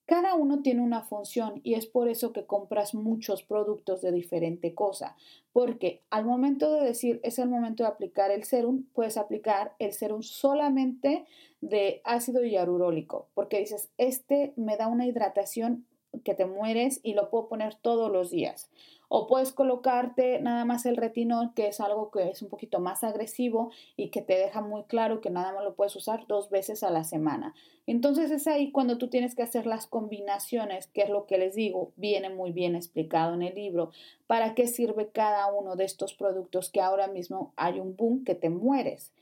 Cada 0.07 0.35
uno 0.35 0.61
tiene 0.61 0.81
una 0.81 1.03
función 1.03 1.59
y 1.63 1.73
es 1.73 1.85
por 1.85 2.07
eso 2.07 2.31
que 2.31 2.45
compras 2.45 2.95
muchos 2.95 3.43
productos 3.43 4.01
de 4.01 4.13
diferente 4.13 4.73
cosa, 4.73 5.17
porque 5.51 6.01
al 6.09 6.23
momento 6.23 6.71
de 6.71 6.85
decir 6.85 7.19
es 7.23 7.39
el 7.39 7.49
momento 7.49 7.83
de 7.83 7.89
aplicar 7.89 8.31
el 8.31 8.45
serum, 8.45 8.85
puedes 8.93 9.17
aplicar 9.17 9.75
el 9.79 9.91
serum 9.91 10.21
solamente 10.23 11.25
de 11.59 11.99
ácido 12.05 12.45
hialurónico, 12.45 13.27
porque 13.33 13.59
dices, 13.59 13.89
este 13.97 14.53
me 14.55 14.77
da 14.77 14.87
una 14.87 15.05
hidratación 15.05 15.85
que 16.23 16.33
te 16.33 16.45
mueres 16.45 17.01
y 17.03 17.13
lo 17.13 17.29
puedo 17.29 17.49
poner 17.49 17.75
todos 17.75 18.09
los 18.09 18.31
días. 18.31 18.69
O 19.09 19.27
puedes 19.27 19.53
colocarte 19.53 20.41
nada 20.41 20.65
más 20.65 20.85
el 20.85 20.97
retinol, 20.97 21.53
que 21.53 21.67
es 21.67 21.79
algo 21.79 22.11
que 22.11 22.29
es 22.29 22.41
un 22.41 22.49
poquito 22.49 22.79
más 22.79 23.03
agresivo 23.03 23.71
y 23.95 24.09
que 24.09 24.21
te 24.21 24.37
deja 24.37 24.61
muy 24.61 24.83
claro 24.83 25.21
que 25.21 25.29
nada 25.29 25.53
más 25.53 25.63
lo 25.63 25.75
puedes 25.75 25.95
usar 25.95 26.27
dos 26.27 26.49
veces 26.49 26.83
a 26.83 26.91
la 26.91 27.03
semana. 27.05 27.53
Entonces 27.85 28.31
es 28.31 28.47
ahí 28.47 28.71
cuando 28.71 28.97
tú 28.97 29.07
tienes 29.07 29.33
que 29.33 29.43
hacer 29.43 29.65
las 29.65 29.87
combinaciones, 29.87 30.87
que 30.87 31.03
es 31.03 31.09
lo 31.09 31.25
que 31.25 31.37
les 31.37 31.55
digo, 31.55 31.93
viene 31.95 32.29
muy 32.29 32.51
bien 32.51 32.75
explicado 32.75 33.33
en 33.33 33.43
el 33.43 33.55
libro, 33.55 33.91
para 34.27 34.55
qué 34.55 34.67
sirve 34.67 35.09
cada 35.09 35.51
uno 35.53 35.77
de 35.77 35.85
estos 35.85 36.13
productos 36.13 36.69
que 36.69 36.81
ahora 36.81 37.07
mismo 37.07 37.53
hay 37.55 37.79
un 37.79 37.95
boom 37.95 38.25
que 38.25 38.35
te 38.35 38.49
mueres. 38.49 39.13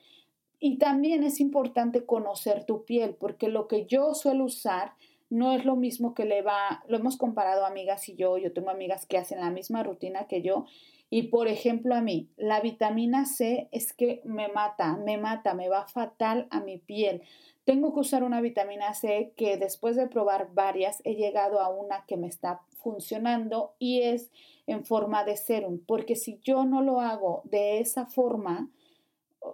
Y 0.60 0.78
también 0.78 1.24
es 1.24 1.40
importante 1.40 2.06
conocer 2.06 2.66
tu 2.66 2.86
piel, 2.86 3.14
porque 3.14 3.50
lo 3.50 3.68
que 3.68 3.86
yo 3.86 4.16
suelo 4.16 4.46
usar 4.46 4.94
no 5.30 5.54
es 5.54 5.66
lo 5.66 5.76
mismo 5.76 6.14
que 6.14 6.26
le 6.26 6.42
va, 6.42 6.84
lo 6.88 6.98
hemos 6.98 7.18
comparado 7.18 7.66
amigas 7.66 8.08
y 8.10 8.16
yo, 8.16 8.38
yo 8.38 8.54
tengo 8.54 8.70
amigas 8.70 9.06
que 9.06 9.18
hacen 9.18 9.40
la 9.40 9.50
misma 9.50 9.84
rutina 9.84 10.28
que 10.28 10.42
yo 10.42 10.66
y 11.10 11.24
por 11.24 11.48
ejemplo 11.48 11.96
a 11.96 12.02
mí, 12.02 12.30
la 12.36 12.62
vitamina 12.62 13.26
C 13.26 13.70
es 13.72 13.94
que 13.94 14.22
me 14.26 14.48
mata, 14.48 14.98
me 14.98 15.18
mata, 15.18 15.54
me 15.54 15.70
va 15.70 15.88
fatal 15.88 16.48
a 16.50 16.60
mi 16.60 16.78
piel. 16.78 17.22
Tengo 17.64 17.94
que 17.94 18.00
usar 18.00 18.24
una 18.24 18.42
vitamina 18.42 18.94
C 18.94 19.34
que 19.38 19.58
después 19.58 19.96
de 19.96 20.08
probar 20.08 20.50
varias 20.54 21.02
he 21.04 21.16
llegado 21.16 21.60
a 21.62 21.70
una 21.70 22.06
que 22.06 22.18
me 22.18 22.28
está 22.28 22.62
funcionando 22.84 23.76
y 23.80 24.02
es 24.02 24.32
en 24.68 24.84
forma 24.86 25.24
de 25.24 25.38
serum, 25.38 25.80
porque 25.86 26.16
si 26.16 26.40
yo 26.42 26.66
no 26.66 26.82
lo 26.82 27.00
hago 27.00 27.42
de 27.46 27.80
esa 27.80 28.08
forma, 28.08 28.70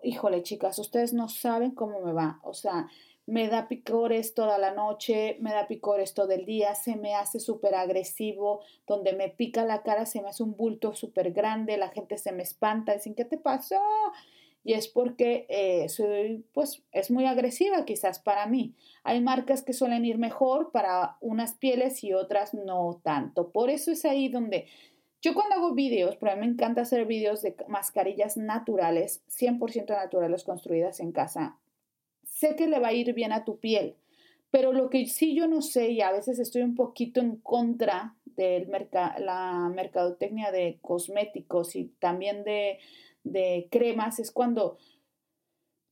híjole 0.03 0.43
chicas, 0.43 0.79
ustedes 0.79 1.13
no 1.13 1.27
saben 1.27 1.71
cómo 1.71 2.01
me 2.01 2.13
va. 2.13 2.39
O 2.43 2.53
sea, 2.53 2.88
me 3.32 3.48
da 3.48 3.70
picores 3.70 4.34
toda 4.34 4.58
la 4.58 4.74
noche, 4.74 5.38
me 5.39 5.54
da 5.54 5.65
picores 5.65 6.13
todo 6.13 6.32
el 6.32 6.46
día, 6.46 6.76
se 6.76 6.98
me 6.98 7.15
hace 7.15 7.39
súper 7.39 7.76
agresivo, 7.76 8.60
donde 8.86 9.13
me 9.13 9.30
pica 9.30 9.63
la 9.63 9.84
cara 9.84 10.06
se 10.06 10.22
me 10.22 10.28
hace 10.28 10.44
un 10.44 10.58
bulto 10.58 10.94
súper 10.94 11.32
grande, 11.32 11.78
la 11.78 11.88
gente 11.88 12.17
se 12.17 12.34
me 12.34 12.44
espanta, 12.44 12.94
dicen, 12.94 13.15
¿qué 13.15 13.24
te 13.24 13.38
pasó? 13.38 13.80
Y 14.65 14.74
es 14.74 14.89
porque 14.89 15.46
eh, 15.48 15.88
soy, 15.88 16.44
pues, 16.52 16.84
es 16.91 17.10
muy 17.10 17.26
agresiva 17.26 17.86
quizás 17.86 18.20
para 18.20 18.48
mí. 18.48 18.76
Hay 19.06 19.22
marcas 19.22 19.63
que 19.63 19.72
suelen 19.72 20.04
ir 20.04 20.17
mejor 20.17 20.74
para 20.74 21.15
unas 21.22 21.54
pieles 21.54 22.04
y 22.04 22.13
otras 22.13 22.54
no 22.54 23.00
tanto. 23.02 23.50
Por 23.52 23.70
eso 23.70 23.91
es 23.91 24.04
ahí 24.04 24.28
donde 24.28 24.67
yo 25.22 25.34
cuando 25.34 25.56
hago 25.56 25.74
vídeos, 25.74 26.17
pero 26.17 26.34
a 26.34 26.36
mí 26.36 26.41
me 26.41 26.52
encanta 26.52 26.82
hacer 26.82 27.06
vídeos 27.06 27.41
de 27.41 27.56
mascarillas 27.70 28.36
naturales, 28.36 29.24
100% 29.30 29.88
naturales 29.88 30.44
construidas 30.44 31.00
en 31.00 31.13
casa 31.13 31.61
sé 32.41 32.56
que 32.56 32.67
le 32.67 32.80
va 32.80 32.89
a 32.89 32.93
ir 32.93 33.13
bien 33.13 33.32
a 33.32 33.45
tu 33.45 33.60
piel, 33.60 33.95
pero 34.49 34.73
lo 34.73 34.89
que 34.89 35.06
sí 35.06 35.36
yo 35.36 35.47
no 35.47 35.62
sé 35.62 35.91
y 35.91 36.01
a 36.01 36.12
veces 36.12 36.39
estoy 36.39 36.63
un 36.63 36.75
poquito 36.75 37.21
en 37.21 37.38
contra 37.38 38.15
de 38.25 38.67
la 39.19 39.71
mercadotecnia 39.73 40.51
de 40.51 40.80
cosméticos 40.82 41.75
y 41.75 41.86
también 41.99 42.43
de, 42.43 42.80
de 43.23 43.67
cremas 43.71 44.19
es 44.19 44.32
cuando 44.32 44.77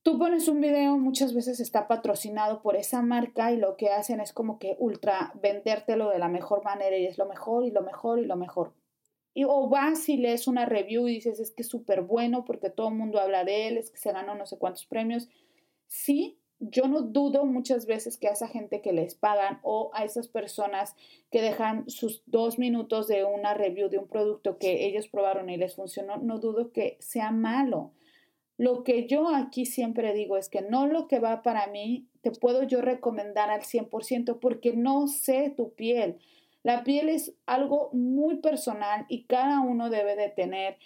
Tú 0.02 0.18
pones 0.18 0.48
un 0.48 0.62
video, 0.62 0.96
muchas 0.96 1.34
veces 1.34 1.60
está 1.60 1.86
patrocinado 1.86 2.62
por 2.62 2.74
esa 2.74 3.02
marca 3.02 3.52
y 3.52 3.58
lo 3.58 3.76
que 3.76 3.90
hacen 3.90 4.20
es 4.20 4.32
como 4.32 4.58
que 4.58 4.74
ultra 4.78 5.30
vendértelo 5.42 6.08
de 6.08 6.18
la 6.18 6.28
mejor 6.28 6.64
manera 6.64 6.96
y 6.96 7.04
es 7.04 7.18
lo 7.18 7.26
mejor 7.26 7.66
y 7.66 7.70
lo 7.70 7.82
mejor 7.82 8.18
y 8.18 8.24
lo 8.24 8.36
mejor. 8.36 8.72
Y, 9.34 9.44
o 9.44 9.68
vas 9.68 10.08
y 10.08 10.16
lees 10.16 10.48
una 10.48 10.64
review 10.64 11.06
y 11.06 11.16
dices 11.16 11.38
es 11.38 11.50
que 11.50 11.62
es 11.62 11.68
súper 11.68 12.00
bueno 12.00 12.46
porque 12.46 12.70
todo 12.70 12.88
el 12.88 12.94
mundo 12.94 13.20
habla 13.20 13.44
de 13.44 13.68
él, 13.68 13.76
es 13.76 13.90
que 13.90 13.98
se 13.98 14.10
ganó 14.12 14.34
no 14.34 14.46
sé 14.46 14.56
cuántos 14.56 14.86
premios. 14.86 15.28
Sí, 15.86 16.39
yo 16.60 16.86
no 16.86 17.00
dudo 17.00 17.46
muchas 17.46 17.86
veces 17.86 18.18
que 18.18 18.28
a 18.28 18.32
esa 18.32 18.46
gente 18.46 18.82
que 18.82 18.92
les 18.92 19.14
pagan 19.14 19.58
o 19.62 19.90
a 19.94 20.04
esas 20.04 20.28
personas 20.28 20.94
que 21.30 21.40
dejan 21.40 21.88
sus 21.88 22.22
dos 22.26 22.58
minutos 22.58 23.08
de 23.08 23.24
una 23.24 23.54
review 23.54 23.88
de 23.88 23.98
un 23.98 24.06
producto 24.06 24.58
que 24.58 24.86
ellos 24.86 25.08
probaron 25.08 25.48
y 25.48 25.56
les 25.56 25.74
funcionó, 25.74 26.18
no 26.18 26.38
dudo 26.38 26.70
que 26.70 26.98
sea 27.00 27.32
malo. 27.32 27.92
Lo 28.58 28.84
que 28.84 29.06
yo 29.06 29.34
aquí 29.34 29.64
siempre 29.64 30.12
digo 30.12 30.36
es 30.36 30.50
que 30.50 30.60
no 30.60 30.86
lo 30.86 31.08
que 31.08 31.18
va 31.18 31.42
para 31.42 31.66
mí 31.68 32.06
te 32.20 32.30
puedo 32.30 32.62
yo 32.62 32.82
recomendar 32.82 33.48
al 33.50 33.62
100% 33.62 34.38
porque 34.38 34.74
no 34.74 35.08
sé 35.08 35.54
tu 35.56 35.72
piel. 35.72 36.18
La 36.62 36.84
piel 36.84 37.08
es 37.08 37.32
algo 37.46 37.88
muy 37.94 38.36
personal 38.36 39.06
y 39.08 39.24
cada 39.24 39.60
uno 39.60 39.88
debe 39.88 40.14
de 40.14 40.28
tener 40.28 40.76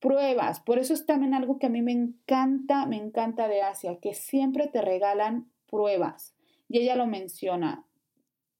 pruebas. 0.00 0.60
Por 0.60 0.78
eso 0.78 0.94
es 0.94 1.06
también 1.06 1.34
algo 1.34 1.58
que 1.58 1.66
a 1.66 1.70
mí 1.70 1.82
me 1.82 1.92
encanta, 1.92 2.86
me 2.86 2.96
encanta 2.96 3.48
de 3.48 3.62
Asia, 3.62 3.98
que 4.00 4.14
siempre 4.14 4.66
te 4.68 4.82
regalan 4.82 5.50
pruebas. 5.68 6.34
Y 6.68 6.78
ella 6.78 6.96
lo 6.96 7.06
menciona. 7.06 7.84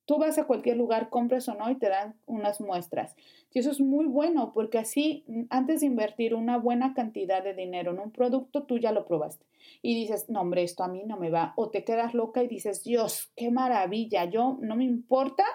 Tú 0.05 0.17
vas 0.17 0.37
a 0.37 0.45
cualquier 0.45 0.77
lugar, 0.77 1.09
compres 1.09 1.47
o 1.47 1.55
no, 1.55 1.69
y 1.69 1.75
te 1.75 1.87
dan 1.87 2.15
unas 2.25 2.59
muestras. 2.59 3.15
Y 3.53 3.59
eso 3.59 3.71
es 3.71 3.79
muy 3.79 4.05
bueno 4.05 4.51
porque 4.53 4.77
así, 4.77 5.25
antes 5.49 5.81
de 5.81 5.87
invertir 5.87 6.35
una 6.35 6.57
buena 6.57 6.93
cantidad 6.93 7.43
de 7.43 7.53
dinero 7.53 7.91
en 7.91 7.99
un 7.99 8.11
producto, 8.11 8.63
tú 8.63 8.77
ya 8.77 8.91
lo 8.91 9.05
probaste. 9.05 9.45
Y 9.81 9.95
dices, 9.95 10.29
no, 10.29 10.41
hombre, 10.41 10.63
esto 10.63 10.83
a 10.83 10.87
mí 10.87 11.03
no 11.05 11.17
me 11.17 11.29
va. 11.29 11.53
O 11.55 11.69
te 11.69 11.83
quedas 11.83 12.13
loca 12.13 12.43
y 12.43 12.47
dices, 12.47 12.83
Dios, 12.83 13.31
qué 13.35 13.51
maravilla. 13.51 14.25
Yo 14.25 14.57
no 14.61 14.75
me 14.75 14.83
importa, 14.83 15.45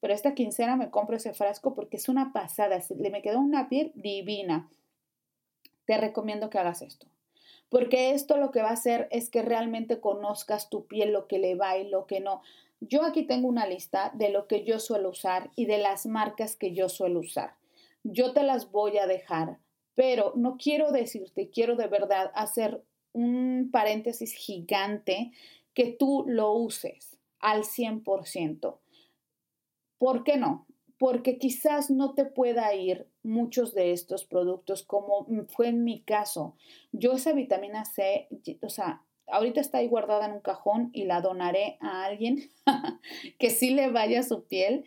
pero 0.00 0.14
esta 0.14 0.34
quincena 0.34 0.76
me 0.76 0.90
compro 0.90 1.16
ese 1.16 1.32
frasco 1.32 1.74
porque 1.74 1.98
es 1.98 2.08
una 2.08 2.32
pasada. 2.32 2.78
Le 2.96 3.10
me 3.10 3.22
quedó 3.22 3.38
una 3.38 3.68
piel 3.68 3.92
divina. 3.94 4.68
Te 5.90 5.98
recomiendo 5.98 6.50
que 6.50 6.58
hagas 6.58 6.82
esto. 6.82 7.08
Porque 7.68 8.12
esto 8.12 8.36
lo 8.36 8.52
que 8.52 8.62
va 8.62 8.68
a 8.68 8.74
hacer 8.74 9.08
es 9.10 9.28
que 9.28 9.42
realmente 9.42 9.98
conozcas 9.98 10.70
tu 10.70 10.86
piel, 10.86 11.12
lo 11.12 11.26
que 11.26 11.40
le 11.40 11.56
va 11.56 11.78
y 11.78 11.88
lo 11.88 12.06
que 12.06 12.20
no. 12.20 12.42
Yo 12.78 13.02
aquí 13.02 13.24
tengo 13.24 13.48
una 13.48 13.66
lista 13.66 14.12
de 14.14 14.28
lo 14.28 14.46
que 14.46 14.62
yo 14.62 14.78
suelo 14.78 15.08
usar 15.08 15.50
y 15.56 15.66
de 15.66 15.78
las 15.78 16.06
marcas 16.06 16.54
que 16.54 16.74
yo 16.74 16.88
suelo 16.88 17.18
usar. 17.18 17.56
Yo 18.04 18.32
te 18.32 18.44
las 18.44 18.70
voy 18.70 18.98
a 18.98 19.08
dejar, 19.08 19.58
pero 19.96 20.32
no 20.36 20.58
quiero 20.58 20.92
decirte, 20.92 21.50
quiero 21.50 21.74
de 21.74 21.88
verdad 21.88 22.30
hacer 22.36 22.84
un 23.12 23.70
paréntesis 23.72 24.32
gigante 24.32 25.32
que 25.74 25.90
tú 25.90 26.22
lo 26.24 26.52
uses 26.52 27.18
al 27.40 27.64
100%. 27.64 28.78
¿Por 29.98 30.22
qué 30.22 30.36
no? 30.36 30.68
Porque 31.00 31.38
quizás 31.38 31.90
no 31.90 32.12
te 32.12 32.26
pueda 32.26 32.74
ir 32.74 33.06
muchos 33.22 33.74
de 33.74 33.92
estos 33.92 34.26
productos 34.26 34.82
como 34.82 35.26
fue 35.48 35.68
en 35.68 35.82
mi 35.82 36.02
caso. 36.02 36.56
Yo 36.92 37.14
esa 37.14 37.32
vitamina 37.32 37.86
C, 37.86 38.28
o 38.60 38.68
sea, 38.68 39.02
ahorita 39.26 39.62
está 39.62 39.78
ahí 39.78 39.88
guardada 39.88 40.26
en 40.26 40.32
un 40.32 40.40
cajón 40.40 40.90
y 40.92 41.04
la 41.04 41.22
donaré 41.22 41.78
a 41.80 42.04
alguien 42.04 42.50
que 43.38 43.48
sí 43.48 43.70
le 43.70 43.90
vaya 43.90 44.22
su 44.22 44.44
piel 44.44 44.84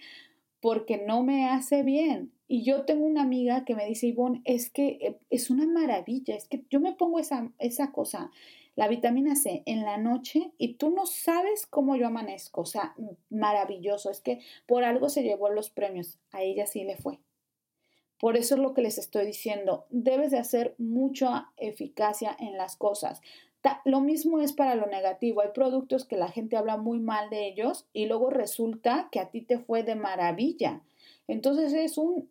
porque 0.62 1.04
no 1.04 1.24
me 1.24 1.50
hace 1.50 1.82
bien. 1.82 2.32
Y 2.48 2.64
yo 2.64 2.86
tengo 2.86 3.08
una 3.08 3.24
amiga 3.24 3.66
que 3.66 3.74
me 3.74 3.88
dice, 3.88 4.06
Ivonne, 4.06 4.44
es 4.46 4.70
que 4.70 5.00
eh, 5.02 5.20
es 5.32 5.50
una 5.50 5.66
maravilla, 5.66 6.36
es 6.36 6.48
que 6.48 6.64
yo 6.70 6.80
me 6.80 6.94
pongo 6.94 7.18
esa, 7.18 7.52
esa 7.58 7.92
cosa, 7.92 8.30
la 8.76 8.88
vitamina 8.88 9.36
C 9.36 9.64
en 9.66 9.84
la 9.84 9.98
noche 9.98 10.52
y 10.58 10.76
tú 10.76 10.90
no 10.90 11.06
sabes 11.06 11.66
cómo 11.68 11.96
yo 11.96 12.08
amanezco, 12.08 12.62
o 12.62 12.66
sea, 12.66 12.96
maravilloso, 13.30 14.10
es 14.10 14.22
que 14.22 14.40
por 14.66 14.84
algo 14.84 15.10
se 15.10 15.24
llevó 15.24 15.50
los 15.50 15.70
premios, 15.70 16.20
a 16.32 16.42
ella 16.42 16.66
sí 16.66 16.84
le 16.84 16.98
fue. 16.98 17.20
Por 18.20 18.38
eso 18.38 18.56
es 18.56 18.62
lo 18.62 18.74
que 18.74 18.82
les 18.82 18.98
estoy 18.98 19.26
diciendo, 19.26 19.86
debes 19.90 20.32
de 20.32 20.40
hacer 20.40 20.76
mucha 20.78 21.52
eficacia 21.58 22.36
en 22.40 22.58
las 22.58 22.78
cosas. 22.78 23.22
Lo 23.86 24.02
mismo 24.02 24.40
es 24.40 24.54
para 24.54 24.76
lo 24.76 24.88
negativo. 24.88 25.42
Hay 25.42 25.50
productos 25.54 26.06
que 26.06 26.18
la 26.18 26.30
gente 26.30 26.58
habla 26.58 26.78
muy 26.78 27.00
mal 27.00 27.30
de 27.30 27.48
ellos 27.48 27.88
y 27.94 28.08
luego 28.08 28.30
resulta 28.30 29.08
que 29.12 29.20
a 29.20 29.30
ti 29.30 29.42
te 29.42 29.60
fue 29.60 29.84
de 29.84 29.96
maravilla. 29.96 30.82
Entonces 31.28 31.74
es 31.74 31.98
un 31.98 32.30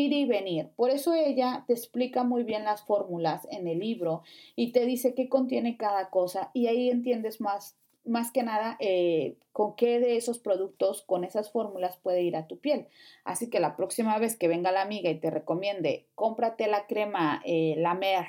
ir 0.00 0.12
y 0.12 0.26
venir. 0.26 0.70
Por 0.76 0.90
eso 0.90 1.14
ella 1.14 1.64
te 1.66 1.72
explica 1.72 2.24
muy 2.24 2.42
bien 2.42 2.64
las 2.64 2.82
fórmulas 2.82 3.46
en 3.50 3.66
el 3.68 3.78
libro 3.78 4.22
y 4.56 4.72
te 4.72 4.84
dice 4.86 5.14
qué 5.14 5.28
contiene 5.28 5.76
cada 5.76 6.10
cosa 6.10 6.50
y 6.52 6.66
ahí 6.66 6.90
entiendes 6.90 7.40
más, 7.40 7.76
más 8.04 8.32
que 8.32 8.42
nada 8.42 8.76
eh, 8.80 9.36
con 9.52 9.76
qué 9.76 10.00
de 10.00 10.16
esos 10.16 10.38
productos, 10.38 11.02
con 11.02 11.24
esas 11.24 11.50
fórmulas 11.52 11.96
puede 11.96 12.22
ir 12.22 12.36
a 12.36 12.46
tu 12.46 12.58
piel. 12.58 12.88
Así 13.24 13.50
que 13.50 13.60
la 13.60 13.76
próxima 13.76 14.18
vez 14.18 14.36
que 14.36 14.48
venga 14.48 14.72
la 14.72 14.82
amiga 14.82 15.10
y 15.10 15.20
te 15.20 15.30
recomiende, 15.30 16.06
cómprate 16.14 16.66
la 16.66 16.86
crema 16.86 17.42
eh, 17.44 17.74
La 17.78 17.94
Mer 17.94 18.26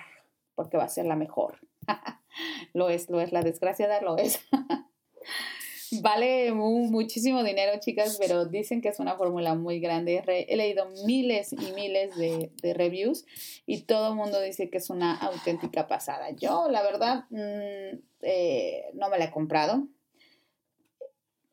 porque 0.55 0.77
va 0.77 0.83
a 0.83 0.89
ser 0.89 1.05
la 1.05 1.15
mejor. 1.15 1.59
lo 2.73 2.89
es, 2.89 3.09
lo 3.09 3.19
es, 3.19 3.31
la 3.31 3.41
desgraciada 3.41 4.01
lo 4.01 4.17
es. 4.17 4.47
vale 6.01 6.51
muchísimo 6.53 7.43
dinero, 7.43 7.79
chicas, 7.79 8.17
pero 8.19 8.45
dicen 8.45 8.81
que 8.81 8.89
es 8.89 8.99
una 8.99 9.15
fórmula 9.15 9.55
muy 9.55 9.79
grande. 9.79 10.23
he 10.25 10.55
leído 10.55 10.87
miles 11.05 11.53
y 11.53 11.71
miles 11.73 12.15
de, 12.15 12.51
reviews 12.73 13.25
y 13.65 13.81
todo 13.83 14.09
el 14.09 14.15
mundo 14.15 14.39
dice 14.39 14.69
que 14.69 14.77
es 14.77 14.89
una 14.89 15.15
auténtica 15.17 15.87
pasada. 15.87 16.31
Yo, 16.31 16.69
la 16.69 16.81
verdad, 16.83 17.25
mm, 17.29 17.99
eh, 18.21 18.91
no 18.93 19.09
me 19.09 19.17
la 19.19 19.25
he 19.25 19.31
comprado. 19.31 19.87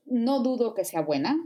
No 0.05 0.42
dudo 0.42 0.74
que 0.74 0.85
sea 0.85 1.03
buena. 1.03 1.37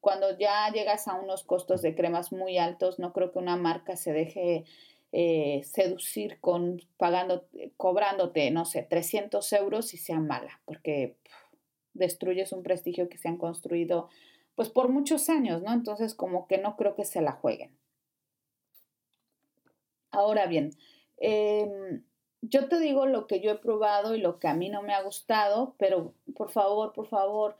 Cuando 0.00 0.38
ya 0.38 0.70
llegas 0.72 1.08
a 1.08 1.14
unos 1.14 1.44
costos 1.44 1.82
de 1.82 1.94
cremas 1.94 2.32
muy 2.32 2.58
altos, 2.58 2.98
no 2.98 3.12
creo 3.12 3.32
que 3.32 3.40
una 3.40 3.56
marca 3.56 3.96
se 3.96 4.12
deje 4.12 4.64
eh, 5.16 5.62
seducir 5.64 6.40
con 6.40 6.80
pagando, 6.96 7.46
cobrándote, 7.76 8.50
no 8.50 8.64
sé, 8.64 8.82
300 8.82 9.52
euros 9.52 9.94
y 9.94 9.96
sea 9.96 10.18
mala, 10.18 10.60
porque 10.64 11.16
destruyes 11.94 12.52
un 12.52 12.62
prestigio 12.62 13.08
que 13.08 13.18
se 13.18 13.28
han 13.28 13.38
construido 13.38 14.08
pues 14.54 14.68
por 14.68 14.88
muchos 14.88 15.28
años, 15.28 15.62
¿no? 15.62 15.72
Entonces 15.72 16.14
como 16.14 16.46
que 16.46 16.58
no 16.58 16.76
creo 16.76 16.94
que 16.94 17.04
se 17.04 17.20
la 17.20 17.32
jueguen. 17.32 17.76
Ahora 20.10 20.46
bien, 20.46 20.70
em, 21.16 22.04
yo 22.40 22.68
te 22.68 22.78
digo 22.78 23.06
lo 23.06 23.26
que 23.26 23.40
yo 23.40 23.50
he 23.50 23.56
probado 23.56 24.14
y 24.14 24.20
lo 24.20 24.38
que 24.38 24.48
a 24.48 24.54
mí 24.54 24.68
no 24.68 24.82
me 24.82 24.94
ha 24.94 25.02
gustado, 25.02 25.74
pero 25.78 26.14
por 26.36 26.50
favor, 26.50 26.92
por 26.92 27.08
favor, 27.08 27.56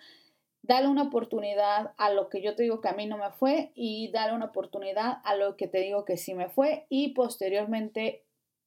dale 0.63 0.89
una 0.89 1.05
oportunidad 1.05 1.95
a 1.97 2.11
lo 2.11 2.29
que 2.29 2.43
yo 2.43 2.55
te 2.55 2.63
digo 2.63 2.81
que 2.81 2.89
a 2.89 2.95
mí 2.95 3.07
no 3.07 3.19
me 3.19 3.31
fue 3.31 3.73
y 3.75 4.11
dale 4.13 4.35
una 4.35 4.47
oportunidad 4.47 5.19
a 5.25 5.35
lo 5.37 5.57
que 5.57 5.69
te 5.69 5.79
digo 5.79 6.05
que 6.05 6.17
sí 6.17 6.35
me 6.35 6.49
fue 6.49 6.87
y 6.89 7.09
posteriormente 7.15 8.25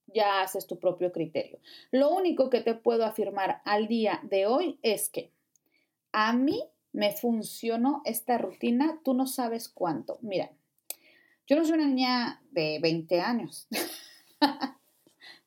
ya 0.08 0.42
haces 0.42 0.68
tu 0.68 0.80
propio 0.80 1.12
criterio. 1.12 1.60
Lo 1.92 2.10
único 2.10 2.50
que 2.50 2.62
te 2.62 2.76
puedo 2.76 3.06
afirmar 3.06 3.62
al 3.66 3.88
día 3.88 4.20
de 4.24 4.48
hoy 4.48 4.80
es 4.82 5.10
que 5.10 5.32
a 6.12 6.34
mí 6.34 6.64
me 6.94 7.12
funcionó 7.12 8.02
esta 8.06 8.38
rutina, 8.38 9.00
tú 9.04 9.14
no 9.14 9.28
sabes 9.28 9.70
cuánto. 9.70 10.18
Mira, 10.22 10.52
yo 11.46 11.56
no 11.56 11.64
soy 11.64 11.76
una 11.76 11.88
niña 11.88 12.42
de 12.52 12.80
20 12.82 13.22
años, 13.22 13.68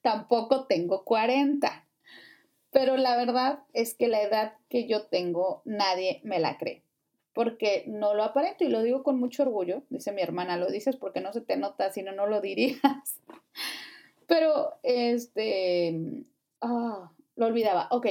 tampoco 0.02 0.66
tengo 0.66 1.04
40. 1.04 1.86
Pero 2.70 2.96
la 2.96 3.16
verdad 3.16 3.64
es 3.72 3.94
que 3.94 4.06
la 4.06 4.22
edad 4.22 4.54
que 4.68 4.86
yo 4.86 5.06
tengo 5.06 5.62
nadie 5.64 6.20
me 6.22 6.38
la 6.38 6.56
cree, 6.56 6.84
porque 7.34 7.84
no 7.88 8.14
lo 8.14 8.22
aparento 8.22 8.64
y 8.64 8.68
lo 8.68 8.82
digo 8.82 9.02
con 9.02 9.18
mucho 9.18 9.42
orgullo. 9.42 9.82
Dice 9.90 10.12
mi 10.12 10.22
hermana, 10.22 10.56
lo 10.56 10.68
dices 10.70 10.96
porque 10.96 11.20
no 11.20 11.32
se 11.32 11.40
te 11.40 11.56
nota, 11.56 11.90
si 11.90 12.02
no, 12.02 12.12
no 12.12 12.26
lo 12.26 12.40
dirías. 12.40 12.80
Pero, 14.28 14.78
este, 14.84 16.24
ah, 16.60 17.10
lo 17.34 17.46
olvidaba. 17.46 17.88
Ok, 17.90 18.06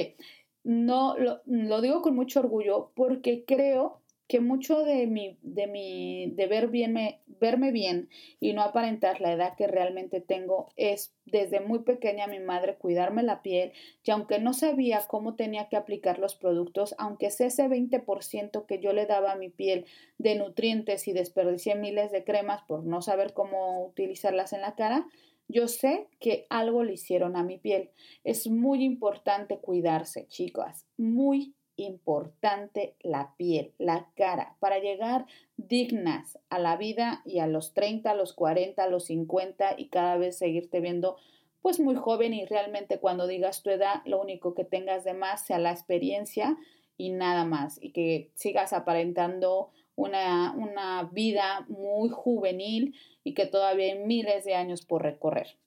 no, 0.64 1.16
lo, 1.16 1.40
lo 1.46 1.80
digo 1.80 2.02
con 2.02 2.14
mucho 2.14 2.40
orgullo 2.40 2.92
porque 2.94 3.44
creo 3.44 4.00
que 4.30 4.38
mucho 4.38 4.84
de 4.84 5.08
mi, 5.08 5.38
de 5.42 5.66
mi, 5.66 6.30
de 6.36 6.46
ver 6.46 6.68
bien, 6.68 6.96
verme 7.40 7.72
bien 7.72 8.08
y 8.38 8.52
no 8.52 8.62
aparentar 8.62 9.20
la 9.20 9.32
edad 9.32 9.56
que 9.56 9.66
realmente 9.66 10.20
tengo 10.20 10.68
es 10.76 11.12
desde 11.24 11.58
muy 11.58 11.80
pequeña 11.80 12.28
mi 12.28 12.38
madre 12.38 12.76
cuidarme 12.76 13.24
la 13.24 13.42
piel 13.42 13.72
y 14.04 14.10
aunque 14.12 14.38
no 14.38 14.54
sabía 14.54 15.00
cómo 15.08 15.34
tenía 15.34 15.68
que 15.68 15.76
aplicar 15.76 16.20
los 16.20 16.36
productos, 16.36 16.94
aunque 16.96 17.32
sé 17.32 17.46
ese 17.46 17.68
20% 17.68 18.66
que 18.66 18.78
yo 18.78 18.92
le 18.92 19.06
daba 19.06 19.32
a 19.32 19.36
mi 19.36 19.48
piel 19.48 19.86
de 20.18 20.36
nutrientes 20.36 21.08
y 21.08 21.12
desperdicié 21.12 21.74
miles 21.74 22.12
de 22.12 22.22
cremas 22.22 22.62
por 22.68 22.84
no 22.84 23.02
saber 23.02 23.32
cómo 23.32 23.84
utilizarlas 23.84 24.52
en 24.52 24.60
la 24.60 24.76
cara, 24.76 25.08
yo 25.50 25.68
sé 25.68 26.08
que 26.20 26.46
algo 26.48 26.84
le 26.84 26.94
hicieron 26.94 27.36
a 27.36 27.42
mi 27.42 27.58
piel. 27.58 27.90
Es 28.24 28.48
muy 28.48 28.84
importante 28.84 29.58
cuidarse, 29.58 30.26
chicas, 30.28 30.86
muy 30.96 31.54
importante 31.76 32.94
la 33.00 33.34
piel, 33.36 33.72
la 33.78 34.10
cara, 34.14 34.56
para 34.60 34.78
llegar 34.78 35.26
dignas 35.56 36.38
a 36.50 36.58
la 36.58 36.76
vida 36.76 37.22
y 37.24 37.38
a 37.38 37.46
los 37.46 37.72
30, 37.74 38.10
a 38.10 38.14
los 38.14 38.32
40, 38.32 38.82
a 38.82 38.88
los 38.88 39.04
50 39.06 39.74
y 39.78 39.88
cada 39.88 40.16
vez 40.16 40.38
seguirte 40.38 40.80
viendo 40.80 41.16
pues 41.62 41.78
muy 41.78 41.94
joven 41.94 42.32
y 42.32 42.46
realmente 42.46 42.98
cuando 42.98 43.26
digas 43.26 43.62
tu 43.62 43.70
edad 43.70 44.02
lo 44.06 44.20
único 44.20 44.54
que 44.54 44.64
tengas 44.64 45.04
de 45.04 45.14
más 45.14 45.44
sea 45.44 45.58
la 45.58 45.72
experiencia 45.72 46.56
y 46.96 47.10
nada 47.10 47.44
más 47.44 47.78
y 47.82 47.92
que 47.92 48.30
sigas 48.34 48.72
aparentando 48.72 49.70
una, 50.00 50.52
una 50.56 51.04
vida 51.12 51.66
muy 51.68 52.08
juvenil 52.08 52.94
y 53.24 53.34
que 53.34 53.46
todavía 53.46 53.92
hay 53.92 53.98
miles 53.98 54.44
de 54.44 54.54
años 54.54 54.82
por 54.84 55.02
recorrer. 55.02 55.58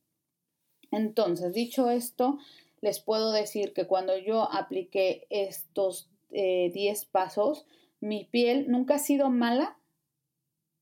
Entonces, 0.91 1.53
dicho 1.53 1.89
esto, 1.89 2.37
les 2.81 2.99
puedo 2.99 3.31
decir 3.31 3.73
que 3.73 3.87
cuando 3.87 4.17
yo 4.17 4.51
apliqué 4.51 5.25
estos 5.29 6.09
10 6.31 6.75
eh, 6.75 7.07
pasos, 7.11 7.65
mi 7.99 8.25
piel 8.25 8.69
nunca 8.69 8.95
ha 8.95 8.99
sido 8.99 9.29
mala, 9.29 9.77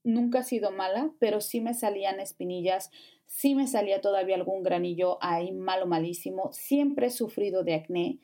nunca 0.04 0.40
ha 0.40 0.44
sido 0.44 0.72
mala, 0.72 1.12
pero 1.20 1.42
sí 1.42 1.62
me 1.62 1.74
salían 1.74 2.20
espinillas, 2.20 2.90
sí 3.28 3.56
me 3.56 3.68
salía 3.68 4.02
todavía 4.02 4.36
algún 4.36 4.64
granillo 4.64 5.18
ahí 5.22 5.52
malo, 5.52 5.86
malísimo. 5.86 6.52
Siempre 6.52 7.08
he 7.08 7.12
sufrido 7.12 7.64
de 7.64 7.76
acné, 7.76 8.20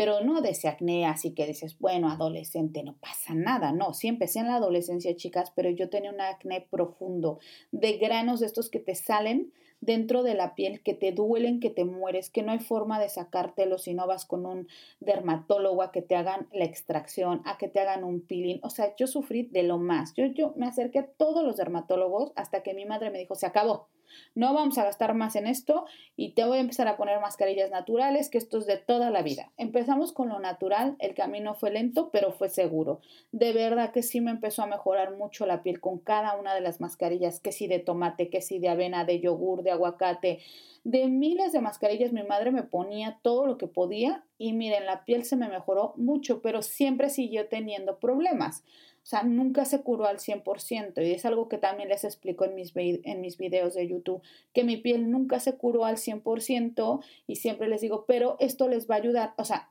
pero 0.00 0.22
no 0.22 0.40
de 0.40 0.52
ese 0.52 0.66
acné 0.66 1.04
así 1.04 1.34
que 1.34 1.46
dices, 1.46 1.78
bueno, 1.78 2.08
adolescente, 2.08 2.82
no 2.82 2.96
pasa 2.96 3.34
nada. 3.34 3.70
No, 3.70 3.92
sí 3.92 4.08
empecé 4.08 4.38
en 4.38 4.46
la 4.46 4.54
adolescencia, 4.54 5.14
chicas, 5.14 5.52
pero 5.54 5.68
yo 5.68 5.90
tenía 5.90 6.10
un 6.10 6.22
acné 6.22 6.66
profundo, 6.70 7.38
de 7.70 7.98
granos 7.98 8.40
de 8.40 8.46
estos 8.46 8.70
que 8.70 8.78
te 8.80 8.94
salen 8.94 9.52
dentro 9.82 10.22
de 10.22 10.32
la 10.32 10.54
piel 10.54 10.82
que 10.82 10.94
te 10.94 11.12
duelen, 11.12 11.60
que 11.60 11.68
te 11.68 11.84
mueres, 11.84 12.30
que 12.30 12.42
no 12.42 12.52
hay 12.52 12.60
forma 12.60 12.98
de 12.98 13.10
sacártelo 13.10 13.76
si 13.76 13.92
no 13.92 14.06
vas 14.06 14.24
con 14.24 14.46
un 14.46 14.68
dermatólogo 15.00 15.82
a 15.82 15.92
que 15.92 16.00
te 16.00 16.16
hagan 16.16 16.48
la 16.50 16.64
extracción, 16.64 17.42
a 17.44 17.58
que 17.58 17.68
te 17.68 17.80
hagan 17.80 18.02
un 18.02 18.22
peeling. 18.22 18.60
O 18.62 18.70
sea, 18.70 18.96
yo 18.96 19.06
sufrí 19.06 19.42
de 19.42 19.64
lo 19.64 19.76
más. 19.76 20.14
Yo, 20.14 20.24
yo 20.24 20.54
me 20.56 20.66
acerqué 20.66 21.00
a 21.00 21.08
todos 21.08 21.44
los 21.44 21.58
dermatólogos 21.58 22.32
hasta 22.36 22.62
que 22.62 22.72
mi 22.72 22.86
madre 22.86 23.10
me 23.10 23.18
dijo, 23.18 23.34
se 23.34 23.44
acabó. 23.44 23.88
No 24.34 24.54
vamos 24.54 24.78
a 24.78 24.84
gastar 24.84 25.14
más 25.14 25.36
en 25.36 25.46
esto 25.46 25.86
y 26.16 26.32
te 26.32 26.44
voy 26.44 26.58
a 26.58 26.60
empezar 26.60 26.88
a 26.88 26.96
poner 26.96 27.20
mascarillas 27.20 27.70
naturales, 27.70 28.28
que 28.30 28.38
esto 28.38 28.58
es 28.58 28.66
de 28.66 28.76
toda 28.76 29.10
la 29.10 29.22
vida. 29.22 29.52
Empezamos 29.56 30.12
con 30.12 30.28
lo 30.28 30.38
natural, 30.38 30.96
el 30.98 31.14
camino 31.14 31.54
fue 31.54 31.70
lento, 31.70 32.10
pero 32.10 32.32
fue 32.32 32.48
seguro. 32.48 33.00
De 33.32 33.52
verdad 33.52 33.92
que 33.92 34.02
sí 34.02 34.20
me 34.20 34.30
empezó 34.30 34.62
a 34.62 34.66
mejorar 34.66 35.16
mucho 35.16 35.46
la 35.46 35.62
piel 35.62 35.80
con 35.80 35.98
cada 35.98 36.36
una 36.36 36.54
de 36.54 36.60
las 36.60 36.80
mascarillas, 36.80 37.40
que 37.40 37.52
sí 37.52 37.66
de 37.66 37.78
tomate, 37.78 38.30
que 38.30 38.42
sí 38.42 38.58
de 38.58 38.68
avena, 38.68 39.04
de 39.04 39.20
yogur, 39.20 39.62
de 39.62 39.70
aguacate, 39.70 40.40
de 40.84 41.08
miles 41.08 41.52
de 41.52 41.60
mascarillas. 41.60 42.12
Mi 42.12 42.22
madre 42.22 42.50
me 42.50 42.62
ponía 42.62 43.18
todo 43.22 43.46
lo 43.46 43.58
que 43.58 43.66
podía 43.66 44.24
y 44.38 44.52
miren, 44.54 44.86
la 44.86 45.04
piel 45.04 45.24
se 45.24 45.36
me 45.36 45.48
mejoró 45.48 45.92
mucho, 45.96 46.40
pero 46.40 46.62
siempre 46.62 47.10
siguió 47.10 47.48
teniendo 47.48 47.98
problemas. 47.98 48.64
O 49.02 49.06
sea, 49.10 49.22
nunca 49.22 49.64
se 49.64 49.82
curó 49.82 50.06
al 50.06 50.18
100% 50.18 51.04
y 51.04 51.12
es 51.12 51.24
algo 51.24 51.48
que 51.48 51.58
también 51.58 51.88
les 51.88 52.04
explico 52.04 52.44
en 52.44 52.54
mis, 52.54 52.72
en 52.76 53.20
mis 53.20 53.38
videos 53.38 53.74
de 53.74 53.88
YouTube, 53.88 54.22
que 54.52 54.62
mi 54.62 54.76
piel 54.76 55.10
nunca 55.10 55.40
se 55.40 55.56
curó 55.56 55.84
al 55.84 55.96
100% 55.96 57.02
y 57.26 57.36
siempre 57.36 57.68
les 57.68 57.80
digo, 57.80 58.04
pero 58.06 58.36
esto 58.40 58.68
les 58.68 58.88
va 58.88 58.96
a 58.96 58.98
ayudar. 58.98 59.34
O 59.36 59.44
sea, 59.44 59.70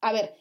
a 0.00 0.12
ver, 0.12 0.34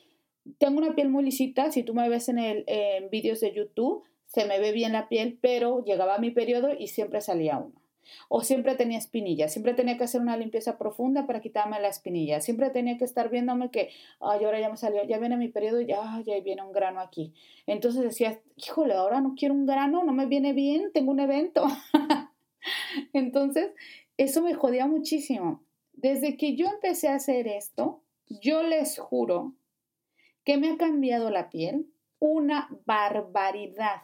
tengo 0.59 0.77
una 0.77 0.95
piel 0.95 1.09
muy 1.09 1.23
lisita, 1.23 1.71
si 1.71 1.83
tú 1.83 1.93
me 1.93 2.07
ves 2.09 2.29
en, 2.29 2.39
el, 2.39 2.63
en 2.67 3.09
vídeos 3.09 3.39
de 3.39 3.53
YouTube, 3.53 4.03
se 4.27 4.45
me 4.45 4.59
ve 4.59 4.71
bien 4.71 4.93
la 4.93 5.09
piel, 5.09 5.39
pero 5.41 5.83
llegaba 5.83 6.19
mi 6.19 6.31
periodo 6.31 6.69
y 6.77 6.87
siempre 6.87 7.21
salía 7.21 7.57
uno. 7.57 7.86
O 8.29 8.41
siempre 8.41 8.75
tenía 8.75 8.97
espinillas, 8.97 9.51
siempre 9.51 9.73
tenía 9.73 9.97
que 9.97 10.03
hacer 10.03 10.21
una 10.21 10.37
limpieza 10.37 10.77
profunda 10.77 11.27
para 11.27 11.41
quitarme 11.41 11.79
la 11.79 11.87
espinilla, 11.87 12.41
siempre 12.41 12.69
tenía 12.69 12.97
que 12.97 13.05
estar 13.05 13.29
viéndome 13.29 13.71
que, 13.71 13.89
ay, 14.19 14.43
ahora 14.43 14.59
ya 14.59 14.69
me 14.69 14.77
salió, 14.77 15.03
ya 15.03 15.17
viene 15.19 15.37
mi 15.37 15.49
periodo 15.49 15.81
ya, 15.81 16.21
ya 16.25 16.39
viene 16.41 16.63
un 16.63 16.71
grano 16.71 16.99
aquí. 16.99 17.33
Entonces 17.65 18.01
decía, 18.01 18.41
híjole, 18.55 18.93
ahora 18.93 19.21
no 19.21 19.35
quiero 19.35 19.53
un 19.53 19.65
grano, 19.65 20.03
no 20.03 20.13
me 20.13 20.25
viene 20.25 20.53
bien, 20.53 20.91
tengo 20.93 21.11
un 21.11 21.19
evento. 21.19 21.65
Entonces, 23.13 23.71
eso 24.17 24.41
me 24.41 24.53
jodía 24.53 24.87
muchísimo. 24.87 25.63
Desde 25.93 26.37
que 26.37 26.55
yo 26.55 26.67
empecé 26.67 27.07
a 27.07 27.15
hacer 27.15 27.47
esto, 27.47 28.03
yo 28.29 28.63
les 28.63 28.99
juro 28.99 29.53
que 30.43 30.57
me 30.57 30.69
ha 30.69 30.77
cambiado 30.77 31.29
la 31.29 31.49
piel 31.49 31.87
una 32.19 32.69
barbaridad. 32.85 34.03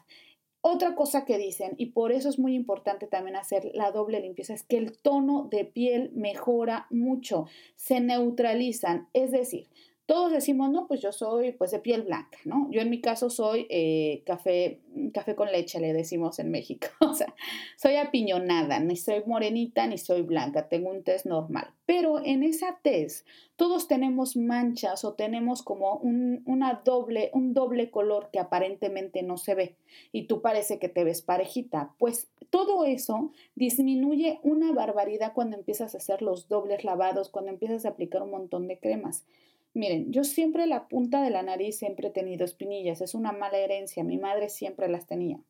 Otra 0.65 0.95
cosa 0.95 1.25
que 1.25 1.37
dicen, 1.37 1.73
y 1.77 1.87
por 1.87 2.13
eso 2.13 2.29
es 2.29 2.39
muy 2.39 2.55
importante 2.55 3.05
también 3.05 3.35
hacer 3.35 3.69
la 3.73 3.91
doble 3.91 4.21
limpieza, 4.21 4.53
es 4.53 4.63
que 4.63 4.77
el 4.77 4.97
tono 4.97 5.49
de 5.51 5.65
piel 5.65 6.09
mejora 6.15 6.87
mucho, 6.89 7.47
se 7.75 7.99
neutralizan, 7.99 9.09
es 9.11 9.31
decir, 9.31 9.67
todos 10.05 10.33
decimos, 10.33 10.69
no, 10.69 10.85
pues 10.87 11.01
yo 11.01 11.13
soy 11.13 11.53
pues 11.53 11.71
de 11.71 11.79
piel 11.79 12.01
blanca, 12.01 12.37
¿no? 12.43 12.67
Yo 12.71 12.81
en 12.81 12.89
mi 12.89 12.99
caso 12.99 13.29
soy 13.29 13.67
eh, 13.69 14.21
café, 14.25 14.81
café 15.13 15.33
con 15.33 15.49
leche, 15.49 15.79
le 15.79 15.93
decimos 15.93 16.39
en 16.39 16.51
México. 16.51 16.87
O 17.13 17.15
sea, 17.15 17.35
soy 17.77 17.97
apiñonada, 17.97 18.79
ni 18.79 18.95
soy 18.95 19.21
morenita 19.27 19.85
ni 19.85 19.99
soy 19.99 20.23
blanca, 20.23 20.67
tengo 20.67 20.89
un 20.89 21.03
test 21.03 21.27
normal. 21.27 21.69
Pero 21.85 22.25
en 22.25 22.41
esa 22.41 22.79
test 22.81 23.27
todos 23.55 23.87
tenemos 23.87 24.35
manchas 24.35 25.05
o 25.05 25.13
tenemos 25.13 25.61
como 25.61 25.97
un, 25.97 26.41
una 26.47 26.81
doble, 26.83 27.29
un 27.33 27.53
doble 27.53 27.91
color 27.91 28.29
que 28.33 28.39
aparentemente 28.39 29.21
no 29.21 29.37
se 29.37 29.53
ve 29.53 29.75
y 30.11 30.23
tú 30.23 30.41
parece 30.41 30.79
que 30.79 30.89
te 30.89 31.03
ves 31.03 31.21
parejita. 31.21 31.93
Pues 31.99 32.29
todo 32.49 32.85
eso 32.85 33.31
disminuye 33.55 34.39
una 34.41 34.71
barbaridad 34.71 35.33
cuando 35.33 35.55
empiezas 35.55 35.93
a 35.93 35.99
hacer 35.99 36.23
los 36.23 36.47
dobles 36.47 36.83
lavados, 36.83 37.29
cuando 37.29 37.51
empiezas 37.51 37.85
a 37.85 37.89
aplicar 37.89 38.23
un 38.23 38.31
montón 38.31 38.67
de 38.67 38.79
cremas. 38.79 39.25
Miren, 39.73 40.11
yo 40.11 40.23
siempre 40.23 40.67
la 40.67 40.87
punta 40.87 41.21
de 41.23 41.31
la 41.31 41.41
nariz 41.41 41.77
siempre 41.77 42.09
he 42.09 42.11
tenido 42.11 42.45
espinillas, 42.45 43.01
es 43.01 43.15
una 43.15 43.31
mala 43.31 43.57
herencia, 43.57 44.03
mi 44.03 44.17
madre 44.17 44.49
siempre 44.49 44.87
las 44.87 45.07
tenía. 45.07 45.43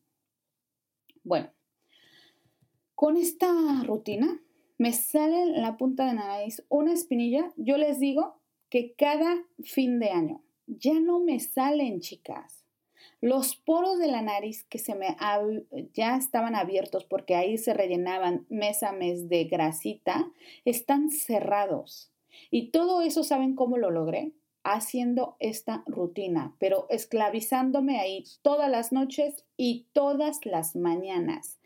Bueno, 1.22 1.52
con 2.94 3.16
esta 3.16 3.52
rutina 3.84 4.42
me 4.78 4.92
sale 4.92 5.46
la 5.46 5.76
punta 5.76 6.06
de 6.06 6.14
la 6.14 6.26
nariz 6.26 6.64
una 6.68 6.92
espinilla, 6.92 7.52
yo 7.56 7.76
les 7.76 8.00
digo 8.00 8.40
que 8.70 8.94
cada 8.94 9.44
fin 9.62 9.98
de 9.98 10.10
año 10.10 10.42
ya 10.66 10.98
no 11.00 11.20
me 11.20 11.38
salen, 11.40 12.00
chicas. 12.00 12.64
Los 13.20 13.56
poros 13.56 13.98
de 13.98 14.06
la 14.06 14.22
nariz 14.22 14.64
que 14.64 14.78
se 14.78 14.94
me 14.94 15.16
ya 15.92 16.16
estaban 16.16 16.54
abiertos 16.54 17.04
porque 17.04 17.34
ahí 17.34 17.58
se 17.58 17.74
rellenaban 17.74 18.46
mes 18.48 18.82
a 18.82 18.92
mes 18.92 19.28
de 19.28 19.44
grasita, 19.44 20.30
están 20.64 21.10
cerrados. 21.10 22.13
Y 22.50 22.70
todo 22.70 23.00
eso, 23.02 23.24
¿saben 23.24 23.54
cómo 23.54 23.78
lo 23.78 23.90
logré? 23.90 24.32
Haciendo 24.62 25.36
esta 25.40 25.84
rutina, 25.86 26.54
pero 26.58 26.86
esclavizándome 26.88 28.00
ahí 28.00 28.24
todas 28.42 28.70
las 28.70 28.92
noches 28.92 29.44
y 29.56 29.86
todas 29.92 30.46
las 30.46 30.74
mañanas. 30.74 31.58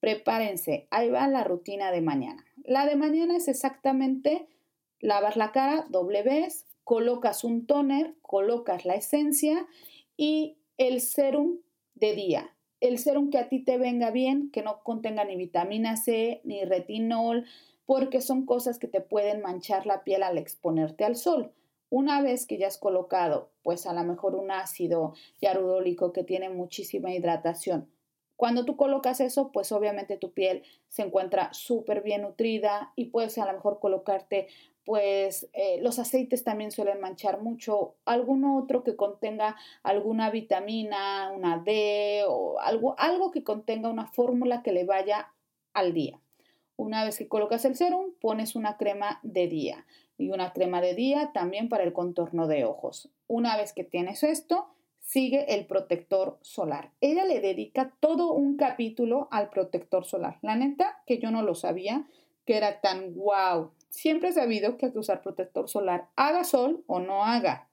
Prepárense, 0.00 0.86
ahí 0.90 1.10
va 1.10 1.28
la 1.28 1.44
rutina 1.44 1.90
de 1.90 2.00
mañana. 2.00 2.44
La 2.64 2.86
de 2.86 2.96
mañana 2.96 3.36
es 3.36 3.48
exactamente 3.48 4.48
lavar 5.00 5.36
la 5.36 5.52
cara, 5.52 5.86
doble 5.90 6.22
vez, 6.22 6.66
colocas 6.84 7.44
un 7.44 7.66
toner, 7.66 8.14
colocas 8.22 8.84
la 8.84 8.94
esencia 8.94 9.66
y 10.16 10.56
el 10.78 11.00
serum 11.00 11.58
de 11.94 12.14
día. 12.14 12.54
El 12.80 12.98
serum 12.98 13.30
que 13.30 13.38
a 13.38 13.48
ti 13.48 13.64
te 13.64 13.76
venga 13.76 14.10
bien, 14.10 14.50
que 14.50 14.62
no 14.62 14.82
contenga 14.84 15.24
ni 15.24 15.36
vitamina 15.36 15.96
C, 15.96 16.40
ni 16.44 16.64
retinol, 16.64 17.44
porque 17.88 18.20
son 18.20 18.44
cosas 18.44 18.78
que 18.78 18.86
te 18.86 19.00
pueden 19.00 19.40
manchar 19.40 19.86
la 19.86 20.04
piel 20.04 20.22
al 20.22 20.36
exponerte 20.36 21.04
al 21.04 21.16
sol. 21.16 21.54
Una 21.88 22.20
vez 22.20 22.46
que 22.46 22.58
ya 22.58 22.66
has 22.66 22.76
colocado, 22.76 23.50
pues 23.62 23.86
a 23.86 23.94
lo 23.94 24.04
mejor 24.04 24.34
un 24.34 24.50
ácido 24.50 25.14
yarudólico 25.40 26.12
que 26.12 26.22
tiene 26.22 26.50
muchísima 26.50 27.14
hidratación, 27.14 27.88
cuando 28.36 28.66
tú 28.66 28.76
colocas 28.76 29.20
eso, 29.20 29.52
pues 29.52 29.72
obviamente 29.72 30.18
tu 30.18 30.34
piel 30.34 30.64
se 30.88 31.00
encuentra 31.00 31.48
súper 31.54 32.02
bien 32.02 32.20
nutrida 32.20 32.92
y 32.94 33.06
puedes 33.06 33.38
a 33.38 33.46
lo 33.46 33.54
mejor 33.54 33.80
colocarte, 33.80 34.48
pues 34.84 35.48
eh, 35.54 35.80
los 35.80 35.98
aceites 35.98 36.44
también 36.44 36.70
suelen 36.70 37.00
manchar 37.00 37.40
mucho, 37.40 37.94
algún 38.04 38.44
otro 38.44 38.84
que 38.84 38.96
contenga 38.96 39.56
alguna 39.82 40.30
vitamina, 40.30 41.32
una 41.34 41.56
D 41.56 42.24
o 42.28 42.60
algo, 42.60 42.96
algo 42.98 43.30
que 43.30 43.44
contenga 43.44 43.88
una 43.88 44.08
fórmula 44.08 44.62
que 44.62 44.72
le 44.72 44.84
vaya 44.84 45.32
al 45.72 45.94
día. 45.94 46.20
Una 46.78 47.04
vez 47.04 47.18
que 47.18 47.26
colocas 47.26 47.64
el 47.64 47.74
serum, 47.74 48.12
pones 48.20 48.54
una 48.54 48.76
crema 48.76 49.18
de 49.24 49.48
día 49.48 49.84
y 50.16 50.30
una 50.30 50.52
crema 50.52 50.80
de 50.80 50.94
día 50.94 51.32
también 51.34 51.68
para 51.68 51.82
el 51.82 51.92
contorno 51.92 52.46
de 52.46 52.64
ojos. 52.64 53.10
Una 53.26 53.56
vez 53.56 53.72
que 53.72 53.82
tienes 53.82 54.22
esto, 54.22 54.68
sigue 55.00 55.56
el 55.56 55.66
protector 55.66 56.38
solar. 56.40 56.92
Ella 57.00 57.24
le 57.24 57.40
dedica 57.40 57.92
todo 57.98 58.32
un 58.32 58.56
capítulo 58.56 59.26
al 59.32 59.50
protector 59.50 60.04
solar. 60.04 60.38
La 60.40 60.54
neta 60.54 61.02
que 61.04 61.18
yo 61.18 61.32
no 61.32 61.42
lo 61.42 61.56
sabía 61.56 62.06
que 62.44 62.56
era 62.56 62.80
tan 62.80 63.12
wow. 63.16 63.72
Siempre 63.88 64.28
he 64.28 64.32
sabido 64.32 64.76
que 64.76 64.86
hay 64.86 64.92
que 64.92 65.00
usar 65.00 65.20
protector 65.20 65.68
solar, 65.68 66.06
haga 66.14 66.44
sol 66.44 66.84
o 66.86 67.00
no 67.00 67.24
haga 67.24 67.67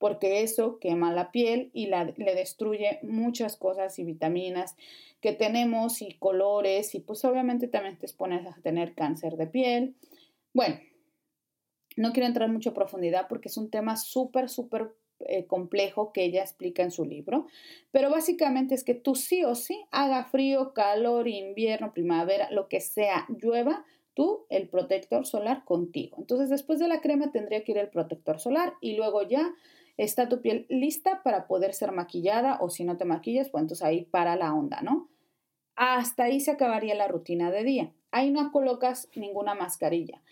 porque 0.00 0.42
eso 0.42 0.78
quema 0.80 1.12
la 1.12 1.30
piel 1.30 1.70
y 1.74 1.88
le 1.88 2.34
destruye 2.34 2.98
muchas 3.02 3.58
cosas 3.58 3.98
y 3.98 4.04
vitaminas 4.04 4.74
que 5.20 5.32
tenemos 5.32 6.00
y 6.00 6.14
colores 6.14 6.94
y 6.94 7.00
pues 7.00 7.22
obviamente 7.26 7.68
también 7.68 7.98
te 7.98 8.06
expones 8.06 8.46
a 8.46 8.58
tener 8.62 8.94
cáncer 8.94 9.36
de 9.36 9.46
piel. 9.46 9.94
Bueno, 10.54 10.80
no 11.96 12.12
quiero 12.12 12.26
entrar 12.26 12.50
mucho 12.50 12.70
a 12.70 12.74
profundidad 12.74 13.28
porque 13.28 13.48
es 13.48 13.58
un 13.58 13.70
tema 13.70 13.98
súper, 13.98 14.48
súper 14.48 14.94
eh, 15.18 15.44
complejo 15.46 16.14
que 16.14 16.24
ella 16.24 16.40
explica 16.40 16.82
en 16.82 16.92
su 16.92 17.04
libro, 17.04 17.46
pero 17.90 18.08
básicamente 18.10 18.74
es 18.74 18.84
que 18.84 18.94
tú 18.94 19.14
sí 19.14 19.44
o 19.44 19.54
sí, 19.54 19.84
haga 19.90 20.24
frío, 20.24 20.72
calor, 20.72 21.28
invierno, 21.28 21.92
primavera, 21.92 22.50
lo 22.50 22.68
que 22.68 22.80
sea, 22.80 23.26
llueva, 23.28 23.84
tú 24.14 24.46
el 24.48 24.70
protector 24.70 25.26
solar 25.26 25.62
contigo. 25.66 26.16
Entonces 26.18 26.48
después 26.48 26.78
de 26.78 26.88
la 26.88 27.02
crema 27.02 27.30
tendría 27.32 27.64
que 27.64 27.72
ir 27.72 27.78
el 27.78 27.90
protector 27.90 28.40
solar 28.40 28.72
y 28.80 28.96
luego 28.96 29.28
ya 29.28 29.52
está 30.04 30.28
tu 30.28 30.40
piel 30.40 30.66
lista 30.68 31.22
para 31.22 31.46
poder 31.46 31.74
ser 31.74 31.92
maquillada 31.92 32.58
o 32.60 32.70
si 32.70 32.84
no 32.84 32.96
te 32.96 33.04
maquillas, 33.04 33.50
pues 33.50 33.62
entonces 33.62 33.84
ahí 33.84 34.04
para 34.06 34.36
la 34.36 34.54
onda, 34.54 34.80
¿no? 34.82 35.10
Hasta 35.76 36.24
ahí 36.24 36.40
se 36.40 36.50
acabaría 36.50 36.94
la 36.94 37.08
rutina 37.08 37.50
de 37.50 37.64
día. 37.64 37.92
Ahí 38.10 38.30
no 38.30 38.50
colocas 38.50 39.08
ninguna 39.14 39.54
mascarilla. 39.54 40.22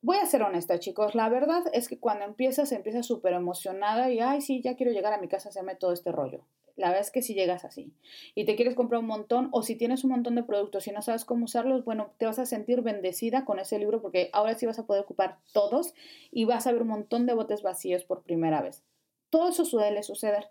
Voy 0.00 0.18
a 0.18 0.26
ser 0.26 0.42
honesta, 0.42 0.78
chicos. 0.78 1.16
La 1.16 1.28
verdad 1.28 1.64
es 1.72 1.88
que 1.88 1.98
cuando 1.98 2.24
empiezas, 2.24 2.70
empiezas 2.70 3.06
súper 3.06 3.32
emocionada 3.32 4.10
y, 4.10 4.20
ay, 4.20 4.40
sí, 4.40 4.62
ya 4.62 4.76
quiero 4.76 4.92
llegar 4.92 5.12
a 5.12 5.20
mi 5.20 5.26
casa 5.26 5.48
a 5.48 5.50
hacerme 5.50 5.74
todo 5.74 5.92
este 5.92 6.12
rollo. 6.12 6.44
La 6.76 6.86
verdad 6.88 7.02
es 7.02 7.10
que 7.10 7.22
si 7.22 7.34
llegas 7.34 7.64
así 7.64 7.92
y 8.36 8.44
te 8.44 8.54
quieres 8.54 8.76
comprar 8.76 9.00
un 9.00 9.08
montón 9.08 9.48
o 9.50 9.62
si 9.62 9.74
tienes 9.74 10.04
un 10.04 10.10
montón 10.10 10.36
de 10.36 10.44
productos 10.44 10.86
y 10.86 10.92
no 10.92 11.02
sabes 11.02 11.24
cómo 11.24 11.46
usarlos, 11.46 11.84
bueno, 11.84 12.12
te 12.18 12.26
vas 12.26 12.38
a 12.38 12.46
sentir 12.46 12.82
bendecida 12.82 13.44
con 13.44 13.58
ese 13.58 13.80
libro 13.80 14.00
porque 14.00 14.30
ahora 14.32 14.54
sí 14.54 14.64
vas 14.64 14.78
a 14.78 14.86
poder 14.86 15.02
ocupar 15.02 15.38
todos 15.52 15.92
y 16.30 16.44
vas 16.44 16.68
a 16.68 16.72
ver 16.72 16.82
un 16.82 16.88
montón 16.88 17.26
de 17.26 17.34
botes 17.34 17.62
vacíos 17.62 18.04
por 18.04 18.22
primera 18.22 18.62
vez. 18.62 18.84
Todo 19.30 19.48
eso 19.48 19.64
suele 19.64 20.04
suceder, 20.04 20.50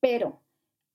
pero 0.00 0.40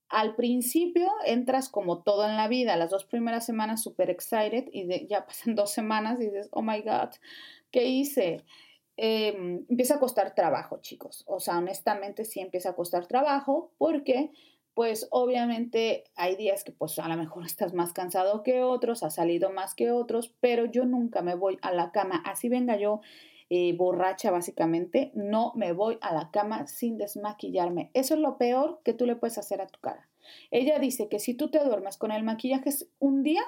al 0.09 0.35
principio 0.35 1.07
entras 1.25 1.69
como 1.69 2.01
todo 2.01 2.27
en 2.27 2.35
la 2.35 2.47
vida, 2.47 2.75
las 2.75 2.89
dos 2.89 3.05
primeras 3.05 3.45
semanas 3.45 3.83
súper 3.83 4.09
excited 4.09 4.65
y 4.71 5.07
ya 5.07 5.27
pasan 5.27 5.53
dos 5.53 5.71
semanas 5.71 6.19
y 6.19 6.25
dices, 6.25 6.49
oh 6.51 6.63
my 6.63 6.81
God, 6.81 7.09
¿qué 7.73 7.87
hice? 7.87 8.45
Em, 8.95 9.65
empieza 9.67 9.95
a 9.95 9.99
costar 9.99 10.35
trabajo, 10.35 10.77
chicos. 10.79 11.25
O 11.27 11.41
sea, 11.41 11.57
honestamente 11.57 12.23
sí 12.23 12.39
empieza 12.39 12.69
a 12.69 12.75
costar 12.75 13.07
trabajo 13.07 13.73
porque 13.77 14.31
pues 14.75 15.07
obviamente 15.11 16.05
hay 16.15 16.35
días 16.35 16.63
que 16.63 16.71
pues 16.71 16.97
a 16.99 17.07
lo 17.07 17.17
mejor 17.17 17.45
estás 17.45 17.73
más 17.73 17.91
cansado 17.91 18.43
que 18.43 18.61
otros, 18.63 19.03
has 19.03 19.15
salido 19.15 19.49
más 19.49 19.75
que 19.75 19.91
otros, 19.91 20.33
pero 20.39 20.65
yo 20.65 20.85
nunca 20.85 21.21
me 21.21 21.35
voy 21.35 21.57
a 21.61 21.73
la 21.73 21.91
cama, 21.91 22.21
así 22.25 22.47
venga 22.47 22.77
yo 22.77 23.01
eh, 23.49 23.73
borracha 23.75 24.31
básicamente, 24.31 25.11
no 25.15 25.51
me 25.55 25.73
voy 25.73 25.97
a 26.01 26.13
la 26.13 26.31
cama 26.31 26.65
sin 26.67 26.97
desmaquillarme. 26.97 27.91
Eso 27.93 28.13
es 28.13 28.19
lo 28.19 28.37
peor 28.37 28.81
que 28.83 28.93
tú 28.93 29.05
le 29.05 29.15
puedes 29.15 29.37
hacer 29.37 29.61
a 29.61 29.67
tu 29.67 29.79
cara. 29.79 30.09
Ella 30.49 30.79
dice 30.79 31.09
que 31.09 31.19
si 31.19 31.33
tú 31.33 31.49
te 31.49 31.63
duermes 31.63 31.97
con 31.97 32.11
el 32.11 32.23
maquillaje 32.23 32.69
un 32.99 33.23
día, 33.23 33.43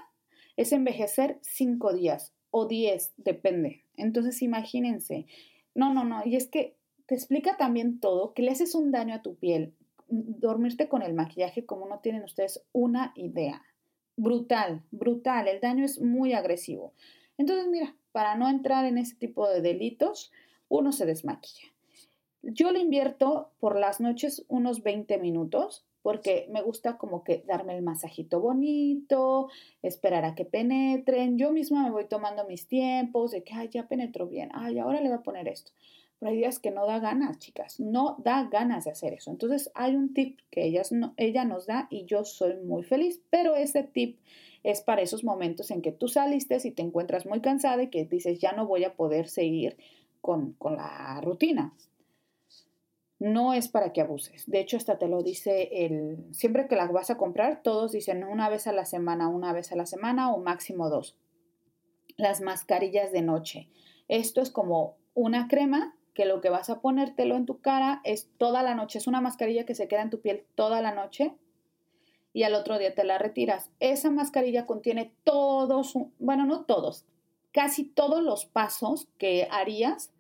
es 0.58 0.72
envejecer 0.74 1.40
cinco 1.42 1.94
días 1.94 2.34
o 2.52 2.68
diez, 2.68 3.14
depende. 3.18 3.85
Entonces 3.98 4.42
imagínense. 4.42 5.26
No, 5.74 5.94
no, 5.94 6.04
no. 6.04 6.22
Y 6.26 6.36
es 6.36 6.48
que 6.48 6.76
te 7.06 7.16
explica 7.16 7.58
también 7.58 8.00
todo, 8.00 8.34
que 8.34 8.42
le 8.42 8.52
haces 8.52 8.76
un 8.76 8.92
daño 8.92 9.16
a 9.16 9.22
tu 9.22 9.36
piel. 9.36 9.74
Dormirte 10.08 10.88
con 10.88 11.02
el 11.02 11.14
maquillaje 11.14 11.66
como 11.66 11.88
no 11.88 12.00
tienen 12.00 12.24
ustedes 12.24 12.64
una 12.72 13.14
idea. 13.16 13.62
Brutal, 14.18 14.84
brutal. 14.92 15.48
El 15.48 15.60
daño 15.60 15.86
es 15.86 16.02
muy 16.02 16.34
agresivo. 16.34 16.94
Entonces, 17.38 17.68
mira, 17.68 17.96
para 18.12 18.36
no 18.36 18.50
entrar 18.50 18.86
en 18.86 18.98
ese 18.98 19.16
tipo 19.16 19.48
de 19.48 19.62
delitos, 19.62 20.32
uno 20.70 20.92
se 20.92 21.06
desmaquilla. 21.06 21.68
Yo 22.42 22.72
le 22.72 22.80
invierto 22.80 23.52
por 23.60 23.78
las 23.78 24.00
noches 24.00 24.46
unos 24.48 24.84
20 24.84 25.18
minutos 25.18 25.86
porque 26.06 26.46
me 26.52 26.62
gusta 26.62 27.00
como 27.00 27.24
que 27.24 27.44
darme 27.48 27.76
el 27.76 27.82
masajito 27.82 28.40
bonito, 28.40 29.50
esperar 29.82 30.24
a 30.24 30.36
que 30.36 30.46
penetren. 30.46 31.40
Yo 31.40 31.52
misma 31.52 31.84
me 31.84 31.90
voy 31.90 32.06
tomando 32.06 32.46
mis 32.46 32.68
tiempos 32.68 33.32
de 33.32 33.44
que, 33.44 33.56
ay, 33.56 33.70
ya 33.70 33.88
penetró 33.88 34.28
bien, 34.28 34.52
ay, 34.54 34.78
ahora 34.78 35.02
le 35.02 35.10
voy 35.10 35.18
a 35.18 35.24
poner 35.24 35.48
esto. 35.48 35.72
Pero 36.20 36.30
hay 36.30 36.38
días 36.38 36.60
que 36.60 36.70
no 36.70 36.86
da 36.86 37.00
ganas, 37.00 37.40
chicas, 37.40 37.80
no 37.80 38.18
da 38.20 38.44
ganas 38.44 38.86
de 38.86 38.92
hacer 38.92 39.14
eso. 39.14 39.32
Entonces 39.32 39.72
hay 39.74 39.96
un 39.96 40.14
tip 40.14 40.42
que 40.52 40.66
ellas 40.66 40.92
ella 41.18 41.44
nos 41.44 41.66
da 41.66 41.88
y 41.90 42.06
yo 42.06 42.24
soy 42.24 42.54
muy 42.58 42.84
feliz, 42.84 43.20
pero 43.32 43.56
ese 43.56 43.82
tip 43.82 44.20
es 44.62 44.82
para 44.82 45.02
esos 45.02 45.24
momentos 45.24 45.72
en 45.72 45.82
que 45.82 45.92
tú 45.92 46.08
saliste 46.08 46.56
y 46.64 46.70
te 46.70 46.84
encuentras 46.84 47.26
muy 47.26 47.42
cansada 47.42 47.82
y 47.82 47.90
que 47.90 48.06
dices, 48.06 48.38
ya 48.38 48.52
no 48.52 48.68
voy 48.68 48.84
a 48.84 48.94
poder 48.94 49.28
seguir 49.28 49.76
con, 50.22 50.56
la 50.62 51.20
rutina. 51.24 51.74
No 53.26 53.54
es 53.54 53.68
para 53.70 53.92
que 53.92 54.02
abuses. 54.02 54.44
De 54.46 54.60
hecho, 54.60 54.78
hasta 54.78 55.00
te 55.00 55.08
lo 55.08 55.24
dice 55.24 55.70
el, 55.72 56.28
siempre 56.32 56.68
que 56.68 56.76
las 56.76 56.92
vas 56.92 57.10
a 57.10 57.18
comprar, 57.18 57.64
todos 57.64 57.92
dicen 57.92 58.24
una 58.24 58.50
vez 58.50 58.68
a 58.68 58.72
la 58.72 58.86
semana, 58.86 59.30
una 59.30 59.52
vez 59.52 59.72
a 59.72 59.76
la 59.76 59.88
semana 59.88 60.32
o 60.32 60.38
máximo 60.38 60.92
dos. 60.92 61.18
Las 62.18 62.42
mascarillas 62.42 63.12
de 63.12 63.24
noche. 63.24 63.68
Esto 64.10 64.42
es 64.42 64.52
como 64.52 64.98
una 65.16 65.48
crema 65.48 65.98
que 66.14 66.26
lo 66.26 66.40
que 66.40 66.52
vas 66.52 66.70
a 66.70 66.82
ponértelo 66.82 67.36
en 67.36 67.48
tu 67.48 67.62
cara 67.62 68.00
es 68.04 68.30
toda 68.38 68.62
la 68.62 68.76
noche. 68.76 69.00
Es 69.00 69.08
una 69.08 69.22
mascarilla 69.22 69.66
que 69.66 69.74
se 69.74 69.88
queda 69.88 70.04
en 70.04 70.12
tu 70.12 70.22
piel 70.22 70.46
toda 70.54 70.80
la 70.80 70.94
noche 70.94 71.34
y 72.32 72.44
al 72.44 72.54
otro 72.54 72.78
día 72.78 72.94
te 72.94 73.06
la 73.06 73.18
retiras. 73.18 73.72
Esa 73.80 74.12
mascarilla 74.12 74.68
contiene 74.68 75.16
todos, 75.24 75.96
bueno, 76.20 76.46
no 76.46 76.66
todos, 76.66 77.08
casi 77.52 77.86
todos 77.86 78.22
los 78.22 78.46
pasos 78.46 79.08
que 79.18 79.48
harías, 79.50 80.12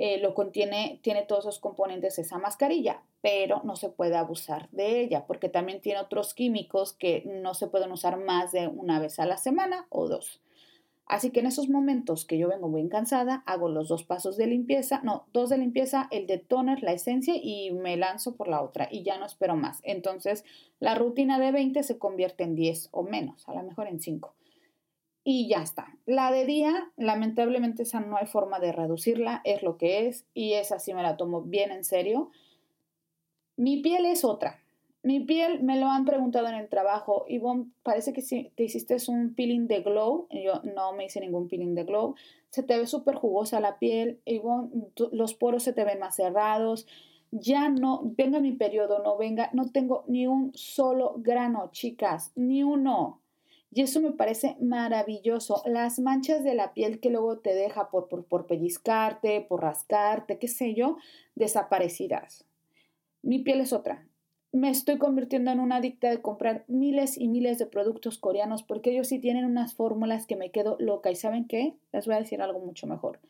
eh, 0.00 0.20
lo 0.20 0.32
contiene, 0.32 1.00
tiene 1.02 1.24
todos 1.24 1.44
esos 1.44 1.58
componentes 1.58 2.20
esa 2.20 2.38
mascarilla, 2.38 3.02
pero 3.20 3.62
no 3.64 3.74
se 3.74 3.88
puede 3.88 4.16
abusar 4.16 4.70
de 4.70 5.00
ella 5.00 5.26
porque 5.26 5.48
también 5.48 5.80
tiene 5.80 5.98
otros 5.98 6.34
químicos 6.34 6.92
que 6.92 7.24
no 7.26 7.52
se 7.52 7.66
pueden 7.66 7.90
usar 7.90 8.16
más 8.16 8.52
de 8.52 8.68
una 8.68 9.00
vez 9.00 9.18
a 9.18 9.26
la 9.26 9.36
semana 9.36 9.88
o 9.90 10.06
dos. 10.06 10.40
Así 11.04 11.30
que 11.30 11.40
en 11.40 11.46
esos 11.46 11.68
momentos 11.68 12.24
que 12.24 12.38
yo 12.38 12.48
vengo 12.48 12.68
muy 12.68 12.88
cansada, 12.88 13.42
hago 13.44 13.68
los 13.68 13.88
dos 13.88 14.04
pasos 14.04 14.36
de 14.36 14.46
limpieza, 14.46 15.00
no, 15.02 15.26
dos 15.32 15.48
de 15.48 15.58
limpieza, 15.58 16.06
el 16.12 16.28
de 16.28 16.38
toner, 16.38 16.80
la 16.84 16.92
esencia 16.92 17.34
y 17.36 17.72
me 17.72 17.96
lanzo 17.96 18.36
por 18.36 18.46
la 18.46 18.62
otra 18.62 18.88
y 18.92 19.02
ya 19.02 19.18
no 19.18 19.26
espero 19.26 19.56
más. 19.56 19.80
Entonces 19.82 20.44
la 20.78 20.94
rutina 20.94 21.40
de 21.40 21.50
20 21.50 21.82
se 21.82 21.98
convierte 21.98 22.44
en 22.44 22.54
10 22.54 22.90
o 22.92 23.02
menos, 23.02 23.48
a 23.48 23.54
lo 23.54 23.64
mejor 23.64 23.88
en 23.88 24.00
5. 24.00 24.32
Y 25.30 25.46
ya 25.46 25.58
está. 25.58 25.94
La 26.06 26.32
de 26.32 26.46
día, 26.46 26.90
lamentablemente 26.96 27.82
esa 27.82 28.00
no 28.00 28.16
hay 28.16 28.24
forma 28.24 28.60
de 28.60 28.72
reducirla, 28.72 29.42
es 29.44 29.62
lo 29.62 29.76
que 29.76 30.06
es 30.06 30.24
y 30.32 30.54
esa 30.54 30.78
sí 30.78 30.94
me 30.94 31.02
la 31.02 31.18
tomo 31.18 31.42
bien 31.42 31.70
en 31.70 31.84
serio. 31.84 32.30
Mi 33.54 33.82
piel 33.82 34.06
es 34.06 34.24
otra. 34.24 34.62
Mi 35.02 35.20
piel 35.20 35.62
me 35.62 35.78
lo 35.78 35.88
han 35.88 36.06
preguntado 36.06 36.48
en 36.48 36.54
el 36.54 36.70
trabajo. 36.70 37.26
Ivonne, 37.28 37.66
parece 37.82 38.14
que 38.14 38.22
si 38.22 38.50
te 38.56 38.64
hiciste 38.64 38.96
un 39.08 39.34
peeling 39.34 39.66
de 39.66 39.82
glow. 39.82 40.28
Yo 40.30 40.62
no 40.74 40.94
me 40.94 41.04
hice 41.04 41.20
ningún 41.20 41.46
peeling 41.46 41.74
de 41.74 41.84
glow. 41.84 42.14
Se 42.48 42.62
te 42.62 42.78
ve 42.78 42.86
súper 42.86 43.16
jugosa 43.16 43.60
la 43.60 43.78
piel. 43.78 44.22
Ivonne, 44.24 44.70
los 45.12 45.34
poros 45.34 45.62
se 45.62 45.74
te 45.74 45.84
ven 45.84 45.98
más 45.98 46.16
cerrados. 46.16 46.86
Ya 47.32 47.68
no, 47.68 48.00
venga 48.02 48.40
mi 48.40 48.52
periodo, 48.52 49.02
no 49.02 49.18
venga, 49.18 49.50
no 49.52 49.70
tengo 49.70 50.04
ni 50.06 50.26
un 50.26 50.52
solo 50.54 51.16
grano, 51.18 51.68
chicas, 51.70 52.32
ni 52.34 52.62
uno. 52.62 53.20
Y 53.70 53.82
eso 53.82 54.00
me 54.00 54.12
parece 54.12 54.56
maravilloso. 54.60 55.62
Las 55.66 55.98
manchas 55.98 56.42
de 56.42 56.54
la 56.54 56.72
piel 56.72 57.00
que 57.00 57.10
luego 57.10 57.38
te 57.38 57.54
deja 57.54 57.90
por, 57.90 58.08
por, 58.08 58.24
por 58.24 58.46
pellizcarte, 58.46 59.40
por 59.42 59.62
rascarte, 59.62 60.38
qué 60.38 60.48
sé 60.48 60.74
yo, 60.74 60.96
desaparecidas. 61.34 62.46
Mi 63.22 63.40
piel 63.40 63.60
es 63.60 63.72
otra 63.72 64.08
me 64.52 64.70
estoy 64.70 64.96
convirtiendo 64.96 65.50
en 65.50 65.60
una 65.60 65.76
adicta 65.76 66.08
de 66.08 66.22
comprar 66.22 66.64
miles 66.68 67.18
y 67.18 67.28
miles 67.28 67.58
de 67.58 67.66
productos 67.66 68.18
coreanos 68.18 68.62
porque 68.62 68.90
ellos 68.90 69.08
sí 69.08 69.18
tienen 69.18 69.44
unas 69.44 69.74
fórmulas 69.74 70.26
que 70.26 70.36
me 70.36 70.50
quedo 70.50 70.76
loca. 70.78 71.10
¿Y 71.10 71.16
saben 71.16 71.46
qué? 71.46 71.74
Les 71.92 72.06
voy 72.06 72.16
a 72.16 72.20
decir 72.20 72.40
algo 72.40 72.58
mucho 72.58 72.86
mejor. 72.86 73.20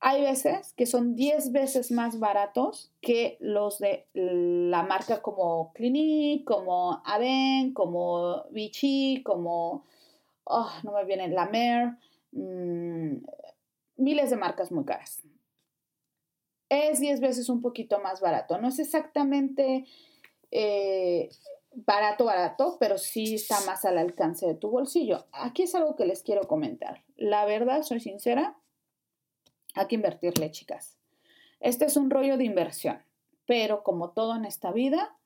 Hay 0.00 0.22
veces 0.22 0.74
que 0.74 0.86
son 0.86 1.14
10 1.14 1.52
veces 1.52 1.90
más 1.90 2.18
baratos 2.18 2.92
que 3.00 3.38
los 3.40 3.78
de 3.78 4.06
la 4.12 4.82
marca 4.82 5.22
como 5.22 5.72
Clinique, 5.72 6.44
como 6.44 7.02
Aven, 7.06 7.72
como 7.72 8.44
Vichy, 8.50 9.22
como, 9.24 9.86
oh, 10.44 10.70
no 10.82 10.92
me 10.92 11.04
viene, 11.04 11.28
La 11.28 11.46
Mer, 11.46 11.96
mm, 12.32 13.16
miles 13.96 14.30
de 14.30 14.36
marcas 14.36 14.70
muy 14.70 14.84
caras. 14.84 15.22
Es 16.68 17.00
10 17.00 17.20
veces 17.20 17.48
un 17.48 17.62
poquito 17.62 17.98
más 18.00 18.20
barato. 18.20 18.58
No 18.58 18.68
es 18.68 18.78
exactamente 18.78 19.86
eh, 20.50 21.30
barato, 21.74 22.24
barato, 22.24 22.76
pero 22.78 22.98
sí 22.98 23.34
está 23.34 23.60
más 23.66 23.84
al 23.84 23.98
alcance 23.98 24.46
de 24.46 24.54
tu 24.54 24.70
bolsillo. 24.70 25.26
Aquí 25.32 25.64
es 25.64 25.74
algo 25.74 25.96
que 25.96 26.06
les 26.06 26.22
quiero 26.22 26.46
comentar. 26.46 27.02
La 27.16 27.44
verdad, 27.44 27.82
soy 27.82 28.00
sincera, 28.00 28.56
hay 29.74 29.86
que 29.86 29.94
invertirle, 29.94 30.50
chicas. 30.50 30.98
Este 31.60 31.84
es 31.84 31.96
un 31.96 32.10
rollo 32.10 32.36
de 32.36 32.44
inversión, 32.44 33.02
pero 33.46 33.82
como 33.82 34.10
todo 34.10 34.36
en 34.36 34.44
esta 34.44 34.72
vida, 34.72 35.16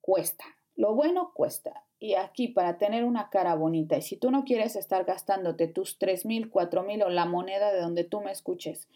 cuesta. 0.00 0.44
Lo 0.76 0.94
bueno 0.94 1.32
cuesta. 1.34 1.84
Y 1.98 2.14
aquí 2.14 2.48
para 2.48 2.78
tener 2.78 3.04
una 3.04 3.28
cara 3.28 3.56
bonita, 3.56 3.96
y 3.96 4.02
si 4.02 4.16
tú 4.16 4.30
no 4.30 4.44
quieres 4.44 4.76
estar 4.76 5.04
gastándote 5.04 5.66
tus 5.66 5.98
3 5.98 6.26
mil, 6.26 6.48
4 6.48 6.84
mil 6.84 7.02
o 7.02 7.10
la 7.10 7.24
moneda 7.24 7.72
de 7.72 7.80
donde 7.80 8.04
tú 8.04 8.20
me 8.20 8.30
escuches 8.30 8.88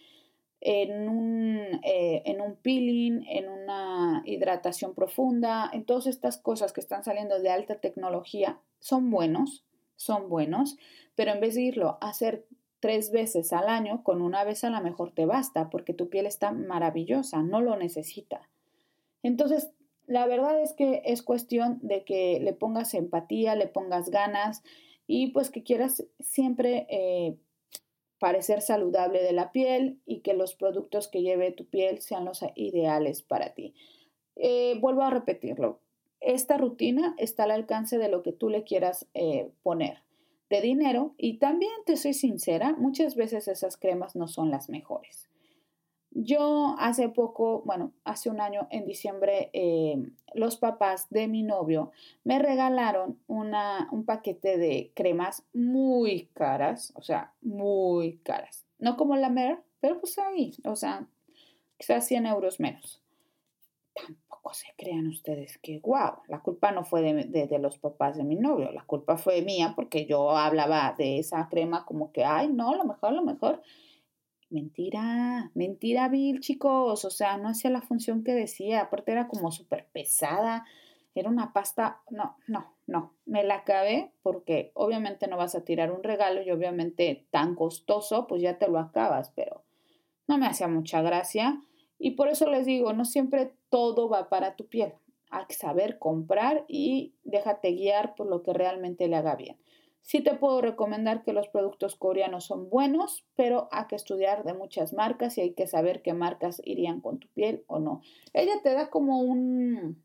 en 0.60 1.08
un, 1.08 1.80
eh, 1.82 2.22
en 2.24 2.40
un 2.40 2.54
peeling, 2.54 3.24
en 3.28 3.48
una 3.48 4.22
hidratación 4.24 4.94
profunda, 4.94 5.68
en 5.72 5.84
todas 5.84 6.06
estas 6.06 6.38
cosas 6.38 6.72
que 6.72 6.80
están 6.80 7.02
saliendo 7.02 7.40
de 7.40 7.50
alta 7.50 7.80
tecnología, 7.80 8.60
son 8.78 9.10
buenos, 9.10 9.64
son 9.96 10.28
buenos, 10.28 10.78
pero 11.16 11.32
en 11.32 11.40
vez 11.40 11.56
de 11.56 11.62
irlo 11.62 11.98
a 12.00 12.10
hacer 12.10 12.46
tres 12.82 13.12
veces 13.12 13.52
al 13.52 13.68
año, 13.68 14.02
con 14.02 14.20
una 14.20 14.42
vez 14.42 14.64
a 14.64 14.70
lo 14.70 14.80
mejor 14.82 15.12
te 15.12 15.24
basta 15.24 15.70
porque 15.70 15.94
tu 15.94 16.08
piel 16.08 16.26
está 16.26 16.50
maravillosa, 16.50 17.40
no 17.40 17.60
lo 17.60 17.76
necesita. 17.76 18.50
Entonces, 19.22 19.70
la 20.08 20.26
verdad 20.26 20.60
es 20.60 20.72
que 20.72 21.00
es 21.04 21.22
cuestión 21.22 21.78
de 21.80 22.02
que 22.02 22.40
le 22.40 22.52
pongas 22.52 22.92
empatía, 22.94 23.54
le 23.54 23.68
pongas 23.68 24.10
ganas 24.10 24.64
y 25.06 25.28
pues 25.28 25.50
que 25.50 25.62
quieras 25.62 26.04
siempre 26.18 26.88
eh, 26.90 27.36
parecer 28.18 28.60
saludable 28.60 29.22
de 29.22 29.32
la 29.32 29.52
piel 29.52 30.00
y 30.04 30.18
que 30.18 30.34
los 30.34 30.56
productos 30.56 31.06
que 31.06 31.22
lleve 31.22 31.52
tu 31.52 31.66
piel 31.66 32.00
sean 32.00 32.24
los 32.24 32.44
ideales 32.56 33.22
para 33.22 33.54
ti. 33.54 33.76
Eh, 34.34 34.76
vuelvo 34.80 35.02
a 35.02 35.10
repetirlo, 35.10 35.78
esta 36.18 36.56
rutina 36.56 37.14
está 37.16 37.44
al 37.44 37.52
alcance 37.52 37.96
de 37.98 38.08
lo 38.08 38.24
que 38.24 38.32
tú 38.32 38.48
le 38.48 38.64
quieras 38.64 39.06
eh, 39.14 39.52
poner 39.62 40.02
de 40.52 40.60
dinero 40.60 41.14
y 41.16 41.38
también 41.38 41.72
te 41.86 41.96
soy 41.96 42.12
sincera, 42.12 42.74
muchas 42.76 43.16
veces 43.16 43.48
esas 43.48 43.78
cremas 43.78 44.14
no 44.16 44.28
son 44.28 44.50
las 44.50 44.68
mejores. 44.68 45.30
Yo 46.10 46.76
hace 46.78 47.08
poco, 47.08 47.62
bueno, 47.64 47.94
hace 48.04 48.28
un 48.28 48.38
año, 48.38 48.68
en 48.70 48.84
diciembre, 48.84 49.48
eh, 49.54 50.10
los 50.34 50.58
papás 50.58 51.06
de 51.08 51.26
mi 51.26 51.42
novio 51.42 51.90
me 52.22 52.38
regalaron 52.38 53.18
una, 53.28 53.88
un 53.92 54.04
paquete 54.04 54.58
de 54.58 54.92
cremas 54.94 55.42
muy 55.54 56.28
caras, 56.34 56.92
o 56.96 57.02
sea, 57.02 57.32
muy 57.40 58.18
caras. 58.18 58.66
No 58.78 58.98
como 58.98 59.16
la 59.16 59.30
Mer, 59.30 59.62
pero 59.80 60.00
pues 60.00 60.18
ahí, 60.18 60.52
o 60.64 60.76
sea, 60.76 61.06
quizás 61.78 62.06
100 62.06 62.26
euros 62.26 62.60
menos 62.60 63.01
tampoco 64.42 64.54
se 64.54 64.74
crean 64.76 65.06
ustedes 65.06 65.58
que, 65.58 65.78
wow, 65.84 66.14
la 66.26 66.40
culpa 66.40 66.72
no 66.72 66.84
fue 66.84 67.02
de, 67.02 67.58
los 67.60 67.78
papás 67.78 68.16
de 68.16 68.24
mi 68.24 68.34
novio, 68.34 68.72
la 68.72 68.82
culpa 68.84 69.16
fue 69.16 69.42
mía 69.42 69.74
porque 69.76 70.04
yo 70.04 70.36
hablaba 70.36 70.94
de 70.98 71.20
esa 71.20 71.48
crema 71.48 71.84
como 71.86 72.10
que, 72.10 72.24
ay, 72.24 72.48
no, 72.48 72.74
lo 72.74 72.84
mejor, 72.84 73.12
lo 73.12 73.22
mejor. 73.22 73.62
Mentira, 74.50 75.50
mentira, 75.54 76.08
Bill, 76.08 76.40
chicos, 76.40 77.04
o 77.04 77.10
sea, 77.10 77.36
no 77.38 77.48
hacía 77.48 77.70
la 77.70 77.82
función 77.82 78.24
que 78.24 78.32
decía, 78.32 78.82
aparte 78.82 79.12
era 79.12 79.28
como 79.28 79.52
súper 79.52 79.86
pesada, 79.92 80.66
era 81.14 81.30
una 81.30 81.52
pasta, 81.52 82.00
no, 82.10 82.36
no, 82.48 82.74
no, 82.86 83.14
me 83.24 83.44
la 83.44 83.56
acabé 83.56 84.12
porque 84.22 84.72
obviamente 84.74 85.28
no 85.28 85.36
vas 85.36 85.54
a 85.54 85.64
tirar 85.64 85.92
un 85.92 86.02
regalo 86.02 86.42
y 86.42 86.50
obviamente 86.50 87.26
tan 87.30 87.54
costoso, 87.54 88.26
pues 88.26 88.42
ya 88.42 88.58
te 88.58 88.68
lo 88.68 88.78
acabas, 88.78 89.30
pero 89.36 89.62
no 90.26 90.36
me 90.36 90.46
hacía 90.46 90.68
mucha 90.68 91.00
gracia 91.00 91.62
y 92.02 92.10
por 92.10 92.26
eso 92.26 92.50
les 92.50 92.66
digo, 92.66 92.92
no 92.92 93.04
siempre 93.04 93.52
todo 93.70 94.08
va 94.08 94.28
para 94.28 94.56
tu 94.56 94.66
piel. 94.66 94.92
Hay 95.30 95.44
que 95.46 95.54
saber 95.54 96.00
comprar 96.00 96.64
y 96.66 97.14
déjate 97.22 97.70
guiar 97.70 98.16
por 98.16 98.26
lo 98.26 98.42
que 98.42 98.52
realmente 98.52 99.06
le 99.06 99.14
haga 99.14 99.36
bien. 99.36 99.56
Sí 100.00 100.20
te 100.20 100.34
puedo 100.34 100.60
recomendar 100.60 101.22
que 101.22 101.32
los 101.32 101.46
productos 101.46 101.94
coreanos 101.94 102.44
son 102.44 102.68
buenos, 102.68 103.24
pero 103.36 103.68
hay 103.70 103.86
que 103.86 103.94
estudiar 103.94 104.42
de 104.42 104.52
muchas 104.52 104.92
marcas 104.92 105.38
y 105.38 105.42
hay 105.42 105.54
que 105.54 105.68
saber 105.68 106.02
qué 106.02 106.12
marcas 106.12 106.60
irían 106.64 107.00
con 107.00 107.20
tu 107.20 107.28
piel 107.28 107.62
o 107.68 107.78
no. 107.78 108.02
Ella 108.32 108.54
te 108.64 108.74
da 108.74 108.90
como 108.90 109.20
un... 109.20 110.02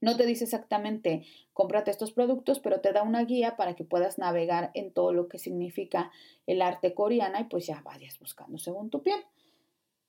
No 0.00 0.16
te 0.16 0.26
dice 0.26 0.42
exactamente 0.42 1.26
cómprate 1.52 1.92
estos 1.92 2.10
productos, 2.10 2.58
pero 2.58 2.80
te 2.80 2.92
da 2.92 3.04
una 3.04 3.22
guía 3.22 3.56
para 3.56 3.76
que 3.76 3.84
puedas 3.84 4.18
navegar 4.18 4.72
en 4.74 4.92
todo 4.92 5.12
lo 5.12 5.28
que 5.28 5.38
significa 5.38 6.10
el 6.48 6.60
arte 6.60 6.92
coreana 6.92 7.40
y 7.42 7.44
pues 7.44 7.66
ya 7.66 7.82
vayas 7.84 8.18
buscando 8.18 8.58
según 8.58 8.90
tu 8.90 9.00
piel. 9.00 9.20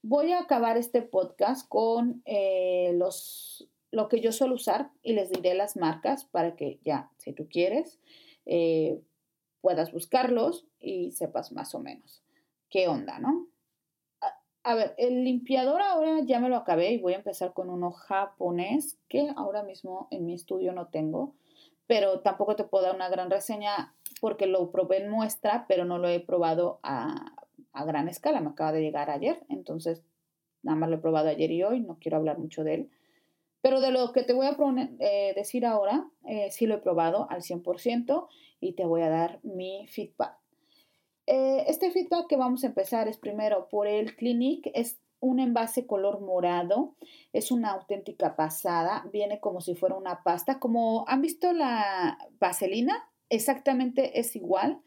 Voy 0.04 0.32
a 0.32 0.40
acabar 0.40 0.78
este 0.78 1.04
podcast 1.04 1.68
con 1.70 2.24
eh, 2.26 2.92
los, 2.96 3.70
lo 3.92 4.08
que 4.08 4.20
yo 4.20 4.32
suelo 4.32 4.56
usar 4.56 4.90
y 5.04 5.14
les 5.14 5.30
diré 5.30 5.54
las 5.54 5.78
marcas 5.78 6.26
para 6.26 6.56
que 6.56 6.80
ya, 6.84 7.12
si 7.18 7.34
tú 7.34 7.48
quieres, 7.48 8.00
eh, 8.48 9.00
puedas 9.62 9.92
buscarlos 9.92 10.66
y 10.80 11.12
sepas 11.12 11.52
más 11.52 11.76
o 11.76 11.80
menos 11.80 12.24
qué 12.72 12.88
onda, 12.88 13.20
¿no? 13.20 13.48
A, 14.64 14.76
ver, 14.76 14.96
el 14.98 15.24
limpiador 15.24 15.82
ahora 15.82 16.22
ya 16.24 16.40
me 16.40 16.50
lo 16.50 16.56
acabé 16.56 16.92
y 16.92 17.00
voy 17.00 17.14
a 17.14 17.18
empezar 17.18 17.54
con 17.54 17.70
uno 17.70 17.92
japonés 17.92 18.98
que 19.08 19.32
ahora 19.36 19.64
mismo 19.64 20.08
en 20.10 20.26
mi 20.26 20.34
estudio 20.34 20.72
no 20.72 20.88
tengo, 20.88 21.36
pero 21.86 22.22
tampoco 22.22 22.56
te 22.56 22.64
puedo 22.64 22.86
dar 22.86 22.96
una 22.96 23.10
gran 23.10 23.30
reseña 23.30 23.94
porque 24.20 24.46
lo 24.46 24.72
probé 24.72 24.98
en 24.98 25.10
muestra, 25.10 25.66
pero 25.68 25.84
no 25.84 25.98
lo 25.98 26.08
he 26.08 26.20
probado 26.20 26.80
a, 26.84 27.34
a 27.74 27.86
gran 27.86 28.08
escala. 28.08 28.42
Me 28.42 28.50
acaba 28.50 28.72
de 28.72 28.82
llegar 28.82 29.10
ayer, 29.10 29.44
entonces 29.50 30.04
nada 30.64 30.78
más 30.78 30.90
lo 30.90 30.98
he 30.98 31.00
probado 31.00 31.30
ayer 31.30 31.52
y 31.52 31.64
hoy, 31.64 31.80
no 31.80 31.98
quiero 32.00 32.18
hablar 32.18 32.38
mucho 32.38 32.64
de 32.64 32.74
él. 32.76 32.90
Pero 33.62 33.80
de 33.80 33.92
lo 33.92 34.12
que 34.12 34.24
te 34.24 34.34
voy 34.34 34.48
a 34.48 34.58
eh, 35.00 35.34
decir 35.36 35.66
ahora, 35.66 36.10
eh, 36.26 36.50
sí 36.52 36.66
lo 36.66 36.76
he 36.76 36.80
probado 36.80 37.28
al 37.30 37.42
100% 37.42 38.28
y 38.60 38.74
te 38.74 38.86
voy 38.86 39.02
a 39.02 39.10
dar 39.10 39.40
mi 39.44 39.88
feedback. 39.88 40.36
Eh, 41.28 41.66
este 41.68 41.92
feedback 41.92 42.28
que 42.28 42.38
vamos 42.38 42.64
a 42.64 42.68
empezar 42.68 43.08
es 43.08 43.18
primero 43.18 43.70
por 43.70 43.88
el 43.88 44.16
Clinique, 44.16 44.72
es 44.74 45.00
un 45.20 45.40
envase 45.40 45.86
color 45.86 46.20
morado, 46.20 46.96
es 47.32 47.52
una 47.52 47.72
auténtica 47.72 48.36
pasada, 48.36 49.08
viene 49.14 49.40
como 49.40 49.62
si 49.62 49.76
fuera 49.76 49.96
una 49.96 50.24
pasta, 50.24 50.60
como 50.60 51.06
han 51.08 51.22
visto 51.22 51.54
la 51.54 52.18
vaselina, 52.40 53.08
exactamente 53.30 54.20
es 54.20 54.36
igual, 54.36 54.82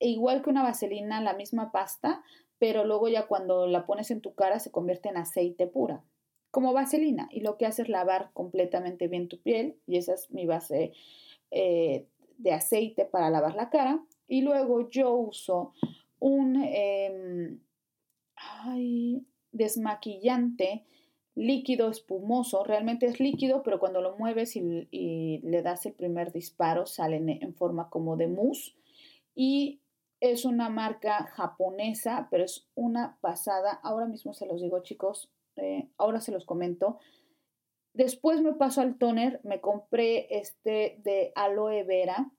igual 0.00 0.42
que 0.42 0.50
una 0.50 0.62
vaselina, 0.62 1.20
la 1.20 1.34
misma 1.34 1.72
pasta, 1.72 2.22
pero 2.58 2.84
luego 2.84 3.08
ya 3.08 3.26
cuando 3.26 3.66
la 3.66 3.86
pones 3.86 4.10
en 4.10 4.20
tu 4.20 4.34
cara 4.34 4.58
se 4.58 4.70
convierte 4.70 5.08
en 5.08 5.16
aceite 5.16 5.66
pura, 5.66 6.04
como 6.50 6.72
vaselina. 6.72 7.28
Y 7.30 7.40
lo 7.40 7.56
que 7.56 7.66
hace 7.66 7.82
es 7.82 7.88
lavar 7.88 8.30
completamente 8.32 9.08
bien 9.08 9.28
tu 9.28 9.40
piel, 9.40 9.76
y 9.86 9.96
esa 9.96 10.14
es 10.14 10.30
mi 10.30 10.46
base 10.46 10.92
eh, 11.50 12.06
de 12.36 12.52
aceite 12.52 13.04
para 13.04 13.30
lavar 13.30 13.54
la 13.54 13.70
cara. 13.70 14.04
Y 14.26 14.42
luego 14.42 14.88
yo 14.90 15.14
uso 15.14 15.72
un 16.18 16.62
em, 16.62 17.60
desmaquillante 19.52 20.84
líquido 21.34 21.88
espumoso, 21.88 22.64
realmente 22.64 23.06
es 23.06 23.20
líquido, 23.20 23.62
pero 23.62 23.78
cuando 23.78 24.02
lo 24.02 24.16
mueves 24.18 24.56
y, 24.56 25.40
le 25.42 25.62
das 25.62 25.86
el 25.86 25.92
primer 25.92 26.32
disparo 26.32 26.84
sale 26.86 27.16
en, 27.16 27.54
forma 27.54 27.88
como 27.90 28.16
de 28.16 28.26
mousse. 28.26 28.74
Y 29.36 29.80
es 30.20 30.44
una 30.44 30.68
marca 30.68 31.24
japonesa, 31.34 32.28
pero 32.30 32.44
es 32.44 32.66
una 32.74 33.18
pasada. 33.20 33.80
Ahora 33.82 34.06
mismo 34.06 34.34
se 34.34 34.46
los 34.46 34.60
digo, 34.60 34.82
chicos. 34.82 35.30
Eh, 35.56 35.88
ahora 35.96 36.20
se 36.20 36.32
los 36.32 36.44
comento. 36.44 36.98
Después 37.92 38.40
me 38.42 38.54
paso 38.54 38.80
al 38.80 38.98
toner. 38.98 39.40
Me 39.44 39.60
compré 39.60 40.26
este 40.38 41.00
de 41.04 41.32
aloe 41.34 41.84
vera 41.84 42.30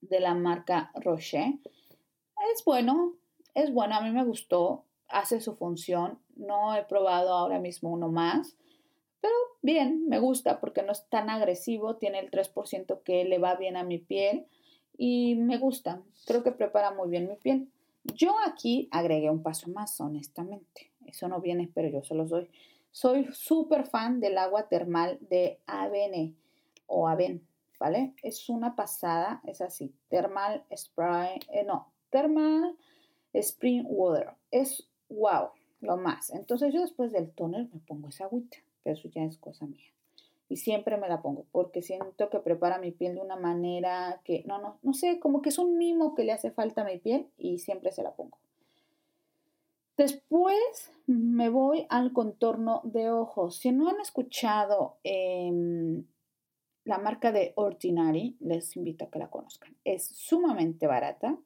de 0.00 0.20
la 0.20 0.34
marca 0.34 0.92
Rocher. 0.94 1.54
Es 2.54 2.64
bueno, 2.64 3.14
es 3.54 3.72
bueno. 3.72 3.96
A 3.96 4.00
mí 4.00 4.10
me 4.10 4.24
gustó. 4.24 4.84
Hace 5.08 5.40
su 5.40 5.54
función. 5.56 6.20
No 6.36 6.74
he 6.76 6.84
probado 6.84 7.34
ahora 7.34 7.58
mismo 7.58 7.90
uno 7.90 8.08
más. 8.08 8.56
Pero 9.20 9.34
bien, 9.62 10.08
me 10.08 10.18
gusta 10.18 10.60
porque 10.60 10.82
no 10.82 10.92
es 10.92 11.08
tan 11.08 11.28
agresivo. 11.28 11.96
Tiene 11.96 12.20
el 12.20 12.30
3% 12.30 13.02
que 13.02 13.24
le 13.24 13.38
va 13.38 13.56
bien 13.56 13.76
a 13.76 13.84
mi 13.84 13.98
piel 13.98 14.46
y 14.96 15.34
me 15.36 15.58
gusta. 15.58 16.02
Creo 16.26 16.42
que 16.42 16.52
prepara 16.52 16.92
muy 16.92 17.10
bien 17.10 17.28
mi 17.28 17.36
piel. 17.36 17.68
Yo 18.04 18.34
aquí 18.46 18.88
agregué 18.90 19.30
un 19.30 19.42
paso 19.42 19.70
más, 19.70 20.00
honestamente. 20.00 20.92
Eso 21.06 21.28
no 21.28 21.40
viene, 21.40 21.70
pero 21.74 21.88
yo 21.88 22.02
se 22.02 22.14
los 22.14 22.30
doy. 22.30 22.48
Soy 22.90 23.28
súper 23.32 23.86
fan 23.86 24.20
del 24.20 24.38
agua 24.38 24.68
termal 24.68 25.18
de 25.20 25.58
Avene 25.66 26.34
o 26.86 27.08
Aven, 27.08 27.46
¿vale? 27.80 28.14
Es 28.22 28.48
una 28.48 28.76
pasada, 28.76 29.40
es 29.44 29.60
así. 29.60 29.92
Thermal 30.08 30.64
Spray, 30.76 31.40
eh, 31.50 31.64
no, 31.64 31.92
Thermal 32.10 32.76
Spring 33.32 33.84
Water. 33.86 34.30
Es 34.50 34.88
wow, 35.08 35.48
lo 35.80 35.96
más. 35.96 36.30
Entonces 36.30 36.72
yo 36.72 36.82
después 36.82 37.10
del 37.10 37.30
toner 37.32 37.68
me 37.72 37.80
pongo 37.80 38.08
esa 38.08 38.24
agüita, 38.24 38.58
pero 38.82 38.96
eso 38.96 39.08
ya 39.08 39.24
es 39.24 39.38
cosa 39.38 39.66
mía 39.66 39.94
y 40.48 40.56
siempre 40.56 40.96
me 40.96 41.08
la 41.08 41.22
pongo 41.22 41.46
porque 41.52 41.82
siento 41.82 42.28
que 42.30 42.38
prepara 42.38 42.78
mi 42.78 42.90
piel 42.90 43.14
de 43.14 43.20
una 43.20 43.36
manera 43.36 44.20
que, 44.24 44.44
no, 44.46 44.58
no, 44.58 44.78
no 44.82 44.92
sé, 44.92 45.18
como 45.18 45.42
que 45.42 45.48
es 45.48 45.58
un 45.58 45.78
mimo 45.78 46.14
que 46.14 46.24
le 46.24 46.32
hace 46.32 46.50
falta 46.50 46.82
a 46.82 46.84
mi 46.84 46.98
piel 46.98 47.28
y 47.38 47.58
siempre 47.58 47.92
se 47.92 48.02
la 48.02 48.14
pongo. 48.14 48.38
Después 49.96 50.92
me 51.06 51.48
voy 51.48 51.86
al 51.88 52.12
contorno 52.12 52.80
de 52.84 53.10
ojos. 53.10 53.58
Si 53.58 53.70
no 53.70 53.88
han 53.88 54.00
escuchado 54.00 54.98
em, 55.04 56.04
la 56.84 56.98
marca 56.98 57.30
de 57.30 57.52
Ordinary, 57.54 58.36
les 58.40 58.76
invito 58.76 59.04
a 59.04 59.10
que 59.10 59.20
la 59.20 59.30
conozcan. 59.30 59.76
Es 59.84 60.08
sumamente 60.08 60.88
barata 60.88 61.38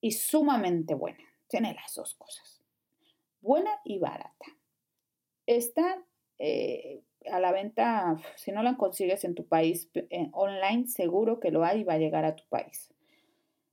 y 0.00 0.12
sumamente 0.12 0.94
buena. 0.94 1.24
Tiene 1.46 1.74
las 1.74 1.94
dos 1.94 2.14
cosas. 2.16 2.60
Buena 3.40 3.70
y 3.84 3.98
barata. 3.98 4.46
Está 5.46 6.02
eh, 6.40 7.02
a 7.30 7.40
la 7.40 7.52
venta, 7.52 8.16
si 8.36 8.52
no 8.52 8.62
la 8.62 8.76
consigues 8.76 9.24
en 9.24 9.34
tu 9.34 9.46
país 9.46 9.90
eh, 9.94 10.28
online, 10.32 10.86
seguro 10.86 11.40
que 11.40 11.50
lo 11.50 11.64
hay 11.64 11.80
y 11.80 11.84
va 11.84 11.94
a 11.94 11.98
llegar 11.98 12.24
a 12.24 12.36
tu 12.36 12.44
país. 12.48 12.92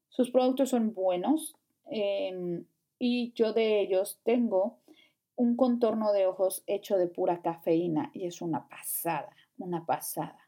Sus 0.10 0.32
productos 0.32 0.70
son 0.70 0.93
buenos 0.93 1.56
em, 1.88 2.66
y 2.99 3.34
yo 3.34 3.53
de 3.53 3.82
ellos 3.82 4.20
tengo 4.24 4.80
un 5.36 5.58
contorno 5.58 6.14
de 6.14 6.26
ojos 6.26 6.64
hecho 6.68 6.97
de 6.97 7.08
pura 7.08 7.41
cafeína 7.41 8.12
y 8.14 8.26
es 8.26 8.41
una 8.41 8.68
pasada, 8.70 9.36
una 9.58 9.86
pasada. 9.86 10.39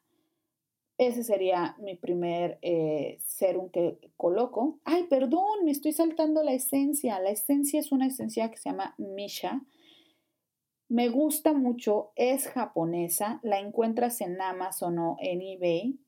ese 0.97 1.23
sería 1.23 1.75
mi 1.79 1.95
primer 1.95 2.57
eh, 2.61 3.17
serum 3.19 3.69
que 3.69 3.99
coloco. 4.15 4.79
Ay, 4.83 5.03
perdón, 5.03 5.63
me 5.63 5.71
estoy 5.71 5.91
saltando 5.91 6.41
la 6.41 6.53
esencia. 6.53 7.19
La 7.19 7.29
esencia 7.29 7.79
es 7.79 7.91
una 7.91 8.07
esencia 8.07 8.49
que 8.49 8.57
se 8.57 8.69
llama 8.69 8.95
Misha. 8.97 9.61
Me 10.89 11.09
gusta 11.09 11.51
mucho, 11.51 12.11
es 12.15 12.47
japonesa, 12.47 13.41
la 13.43 13.59
encuentras 13.59 14.21
en 14.21 14.39
Amazon 14.41 14.97
o 14.99 15.17
en 15.19 15.41
eBay. 15.41 15.99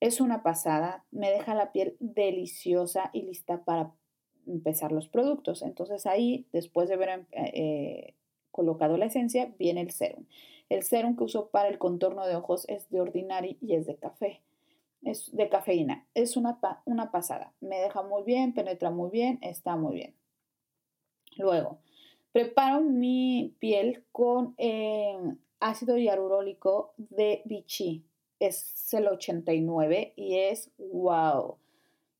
Es 0.00 0.20
una 0.20 0.42
pasada, 0.42 1.04
me 1.12 1.30
deja 1.30 1.54
la 1.54 1.70
piel 1.70 1.96
deliciosa 2.00 3.10
y 3.12 3.22
lista 3.22 3.64
para 3.64 3.92
empezar 4.46 4.90
los 4.90 5.08
productos. 5.08 5.62
Entonces 5.62 6.06
ahí, 6.06 6.48
después 6.52 6.88
de 6.88 6.94
haber 6.94 7.26
eh, 7.30 8.14
colocado 8.50 8.96
la 8.96 9.06
esencia, 9.06 9.54
viene 9.58 9.82
el 9.82 9.92
serum. 9.92 10.24
El 10.68 10.82
serum 10.82 11.16
que 11.16 11.24
uso 11.24 11.50
para 11.50 11.68
el 11.68 11.78
contorno 11.78 12.26
de 12.26 12.34
ojos 12.34 12.64
es 12.68 12.90
de 12.90 13.00
Ordinary 13.00 13.58
y 13.60 13.74
es 13.74 13.86
de 13.86 13.96
café. 13.96 14.40
Es 15.02 15.34
de 15.34 15.48
cafeína. 15.48 16.06
Es 16.14 16.36
una, 16.36 16.58
una 16.84 17.12
pasada. 17.12 17.52
Me 17.60 17.78
deja 17.78 18.02
muy 18.02 18.24
bien, 18.24 18.54
penetra 18.54 18.90
muy 18.90 19.10
bien, 19.10 19.38
está 19.40 19.76
muy 19.76 19.94
bien. 19.94 20.14
Luego, 21.36 21.78
preparo 22.32 22.80
mi 22.80 23.54
piel 23.58 24.04
con 24.12 24.54
eh, 24.58 25.16
ácido 25.58 25.96
hialurónico 25.96 26.92
de 26.96 27.42
Vichy. 27.44 28.04
Es 28.38 28.92
el 28.94 29.08
89 29.08 30.14
y 30.16 30.38
es 30.38 30.70
wow. 30.78 31.56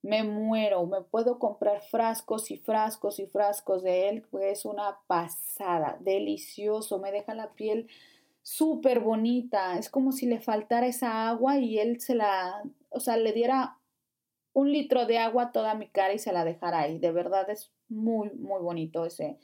Me 0.02 0.22
muero, 0.22 0.86
me 0.86 1.02
puedo 1.02 1.38
comprar 1.38 1.82
frascos 1.82 2.50
y 2.50 2.56
frascos 2.56 3.18
y 3.18 3.26
frascos 3.26 3.82
de 3.82 4.08
él, 4.08 4.26
es 4.40 4.64
una 4.64 4.98
pasada, 5.06 5.98
delicioso, 6.00 6.98
me 6.98 7.12
deja 7.12 7.34
la 7.34 7.52
piel 7.52 7.86
súper 8.42 9.00
bonita. 9.00 9.78
Es 9.78 9.90
como 9.90 10.12
si 10.12 10.26
le 10.26 10.40
faltara 10.40 10.86
esa 10.86 11.28
agua 11.28 11.58
y 11.58 11.78
él 11.78 12.00
se 12.00 12.14
la, 12.14 12.62
o 12.88 13.00
sea, 13.00 13.16
le 13.16 13.32
diera 13.32 13.78
un 14.52 14.72
litro 14.72 15.06
de 15.06 15.18
agua 15.18 15.44
a 15.44 15.52
toda 15.52 15.74
mi 15.74 15.88
cara 15.88 16.14
y 16.14 16.18
se 16.18 16.32
la 16.32 16.44
dejara 16.44 16.80
ahí. 16.80 16.98
De 16.98 17.12
verdad 17.12 17.48
es 17.50 17.70
muy, 17.88 18.30
muy 18.30 18.60
bonito 18.62 19.04
ese, 19.04 19.38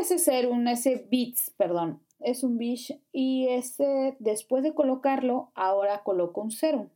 ese 0.00 0.18
serum, 0.18 0.66
ese 0.68 1.06
Beats, 1.10 1.50
perdón. 1.56 2.00
Es 2.20 2.42
un 2.42 2.58
Beach 2.58 2.98
y 3.12 3.48
ese, 3.48 4.16
después 4.18 4.62
de 4.62 4.74
colocarlo, 4.74 5.50
ahora 5.54 6.02
coloco 6.02 6.40
un 6.40 6.50
serum. 6.50 6.88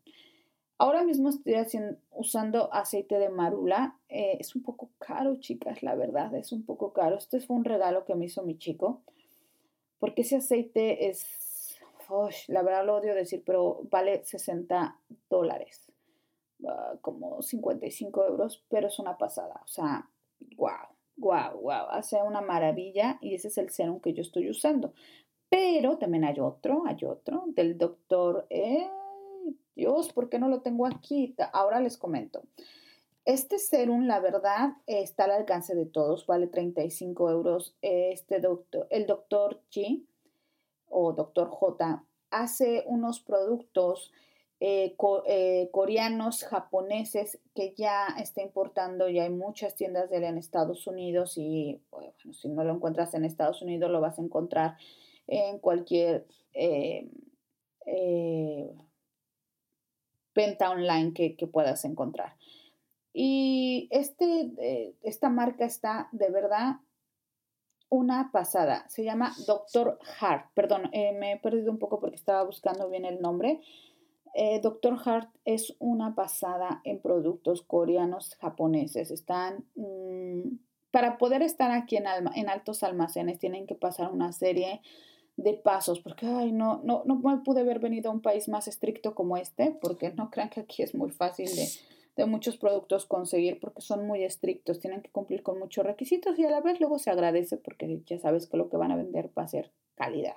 Ahora 0.78 1.05
mismo 1.05 1.28
estoy 1.28 1.55
haciendo, 1.55 1.97
usando 2.11 2.72
aceite 2.72 3.18
de 3.18 3.28
marula. 3.28 3.97
Eh, 4.09 4.38
es 4.40 4.57
un 4.57 4.62
poco 4.62 4.90
caro, 4.99 5.36
chicas, 5.36 5.82
la 5.82 5.95
verdad, 5.95 6.34
es 6.34 6.53
un 6.53 6.64
poco 6.64 6.93
caro. 6.93 7.18
Este 7.18 7.40
fue 7.40 7.57
un 7.57 7.64
regalo 7.64 8.05
que 8.05 8.16
me 8.16 8.24
hizo 8.24 8.43
mi 8.43 8.59
chico 8.59 9.03
porque 10.03 10.22
ese 10.22 10.34
aceite 10.34 11.11
es, 11.11 11.78
la 12.49 12.64
verdad 12.64 12.84
lo 12.84 12.97
odio 12.97 13.14
decir, 13.14 13.45
pero 13.47 13.82
vale 13.88 14.24
60 14.24 14.99
dólares, 15.30 15.93
ah, 16.66 16.95
como 17.01 17.40
55 17.40 18.26
euros, 18.26 18.64
pero 18.68 18.88
es 18.88 18.99
una 18.99 19.16
pasada, 19.16 19.61
o 19.64 19.68
sea, 19.68 20.11
wow, 20.57 20.88
wow, 21.22 21.60
wow, 21.60 21.86
hace 21.90 22.20
una 22.22 22.40
maravilla 22.40 23.18
y 23.20 23.34
ese 23.34 23.48
es 23.48 23.58
el 23.58 23.70
serum 23.70 24.00
que 24.00 24.12
yo 24.12 24.22
estoy 24.22 24.50
usando. 24.50 24.92
Pero 25.48 25.98
también 25.98 26.24
hay 26.24 26.40
otro, 26.40 26.82
hay 26.86 27.04
otro 27.04 27.44
del 27.48 27.78
doctor, 27.78 28.46
eh, 28.50 28.88
Dios, 29.76 30.12
¿por 30.12 30.28
qué 30.28 30.38
no 30.38 30.48
lo 30.48 30.60
tengo 30.60 30.86
aquí? 30.86 31.34
Ahora 31.52 31.80
les 31.80 31.96
comento. 31.96 32.42
Este 33.24 33.58
serum, 33.58 34.06
la 34.06 34.18
verdad, 34.18 34.70
está 34.86 35.24
al 35.24 35.30
alcance 35.30 35.74
de 35.76 35.86
todos, 35.86 36.26
vale 36.26 36.48
35 36.48 37.30
euros. 37.30 37.76
Este 37.80 38.40
doctor, 38.40 38.88
el 38.90 39.06
doctor 39.06 39.60
G 39.70 40.04
o 40.88 41.12
doctor 41.12 41.48
J 41.48 42.04
hace 42.30 42.82
unos 42.86 43.20
productos 43.20 44.10
eh, 44.64 44.94
eh, 45.26 45.70
coreanos, 45.72 46.44
japoneses 46.44 47.40
que 47.52 47.74
ya 47.76 48.06
está 48.20 48.42
importando 48.42 49.08
y 49.08 49.18
hay 49.18 49.28
muchas 49.28 49.74
tiendas 49.74 50.08
de 50.08 50.18
él 50.18 50.22
en 50.22 50.38
Estados 50.38 50.86
Unidos 50.86 51.36
y 51.36 51.82
bueno, 51.90 52.12
si 52.32 52.48
no 52.48 52.62
lo 52.62 52.72
encuentras 52.72 53.12
en 53.14 53.24
Estados 53.24 53.60
Unidos 53.60 53.90
lo 53.90 54.00
vas 54.00 54.20
a 54.20 54.22
encontrar 54.22 54.76
en 55.26 55.58
cualquier 55.58 56.28
eh, 56.52 57.10
venta 60.32 60.70
online 60.70 61.12
que, 61.12 61.48
puedas 61.48 61.84
encontrar. 61.84 62.36
Y 63.12 63.88
este, 63.90 64.94
esta 65.02 65.28
marca 65.28 65.64
está 65.64 66.08
de 66.12 66.30
verdad 66.30 66.76
una 67.88 68.30
pasada. 68.30 68.88
Se 68.88 69.02
llama 69.02 69.34
Dr. 69.44 69.98
Hart. 70.20 70.52
Perdón, 70.54 70.88
me 70.92 71.32
he 71.32 71.38
perdido 71.40 71.72
un 71.72 71.80
poco 71.80 71.98
porque 71.98 72.14
estaba 72.14 72.44
buscando 72.44 72.88
bien 72.88 73.04
el 73.04 73.20
nombre. 73.20 73.60
Eh, 74.35 74.61
Dr. 74.61 74.99
Hart 75.05 75.28
es 75.45 75.74
una 75.78 76.14
pasada 76.14 76.80
en 76.85 77.01
productos 77.01 77.62
coreanos 77.62 78.35
japoneses. 78.37 79.11
Están, 79.11 79.64
mm, 79.74 80.59
para 80.91 81.18
poder 81.18 81.43
estar 81.43 81.70
aquí 81.70 81.97
en, 81.97 82.05
en 82.35 82.49
altos 82.49 82.83
almacenes, 82.83 83.39
tienen 83.39 83.66
que 83.66 83.74
pasar 83.74 84.11
una 84.12 84.33
serie 84.33 84.80
de 85.37 85.55
pasos, 85.55 86.01
porque 86.01 86.26
ay, 86.26 86.53
no, 86.53 86.80
no, 86.85 87.03
no 87.07 87.16
me 87.16 87.39
pude 87.39 87.61
haber 87.61 87.78
venido 87.78 88.11
a 88.11 88.14
un 88.14 88.20
país 88.20 88.49
más 88.49 88.68
estricto 88.68 89.14
como 89.14 89.37
este, 89.37 89.76
porque 89.80 90.12
no 90.12 90.30
crean 90.30 90.51
que 90.51 90.61
aquí 90.61 90.83
es 90.83 90.95
muy 90.95 91.11
fácil 91.11 91.47
de 91.57 91.66
de 92.16 92.26
muchos 92.26 92.57
productos 92.57 93.07
conseguir 93.07 93.59
porque 93.61 93.80
son 93.80 94.07
muy 94.07 94.22
estrictos, 94.24 94.80
tienen 94.80 95.03
que 95.03 95.11
cumplir 95.11 95.43
con 95.43 95.59
muchos 95.59 95.85
requisitos 95.85 96.39
y 96.39 96.45
a 96.45 96.51
la 96.51 96.61
vez 96.61 96.78
luego 96.80 96.99
se 96.99 97.11
agradece 97.11 97.57
porque 97.57 98.01
ya 98.07 98.18
sabes 98.18 98.47
que 98.47 98.57
lo 98.57 98.68
que 98.68 98.76
van 98.76 98.93
a 98.93 98.97
vender 98.97 99.30
va 99.37 99.45
a 99.45 99.49
ser 99.49 99.72
calidad. 99.95 100.37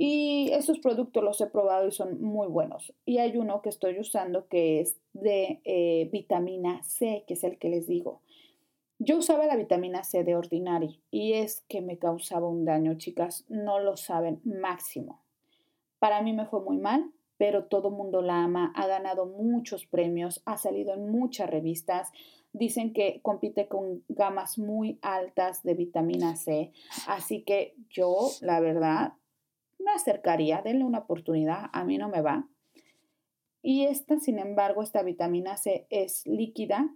Y 0.00 0.52
esos 0.52 0.78
productos 0.78 1.24
los 1.24 1.40
he 1.40 1.48
probado 1.48 1.88
y 1.88 1.90
son 1.90 2.22
muy 2.22 2.46
buenos. 2.46 2.94
Y 3.04 3.18
hay 3.18 3.36
uno 3.36 3.62
que 3.62 3.68
estoy 3.68 3.98
usando 3.98 4.46
que 4.46 4.80
es 4.80 4.96
de 5.12 5.60
eh, 5.64 6.08
vitamina 6.12 6.84
C, 6.84 7.24
que 7.26 7.34
es 7.34 7.42
el 7.42 7.58
que 7.58 7.68
les 7.68 7.88
digo. 7.88 8.22
Yo 9.00 9.18
usaba 9.18 9.46
la 9.46 9.56
vitamina 9.56 10.04
C 10.04 10.22
de 10.22 10.36
Ordinary 10.36 11.00
y 11.10 11.32
es 11.32 11.64
que 11.68 11.80
me 11.80 11.98
causaba 11.98 12.48
un 12.48 12.64
daño, 12.64 12.94
chicas, 12.94 13.44
no 13.48 13.80
lo 13.80 13.96
saben, 13.96 14.40
máximo. 14.44 15.20
Para 15.98 16.22
mí 16.22 16.32
me 16.32 16.46
fue 16.46 16.60
muy 16.60 16.78
mal, 16.78 17.10
pero 17.36 17.64
todo 17.64 17.90
mundo 17.90 18.22
la 18.22 18.44
ama, 18.44 18.72
ha 18.76 18.86
ganado 18.86 19.26
muchos 19.26 19.84
premios, 19.84 20.42
ha 20.44 20.58
salido 20.58 20.94
en 20.94 21.10
muchas 21.10 21.50
revistas. 21.50 22.12
Dicen 22.52 22.92
que 22.92 23.20
compite 23.22 23.66
con 23.66 24.04
gamas 24.08 24.58
muy 24.58 25.00
altas 25.02 25.64
de 25.64 25.74
vitamina 25.74 26.36
C, 26.36 26.70
así 27.08 27.42
que 27.42 27.74
yo, 27.90 28.30
la 28.42 28.60
verdad, 28.60 29.12
me 29.88 29.94
acercaría, 29.94 30.62
denle 30.62 30.84
una 30.84 31.00
oportunidad, 31.00 31.70
a 31.72 31.84
mí 31.84 31.98
no 31.98 32.08
me 32.08 32.20
va. 32.20 32.48
Y 33.62 33.86
esta, 33.86 34.20
sin 34.20 34.38
embargo, 34.38 34.82
esta 34.82 35.02
vitamina 35.02 35.56
C 35.56 35.86
es 35.90 36.26
líquida, 36.26 36.94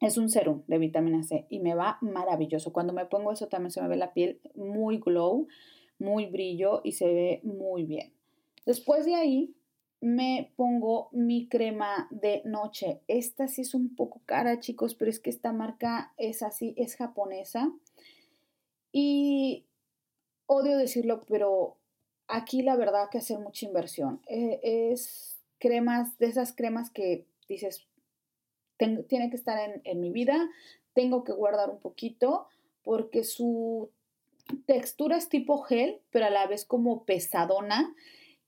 es 0.00 0.16
un 0.16 0.28
serum 0.28 0.62
de 0.66 0.78
vitamina 0.78 1.22
C 1.22 1.46
y 1.48 1.58
me 1.60 1.74
va 1.74 1.98
maravilloso. 2.00 2.72
Cuando 2.72 2.92
me 2.92 3.06
pongo 3.06 3.32
eso 3.32 3.48
también 3.48 3.72
se 3.72 3.82
me 3.82 3.88
ve 3.88 3.96
la 3.96 4.12
piel 4.12 4.40
muy 4.54 4.98
glow, 4.98 5.48
muy 5.98 6.26
brillo 6.26 6.80
y 6.84 6.92
se 6.92 7.06
ve 7.06 7.40
muy 7.42 7.84
bien. 7.84 8.12
Después 8.64 9.04
de 9.04 9.14
ahí 9.14 9.54
me 10.00 10.52
pongo 10.54 11.08
mi 11.12 11.48
crema 11.48 12.06
de 12.10 12.42
noche. 12.44 13.00
Esta 13.08 13.48
sí 13.48 13.62
es 13.62 13.74
un 13.74 13.96
poco 13.96 14.22
cara, 14.26 14.60
chicos, 14.60 14.94
pero 14.94 15.10
es 15.10 15.18
que 15.18 15.30
esta 15.30 15.52
marca 15.52 16.12
es 16.16 16.42
así, 16.42 16.74
es 16.76 16.94
japonesa. 16.94 17.72
Y 18.92 19.66
odio 20.46 20.78
decirlo, 20.78 21.20
pero 21.28 21.77
aquí 22.28 22.62
la 22.62 22.76
verdad 22.76 23.08
que 23.10 23.18
hacer 23.18 23.38
mucha 23.38 23.66
inversión. 23.66 24.22
Eh, 24.28 24.60
es 24.62 25.38
cremas, 25.58 26.16
de 26.18 26.26
esas 26.26 26.52
cremas 26.54 26.90
que 26.90 27.26
dices, 27.48 27.86
tiene 28.76 29.30
que 29.30 29.36
estar 29.36 29.58
en, 29.58 29.80
en 29.84 30.00
mi 30.00 30.10
vida, 30.10 30.48
tengo 30.92 31.24
que 31.24 31.32
guardar 31.32 31.70
un 31.70 31.80
poquito 31.80 32.46
porque 32.82 33.24
su 33.24 33.90
textura 34.66 35.16
es 35.16 35.28
tipo 35.28 35.58
gel, 35.62 36.00
pero 36.10 36.26
a 36.26 36.30
la 36.30 36.46
vez 36.46 36.64
como 36.64 37.04
pesadona 37.04 37.94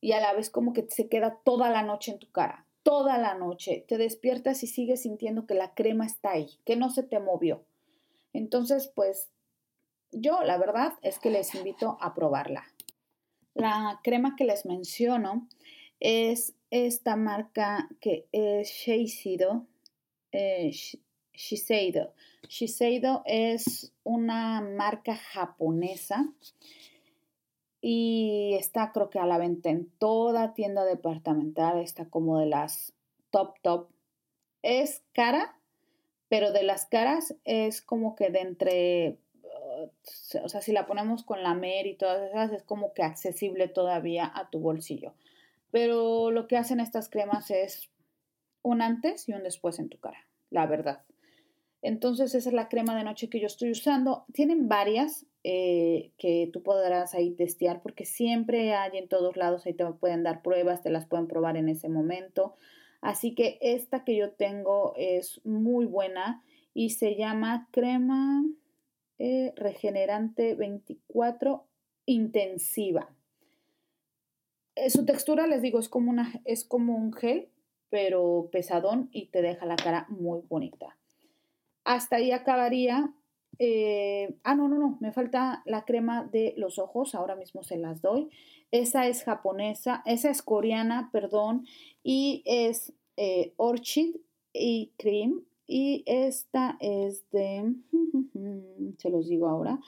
y 0.01 0.13
a 0.13 0.21
la 0.21 0.33
vez 0.33 0.51
como 0.51 0.73
que 0.73 0.87
se 0.89 1.09
queda 1.09 1.41
toda 1.45 1.71
la 1.71 1.83
noche 1.83 2.13
en 2.13 2.19
tu 2.19 2.31
cara, 2.31 2.67
toda 2.83 3.19
la 3.19 3.35
noche. 3.35 3.85
Te 3.89 3.99
despiertas 3.99 4.63
y 4.63 4.67
sigues 4.67 5.03
sintiendo 5.03 5.47
que 5.47 5.55
la 5.55 5.75
crema 5.75 6.07
está 6.07 6.33
ahí, 6.33 6.59
que 6.65 6.77
no 6.77 6.91
se 6.91 7.03
te 7.03 7.19
movió. 7.19 7.65
Entonces, 8.33 8.91
pues 8.95 9.31
yo 10.13 10.43
la 10.43 10.57
verdad 10.59 10.95
es 11.03 11.19
que 11.19 11.31
les 11.31 11.55
invito 11.55 11.99
a 12.01 12.15
probarla. 12.15 12.70
La 13.61 14.01
crema 14.03 14.37
que 14.37 14.45
les 14.45 14.65
menciono 14.65 15.47
es 16.01 16.55
esta 16.71 17.17
marca 17.17 17.91
que 18.01 18.27
es 18.33 18.69
Shiseido. 18.69 19.67
Eh, 20.33 20.73
Shiseido. 21.35 22.15
Shiseido 22.49 23.23
es 23.27 23.93
una 24.03 24.63
marca 24.63 25.15
japonesa 25.15 26.33
y 27.83 28.55
está 28.59 28.93
creo 28.93 29.11
que 29.11 29.19
a 29.19 29.27
la 29.27 29.37
venta 29.37 29.69
en 29.69 29.91
toda 29.99 30.55
tienda 30.55 30.85
departamental, 30.85 31.81
está 31.81 32.09
como 32.09 32.39
de 32.39 32.47
las 32.47 32.95
top 33.31 33.59
top. 33.63 33.91
Es 34.63 35.03
cara, 35.13 35.59
pero 36.29 36.51
de 36.53 36.63
las 36.63 36.87
caras 36.87 37.35
es 37.45 37.83
como 37.83 38.15
que 38.15 38.31
de 38.31 38.41
entre, 38.41 39.19
o 40.43 40.49
sea, 40.49 40.61
si 40.61 40.73
la 40.73 40.87
ponemos 40.87 41.25
con 41.25 41.43
la 41.43 41.55
Mer 41.55 41.87
y 41.87 41.97
todas 41.97 42.31
esas, 42.31 42.53
es 42.53 42.63
como 42.63 42.93
que 42.93 43.03
accesible 43.03 43.69
todavía 43.69 44.31
a 44.35 44.51
tu 44.51 44.61
bolsillo. 44.61 45.15
pero 45.71 46.33
lo 46.33 46.49
que 46.49 46.57
hacen 46.57 46.81
estas 46.81 47.09
cremas 47.09 47.51
es 47.51 47.91
un 48.63 48.83
antes 48.83 49.29
y 49.29 49.33
un 49.33 49.43
después 49.45 49.79
en 49.79 49.89
tu 49.89 49.99
cara, 49.99 50.27
la 50.51 50.67
verdad. 50.67 51.03
Entonces 51.83 52.35
esa 52.35 52.49
es 52.49 52.55
la 52.55 52.69
crema 52.69 52.97
de 52.97 53.05
noche 53.05 53.29
que 53.29 53.41
yo 53.41 53.47
estoy 53.47 53.71
usando. 53.71 54.25
Tienen 54.33 54.69
varias 54.69 55.27
eh, 55.45 56.11
que 56.19 56.51
tú 56.53 56.63
podrás 56.63 57.15
ahí 57.15 57.31
testear 57.31 57.81
porque 57.81 58.05
siempre 58.05 58.75
hay 58.75 58.99
en 58.99 59.09
todos 59.09 59.37
lados, 59.37 59.65
ahí 59.65 59.73
te 59.73 59.87
pueden 59.87 60.23
dar 60.23 60.43
pruebas, 60.43 60.83
te 60.83 60.91
las 60.91 61.07
pueden 61.07 61.27
probar 61.27 61.57
en 61.57 61.69
ese 61.69 61.89
momento. 61.89 62.55
Así 63.01 63.35
que 63.35 63.59
esta 63.63 64.05
que 64.05 64.15
yo 64.15 64.33
tengo 64.33 64.93
es 64.97 65.41
muy 65.45 65.87
buena 65.87 66.43
y 66.75 66.91
se 66.91 67.17
llama 67.17 67.69
crema 67.71 68.45
eh, 69.23 69.53
regenerante 69.55 70.55
24 70.55 71.67
intensiva. 72.07 73.15
Eh, 74.75 74.89
su 74.89 75.05
textura, 75.05 75.47
les 75.47 75.61
digo, 75.61 75.79
es 75.79 75.91
como, 75.91 76.11
una, 76.11 76.41
es 76.47 76.65
como 76.65 76.97
un 76.97 77.13
gel, 77.13 77.51
pero 77.91 78.49
pesadón 78.51 79.11
y 79.13 79.27
te 79.27 79.43
deja 79.43 79.67
la 79.67 79.77
cara 79.77 80.07
muy 80.09 80.41
bonita. 80.49 80.97
Hasta 81.85 82.17
ahí 82.17 82.33
acabaría. 82.33 83.13
Eh, 83.59 84.39
ah, 84.43 84.55
no, 84.55 84.69
no, 84.69 84.79
no, 84.79 84.97
me 85.03 85.13
falta 85.13 85.63
la 85.67 85.85
crema 85.85 86.25
de 86.25 86.55
los 86.57 86.79
ojos, 86.79 87.15
ahora 87.15 87.37
mismo 87.37 87.63
se 87.63 87.77
las 87.77 88.01
doy. 88.01 88.31
Esa 88.71 89.07
es 89.07 89.23
japonesa, 89.25 90.03
esa 90.07 90.31
es 90.31 90.41
coreana, 90.41 91.11
perdón, 91.13 91.67
y 92.03 92.43
es 92.47 92.95
Orchid 93.59 94.17
y 94.55 94.95
Cream. 94.97 95.45
Y 95.73 96.03
esta 96.05 96.77
es 96.81 97.31
de, 97.31 97.77
se 98.99 99.09
los 99.09 99.29
digo 99.29 99.47
ahora, 99.47 99.79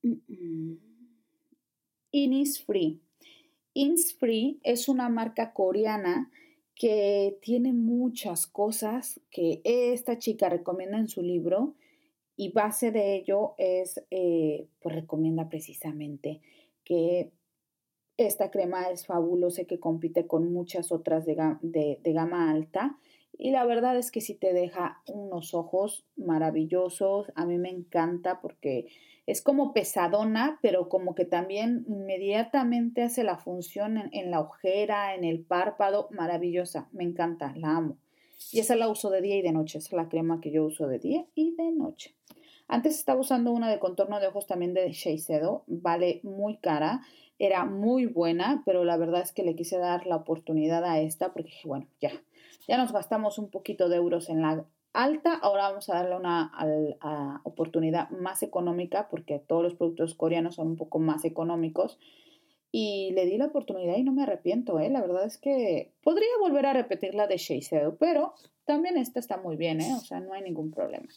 Innisfree. 2.12 3.00
Innisfree 3.74 4.60
es 4.62 4.88
una 4.88 5.08
marca 5.08 5.52
coreana 5.52 6.30
que 6.76 7.36
tiene 7.42 7.72
muchas 7.72 8.46
cosas 8.46 9.20
que 9.28 9.60
esta 9.64 10.20
chica 10.20 10.48
recomienda 10.48 10.96
en 10.98 11.08
su 11.08 11.20
libro 11.22 11.74
y 12.36 12.52
base 12.52 12.92
de 12.92 13.16
ello 13.16 13.54
es, 13.58 14.00
eh, 14.12 14.68
pues 14.78 14.94
recomienda 14.94 15.48
precisamente 15.48 16.42
que 16.84 17.32
esta 18.16 18.52
crema 18.52 18.88
es 18.90 19.04
fabulosa 19.04 19.64
que 19.64 19.80
compite 19.80 20.28
con 20.28 20.52
muchas 20.52 20.92
otras 20.92 21.26
de, 21.26 21.98
de 22.00 22.12
gama 22.12 22.52
alta. 22.52 23.00
Y 23.38 23.52
la 23.52 23.64
verdad 23.64 23.96
es 23.96 24.10
que 24.10 24.20
sí 24.20 24.34
te 24.34 24.52
deja 24.52 25.00
unos 25.06 25.54
ojos 25.54 26.04
maravillosos. 26.16 27.32
A 27.36 27.46
mí 27.46 27.56
me 27.56 27.70
encanta 27.70 28.40
porque 28.40 28.88
es 29.26 29.42
como 29.42 29.72
pesadona, 29.72 30.58
pero 30.60 30.88
como 30.88 31.14
que 31.14 31.24
también 31.24 31.84
inmediatamente 31.86 33.02
hace 33.02 33.22
la 33.22 33.38
función 33.38 34.10
en, 34.12 34.30
la 34.32 34.40
ojera, 34.40 35.14
en 35.14 35.22
el 35.22 35.40
párpado, 35.44 36.08
maravillosa, 36.10 36.88
me 36.92 37.04
encanta, 37.04 37.54
la 37.56 37.76
amo. 37.76 37.98
Y 38.52 38.60
esa 38.60 38.74
la 38.74 38.88
uso 38.88 39.08
de 39.10 39.20
día 39.20 39.36
y 39.36 39.42
de 39.42 39.52
noche, 39.52 39.78
esa 39.78 39.88
es 39.88 39.92
la 39.92 40.08
crema 40.08 40.40
que 40.40 40.50
yo 40.50 40.64
uso 40.64 40.88
de 40.88 40.98
día 40.98 41.26
y 41.34 41.54
de 41.56 41.70
noche. 41.70 42.16
Antes 42.66 42.98
estaba 42.98 43.20
usando 43.20 43.52
una 43.52 43.70
de 43.70 43.78
contorno 43.78 44.18
de 44.18 44.26
ojos 44.26 44.46
también 44.46 44.74
de 44.74 44.90
Shiseido, 44.92 45.62
vale 45.66 46.20
muy 46.22 46.56
cara, 46.56 47.02
era 47.38 47.64
muy 47.64 48.06
buena, 48.06 48.62
pero 48.66 48.84
la 48.84 48.96
verdad 48.96 49.22
es 49.22 49.32
que 49.32 49.44
le 49.44 49.54
quise 49.54 49.78
dar 49.78 50.06
la 50.06 50.16
oportunidad 50.16 50.84
a 50.84 51.00
esta 51.00 51.32
porque 51.32 51.50
dije, 51.50 51.68
bueno, 51.68 51.86
ya, 52.00 52.10
ya 52.68 52.76
nos 52.76 52.92
gastamos 52.92 53.38
un 53.38 53.50
poquito 53.50 53.88
de 53.88 53.96
euros 53.96 54.28
en 54.28 54.42
la 54.42 54.64
alta, 54.92 55.34
ahora 55.34 55.68
vamos 55.68 55.88
a 55.88 55.94
darle 55.94 56.16
una 56.16 56.52
oportunidad 57.44 58.10
más 58.10 58.42
económica 58.42 59.08
porque 59.08 59.38
todos 59.38 59.62
los 59.62 59.74
productos 59.74 60.14
coreanos 60.14 60.56
son 60.56 60.68
un 60.68 60.76
poco 60.76 60.98
más 60.98 61.24
económicos. 61.24 61.98
Y 62.70 63.12
le 63.14 63.24
di 63.24 63.38
la 63.38 63.46
oportunidad 63.46 63.96
y 63.96 64.02
no 64.02 64.12
me 64.12 64.24
arrepiento, 64.24 64.78
¿eh? 64.78 64.90
La 64.90 65.00
verdad 65.00 65.24
es 65.24 65.38
que 65.38 65.94
podría 66.02 66.28
volver 66.38 66.66
a 66.66 66.74
repetir 66.74 67.14
la 67.14 67.26
de 67.26 67.38
Shiseido, 67.38 67.96
pero 67.96 68.34
también 68.66 68.98
esta 68.98 69.18
está 69.20 69.38
muy 69.38 69.56
bien, 69.56 69.80
¿eh? 69.80 69.94
O 69.94 70.00
sea, 70.00 70.20
no 70.20 70.34
hay 70.34 70.42
ningún 70.42 70.70
problema. 70.70 71.08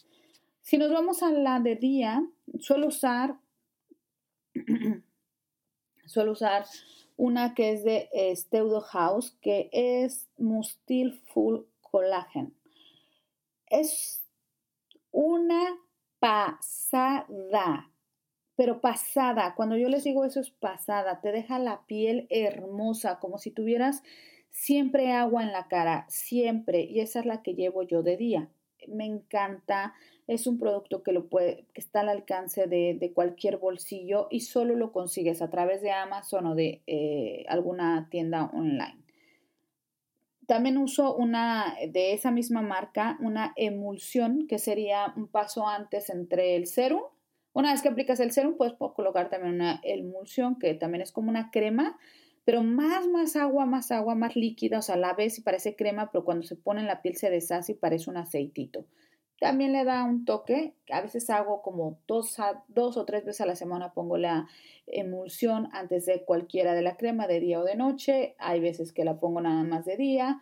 Si 0.62 0.78
nos 0.78 0.90
vamos 0.90 1.22
a 1.22 1.30
la 1.30 1.60
de 1.60 1.76
día, 1.76 2.26
suelo 2.58 2.86
usar, 2.86 3.36
suelo 6.06 6.32
usar 6.32 6.64
una 7.22 7.54
que 7.54 7.70
es 7.70 7.84
de 7.84 8.08
Steudo 8.34 8.80
House, 8.80 9.38
que 9.40 9.70
es 9.70 10.28
Mustil 10.38 11.20
Full 11.28 11.60
Collagen. 11.80 12.52
Es 13.68 14.24
una 15.12 15.78
pasada, 16.18 17.92
pero 18.56 18.80
pasada. 18.80 19.54
Cuando 19.54 19.76
yo 19.76 19.88
les 19.88 20.02
digo 20.02 20.24
eso 20.24 20.40
es 20.40 20.50
pasada, 20.50 21.20
te 21.20 21.30
deja 21.30 21.60
la 21.60 21.86
piel 21.86 22.26
hermosa, 22.28 23.20
como 23.20 23.38
si 23.38 23.52
tuvieras 23.52 24.02
siempre 24.50 25.12
agua 25.12 25.44
en 25.44 25.52
la 25.52 25.68
cara, 25.68 26.06
siempre. 26.08 26.82
Y 26.82 26.98
esa 26.98 27.20
es 27.20 27.26
la 27.26 27.40
que 27.44 27.54
llevo 27.54 27.84
yo 27.84 28.02
de 28.02 28.16
día. 28.16 28.48
Me 28.88 29.06
encanta, 29.06 29.94
es 30.26 30.46
un 30.46 30.58
producto 30.58 31.02
que, 31.02 31.12
lo 31.12 31.28
puede, 31.28 31.66
que 31.72 31.80
está 31.80 32.00
al 32.00 32.08
alcance 32.08 32.66
de, 32.66 33.12
cualquier 33.14 33.58
bolsillo 33.58 34.28
y 34.30 34.40
solo 34.40 34.74
lo 34.76 34.92
consigues 34.92 35.42
a 35.42 35.50
través 35.50 35.82
de 35.82 35.90
Amazon 35.90 36.46
o 36.46 36.54
de 36.54 36.82
eh, 36.86 37.44
alguna 37.48 38.08
tienda 38.10 38.50
online. 38.52 39.02
También 40.46 40.76
uso 40.76 41.14
una 41.14 41.76
de 41.88 42.12
esa 42.12 42.30
misma 42.30 42.62
marca, 42.62 43.16
una 43.20 43.52
emulsión, 43.56 44.46
que 44.48 44.58
sería 44.58 45.12
un 45.16 45.28
paso 45.28 45.68
antes 45.68 46.10
entre 46.10 46.56
el 46.56 46.66
serum. 46.66 47.02
Una 47.52 47.72
vez 47.72 47.82
que 47.82 47.88
aplicas 47.88 48.18
el 48.20 48.32
serum, 48.32 48.56
puedes 48.56 48.74
colocar 48.74 49.30
también 49.30 49.54
una 49.54 49.80
emulsión, 49.84 50.58
que 50.58 50.74
también 50.74 51.02
es 51.02 51.12
como 51.12 51.30
una 51.30 51.50
crema, 51.50 51.98
pero 52.44 52.62
más, 52.62 53.06
más 53.08 53.36
agua, 53.36 53.66
más 53.66 53.90
agua, 53.92 54.14
más 54.14 54.36
líquida. 54.36 54.78
O 54.78 54.82
sea, 54.82 54.96
la 54.96 55.14
ves 55.14 55.38
y 55.38 55.42
parece 55.42 55.76
crema, 55.76 56.10
pero 56.10 56.24
cuando 56.24 56.44
se 56.44 56.56
pone 56.56 56.80
en 56.80 56.86
la 56.86 57.02
piel 57.02 57.16
se 57.16 57.30
deshace 57.30 57.72
y 57.72 57.76
parece 57.76 58.10
un 58.10 58.16
aceitito. 58.16 58.86
También 59.42 59.72
le 59.72 59.84
da 59.84 60.04
un 60.04 60.24
toque, 60.24 60.76
a 60.88 61.00
veces 61.00 61.28
hago 61.28 61.62
como 61.62 61.98
dos, 62.06 62.36
dos 62.68 62.96
o 62.96 63.04
tres 63.04 63.24
veces 63.24 63.40
a 63.40 63.46
la 63.46 63.56
semana 63.56 63.92
pongo 63.92 64.16
la 64.16 64.46
emulsión 64.86 65.68
antes 65.72 66.06
de 66.06 66.24
cualquiera 66.24 66.74
de 66.74 66.82
la 66.82 66.96
crema 66.96 67.26
de 67.26 67.40
día 67.40 67.58
o 67.58 67.64
de 67.64 67.74
noche. 67.74 68.36
Hay 68.38 68.60
veces 68.60 68.92
que 68.92 69.04
la 69.04 69.18
pongo 69.18 69.40
nada 69.40 69.64
más 69.64 69.84
de 69.84 69.96
día. 69.96 70.40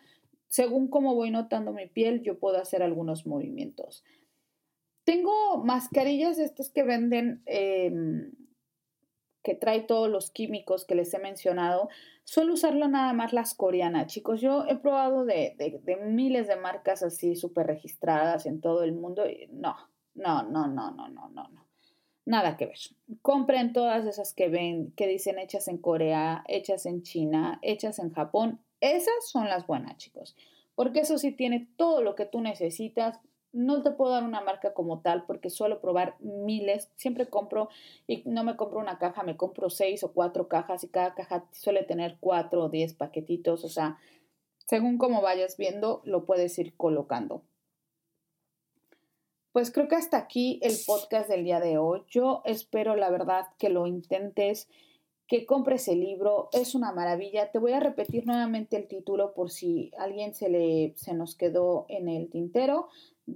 Según 0.49 0.89
cómo 0.89 1.15
voy 1.15 1.31
notando 1.31 1.73
mi 1.73 1.87
piel, 1.87 2.21
yo 2.23 2.39
puedo 2.39 2.59
hacer 2.59 2.83
algunos 2.83 3.27
movimientos. 3.27 4.05
Tengo 5.05 5.65
mascarillas 5.65 6.39
estas 6.39 6.69
que 6.71 6.83
venden, 6.83 7.43
em, 7.47 8.33
que 9.43 9.55
trae 9.55 9.81
todos 9.81 10.09
los 10.09 10.31
químicos 10.31 10.85
que 10.85 10.95
les 10.95 11.13
he 11.15 11.19
mencionado. 11.19 11.89
Suelo 12.25 12.55
usarlo 12.55 12.89
nada 12.89 13.13
más 13.13 13.33
las 13.33 13.55
coreanas, 13.55 14.07
chicos. 14.07 14.41
Yo 14.41 14.65
he 14.69 14.77
probado 14.77 15.25
de, 15.25 15.57
miles 16.03 16.49
de 16.49 16.57
marcas 16.57 17.03
así 17.03 17.37
súper 17.37 17.67
registradas 17.67 18.47
en 18.47 18.61
todo 18.61 18.83
el 18.83 18.93
mundo. 18.93 19.29
Y 19.29 19.49
no, 19.53 19.77
no, 20.15 20.43
no, 20.43 20.67
no, 20.67 20.91
no, 20.91 21.09
no, 21.09 21.29
no, 21.29 21.49
no. 21.49 21.67
Nada 22.27 22.57
que 22.57 22.67
ver. 22.67 22.79
Compren 23.23 23.73
todas 23.73 24.07
esas 24.07 24.35
que 24.35 24.49
ven, 24.49 24.93
que 24.93 25.09
dicen 25.09 25.39
hechas 25.39 25.69
en 25.69 25.79
Corea, 25.79 26.45
hechas 26.47 26.87
en 26.87 27.03
China, 27.03 27.59
hechas 27.63 27.99
en 27.99 28.13
Japón. 28.13 28.61
Esas 28.81 29.29
son 29.29 29.49
las 29.49 29.67
buenas, 29.67 29.97
chicos. 29.97 30.37
Porque 30.75 31.01
eso 31.01 31.19
sí 31.19 31.33
tiene 31.33 31.69
todo 31.77 32.03
lo 32.03 32.15
que 32.15 32.27
tú 32.27 32.41
necesitas 32.41 33.19
no 33.53 33.83
te 33.83 33.91
puedo 33.91 34.13
dar 34.13 34.25
una 34.25 34.41
marca 34.41 34.73
como 34.75 35.01
tal 35.01 35.25
porque 35.27 35.51
suelo 35.51 35.81
probar 35.81 36.17
miles. 36.21 36.91
Siempre 36.97 37.29
compro 37.29 37.69
y 38.07 38.23
no 38.27 38.45
me 38.45 38.57
compro 38.57 38.79
una 38.79 38.99
caja, 38.99 39.23
me 39.23 39.37
compro 39.37 39.71
seis 39.71 40.05
o 40.05 40.13
cuatro 40.13 40.49
cajas 40.49 40.85
y 40.85 40.89
cada 40.89 41.15
caja 41.15 41.45
suele 41.53 41.83
tener 41.83 42.17
cuatro 42.21 42.65
o 42.65 42.69
diez 42.69 42.95
paquetitos. 42.95 43.65
O 43.65 43.69
sea, 43.69 43.99
según 44.67 44.99
como 44.99 45.21
vayas 45.21 45.57
viendo, 45.57 46.01
lo 46.05 46.27
puedes 46.27 46.59
ir 46.59 46.77
colocando. 46.77 47.43
Pues 49.53 49.73
creo 49.73 49.89
que 49.89 49.97
hasta 49.97 50.17
aquí 50.17 50.61
el 50.63 50.77
podcast 50.87 51.29
del 51.29 51.43
día 51.43 51.59
de 51.59 51.77
hoy. 51.77 52.03
Yo 52.09 52.43
espero 52.45 52.95
la 52.95 53.11
verdad 53.11 53.47
que 53.59 53.69
lo 53.69 53.89
intentes, 53.89 54.69
que 55.27 55.45
compres 55.45 55.89
el 55.89 55.99
libro. 55.99 56.51
Es 56.53 56.77
una 56.77 56.93
maravilla. 56.93 57.51
Te 57.51 57.59
voy 57.59 57.73
a 57.73 57.81
repetir 57.81 58.27
nuevamente 58.27 58.77
el 58.77 58.87
título 58.87 59.35
por 59.35 59.51
si 59.51 59.91
alguien 59.99 60.35
se 60.35 60.49
le 60.51 60.93
se 60.97 61.15
nos 61.15 61.35
quedó 61.35 61.87
en 61.89 62.09
el 62.09 62.31
tintero. 62.31 62.89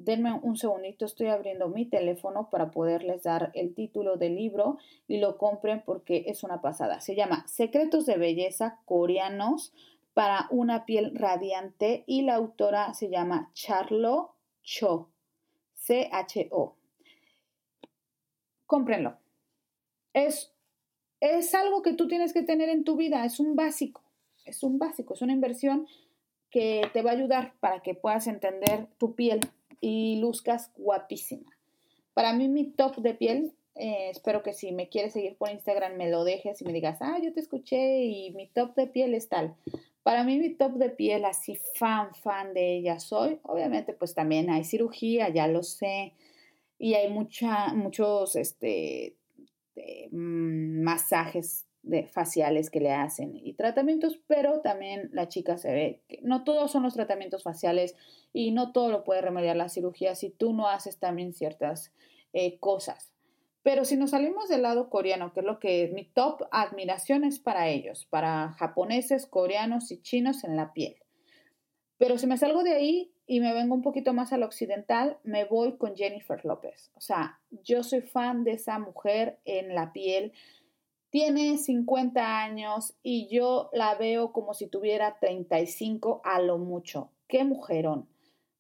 Denme 0.03 0.33
un 0.33 0.57
segundito, 0.57 1.05
estoy 1.05 1.29
abriendo 1.29 1.69
mi 1.69 1.87
teléfono 1.87 2.51
para 2.51 2.71
poderles 2.71 3.23
dar 3.23 3.53
el 3.55 3.75
título 3.75 4.17
del 4.17 4.35
libro 4.35 4.79
y 5.07 5.19
lo 5.19 5.39
compren 5.39 5.83
porque 5.87 6.25
es 6.27 6.43
una 6.43 6.61
pasada. 6.61 7.01
Se 7.01 7.15
llama 7.15 7.47
Secretos 7.47 8.05
de 8.05 8.17
Belleza 8.17 8.81
Coreanos 8.87 9.73
para 10.13 10.49
una 10.51 10.85
piel 10.85 11.15
radiante 11.15 12.03
y 12.07 12.23
la 12.23 12.35
autora 12.35 12.93
se 12.95 13.09
llama 13.09 13.51
Charlo 13.55 14.35
Cho. 14.63 15.11
C-H-O. 15.75 16.77
Cómprenlo. 18.67 19.17
Es, 20.13 20.53
es 21.21 21.55
algo 21.55 21.83
que 21.83 21.93
tú 21.93 22.09
tienes 22.09 22.33
que 22.33 22.43
tener 22.43 22.69
en 22.69 22.85
tu 22.85 22.97
vida, 22.97 23.25
es 23.25 23.39
un 23.39 23.55
básico, 23.55 24.03
es 24.45 24.63
un 24.63 24.79
básico, 24.79 25.15
es 25.15 25.23
una 25.23 25.35
inversión 25.35 25.87
que 26.51 26.89
te 26.93 27.03
va 27.03 27.11
a 27.11 27.15
ayudar 27.15 27.55
para 27.61 27.81
que 27.81 27.95
puedas 27.95 28.27
entender 28.27 28.87
tu 28.99 29.15
piel 29.15 29.41
y 29.81 30.17
luzcas 30.21 30.73
guapísima. 30.77 31.51
Para 32.15 32.33
mí 32.33 32.49
mi 32.49 32.71
top 32.71 32.97
de 32.97 33.15
piel 33.15 33.53
Eh, 33.77 34.11
espero 34.11 34.45
que 34.45 34.53
si 34.53 34.71
me 34.71 34.89
quieres 34.89 35.15
seguir 35.15 35.37
por 35.37 35.51
Instagram 35.51 35.97
me 35.97 36.09
lo 36.09 36.23
dejes 36.23 36.61
y 36.63 36.65
me 36.65 36.73
digas, 36.73 36.99
ah, 37.01 37.19
yo 37.21 37.33
te 37.33 37.41
escuché 37.41 38.05
y 38.05 38.31
mi 38.33 38.47
top 38.47 38.75
de 38.77 38.87
piel 38.87 39.15
es 39.15 39.29
tal. 39.29 39.57
Para 40.05 40.23
mí 40.23 40.39
mi 40.39 40.55
top 40.55 40.75
de 40.75 40.91
piel, 40.91 41.25
así 41.25 41.57
fan, 41.75 42.15
fan 42.15 42.55
de 42.55 42.77
ella 42.77 43.01
soy. 43.01 43.41
Obviamente 43.43 43.93
pues 43.93 44.15
también 44.15 44.49
hay 44.51 44.63
cirugía, 44.65 45.29
ya 45.31 45.49
lo 45.49 45.63
sé. 45.63 46.15
Y 46.79 46.95
hay 46.95 47.11
mucha, 47.11 47.73
muchos 47.75 48.37
este, 48.37 49.17
mm, 50.11 50.83
masajes 50.83 51.67
de 51.85 52.07
faciales 52.07 52.71
que 52.71 52.81
le 52.81 52.93
hacen 52.93 53.37
y 53.37 53.53
tratamientos, 53.53 54.19
pero 54.27 54.61
también 54.61 55.11
la 55.13 55.29
chica 55.29 55.59
se 55.59 55.73
ve 55.73 56.03
que 56.09 56.21
no 56.23 56.43
todos 56.43 56.73
son 56.73 56.83
los 56.83 56.95
tratamientos 56.95 57.43
faciales 57.43 57.95
y 58.33 58.51
no 58.51 58.73
todo 58.73 58.91
lo 58.91 59.05
puede 59.05 59.21
remediar 59.21 59.57
la 59.57 59.69
cirugía 59.69 60.15
si 60.15 60.31
tú 60.31 60.53
no 60.53 60.69
haces 60.69 60.99
también 60.99 61.35
ciertas 61.35 61.93
eh, 62.33 62.59
cosas. 62.59 63.13
Pero 63.63 63.85
si 63.85 63.97
nos 63.97 64.11
salimos 64.11 64.49
del 64.49 64.63
lado 64.63 64.91
coreano, 64.91 65.33
que 65.33 65.41
es 65.41 65.47
lo 65.47 65.59
que 65.59 65.91
mi 65.95 66.05
top 66.05 66.43
admiración 66.51 67.25
es 67.25 67.39
para 67.39 67.69
ellos, 67.69 68.07
para 68.11 68.53
japoneses, 68.59 69.27
coreanos 69.27 69.91
y 69.91 70.03
chinos 70.03 70.45
en 70.45 70.57
la 70.57 70.73
piel. 70.73 70.97
Pero 71.97 72.19
si 72.19 72.27
me 72.27 72.37
salgo 72.37 72.63
de 72.63 72.75
ahí 72.75 73.13
y 73.27 73.41
me 73.41 73.55
vengo 73.55 73.75
un 73.75 73.83
poquito 73.83 74.13
más 74.13 74.33
al 74.33 74.43
occidental, 74.43 75.19
me 75.23 75.45
voy 75.45 75.79
con 75.79 75.97
Jennifer 75.97 76.45
López. 76.45 76.91
O 76.95 77.01
sea, 77.01 77.41
yo 77.51 77.83
soy 77.83 78.03
fan 78.03 78.45
de 78.45 78.53
esa 78.53 78.79
mujer 78.79 79.39
en 79.45 79.75
la 79.75 79.93
piel 79.93 80.33
tiene 81.15 81.59
50 81.59 82.43
años 82.43 82.97
y 83.05 83.29
yo 83.29 83.71
la 83.73 83.95
veo 83.95 84.33
como 84.33 84.53
si 84.53 84.67
tuviera 84.67 85.17
35 85.21 86.21
a 86.25 86.41
lo 86.41 86.59
mucho. 86.59 87.13
¡Qué 87.29 87.45
mujerón! 87.45 88.09